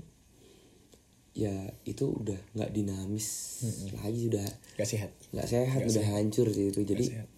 [1.31, 1.55] ya
[1.87, 3.63] itu udah nggak dinamis
[4.03, 4.47] lagi udah
[4.77, 5.11] nggak sehat.
[5.31, 6.81] nggak sehat Nggak udah hancur sih itu.
[6.83, 7.29] Jadi sehat.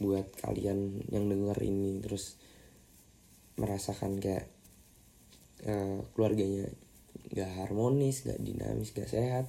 [0.00, 2.40] buat kalian yang denger ini terus
[3.60, 4.48] merasakan kayak
[5.68, 6.72] eh, keluarganya
[7.30, 9.46] nggak harmonis nggak dinamis nggak sehat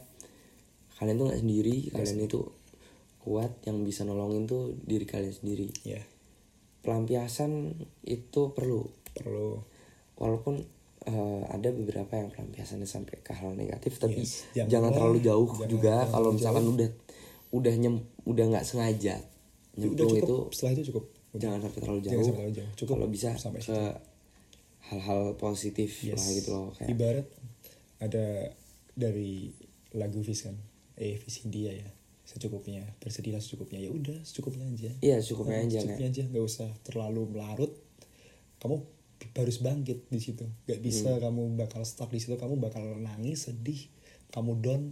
[0.96, 2.42] kalian tuh nggak sendiri kalian itu
[3.26, 5.74] kuat yang bisa nolongin tuh diri kalian sendiri.
[5.82, 6.06] Ya
[6.86, 7.74] pelampiasan
[8.06, 8.86] itu perlu.
[9.18, 9.66] Perlu.
[10.22, 10.62] Walaupun
[11.06, 15.48] eh, ada beberapa yang pelampiasannya sampai ke hal negatif tapi Yes, jangan, jangan terlalu jauh
[15.52, 15.94] Jangan juga.
[15.96, 16.36] terlalu kalau jauh.
[16.36, 16.90] misalkan udah
[17.52, 21.04] udah nyem udah nggak sengaja udah nyemplung cukup itu setelah itu cukup.
[21.30, 21.42] Udah.
[21.42, 22.24] jangan sampai terlalu Jangan jauh.
[22.24, 22.72] sampai terlalu jauh.
[22.76, 23.80] Cukup kalau bisa sampai ke
[24.86, 26.16] hal-hal positif Yes.
[26.16, 27.28] lah gitu loh kayak ibarat
[27.98, 28.26] ada
[28.94, 29.50] dari
[29.92, 30.56] lagu Fis kan?
[30.96, 31.90] Eh Fis India ya
[32.24, 32.82] secukupnya.
[32.98, 33.78] Bersedihlah secukupnya.
[33.78, 34.90] Ya udah secukupnya aja.
[35.00, 36.24] Iya cukupnya Nah, aja secukupnya kayak aja.
[36.28, 37.72] Nggak usah terlalu melarut.
[38.58, 38.78] Kamu
[39.34, 40.46] harus bangkit di situ.
[40.66, 41.22] Nggak bisa Hmm.
[41.22, 43.88] kamu bakal stuck di situ kamu bakal nangis sedih
[44.30, 44.84] kamu down.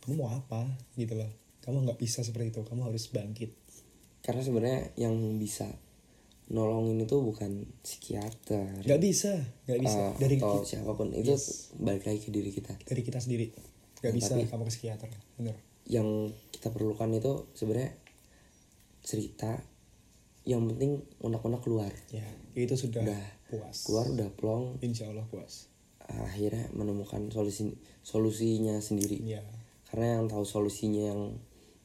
[0.00, 0.64] Kamu mau apa?
[0.94, 1.28] Gitu loh.
[1.60, 3.52] Kamu nggak bisa seperti itu kamu harus bangkit.
[4.20, 5.68] Karena sebenarnya yang bisa
[6.48, 8.80] nolongin itu bukan psikiater.
[8.82, 9.32] Nggak bisa
[9.64, 10.00] nggak bisa.
[10.00, 11.12] Eh, dari atau siapa pun.
[11.12, 11.36] Itu
[11.78, 12.74] balik lagi ke diri kita.
[12.80, 13.52] Dari kita sendiri.
[14.00, 15.56] Nggak Nah, bisa tapi- kamu ke psikiater bener.
[15.84, 16.08] yang
[16.50, 17.92] kita perlukan itu sebenarnya
[19.00, 19.58] cerita
[20.48, 21.92] yang penting unek-unek keluar.
[22.10, 22.24] Ya
[22.56, 23.24] itu sudah Udah.
[23.50, 23.76] puas.
[23.86, 24.64] keluar udah plong.
[24.80, 25.68] Insya Allah puas.
[26.10, 29.20] Akhirnya menemukan solusi solusinya sendiri.
[29.22, 29.42] Ya
[29.90, 31.34] karena yang tahu solusinya yang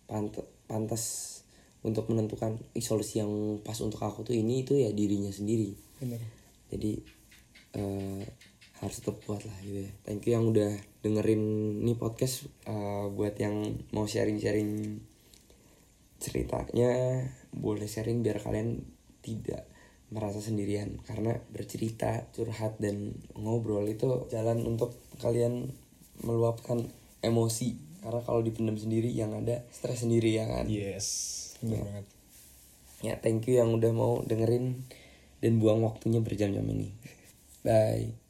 [0.06, 1.03] pant- pantas
[1.82, 5.73] untuk menentukan "Ih, solusi yang pas untuk aku tuh ini itu ya dirinya sendiri.
[6.02, 6.22] Bener
[6.69, 6.98] jadi
[7.77, 8.23] eh,
[8.82, 9.91] harus tetap kuat lah gitu ya.
[10.03, 11.41] Thank you yang udah dengerin
[11.86, 14.98] nih podcast Eh, buat yang mau sharing-sharing
[16.18, 17.22] ceritanya
[17.56, 18.84] boleh sharing biar kalian
[19.23, 19.65] tidak
[20.11, 20.99] merasa sendirian.
[21.07, 25.72] Karena bercerita curhat dan ngobrol itu jalan untuk kalian
[26.22, 26.86] meluapkan
[27.23, 27.80] emosi.
[28.06, 30.69] Karena kalau dipendam sendiri yang ada stres sendiri ya kan?
[30.69, 31.07] Yes
[31.64, 31.82] Ya.
[31.82, 32.06] banget.
[33.02, 34.86] Ya thank you yang udah mau dengerin
[35.41, 36.94] dan buang waktunya berjam-jam ini.
[37.65, 38.24] Bye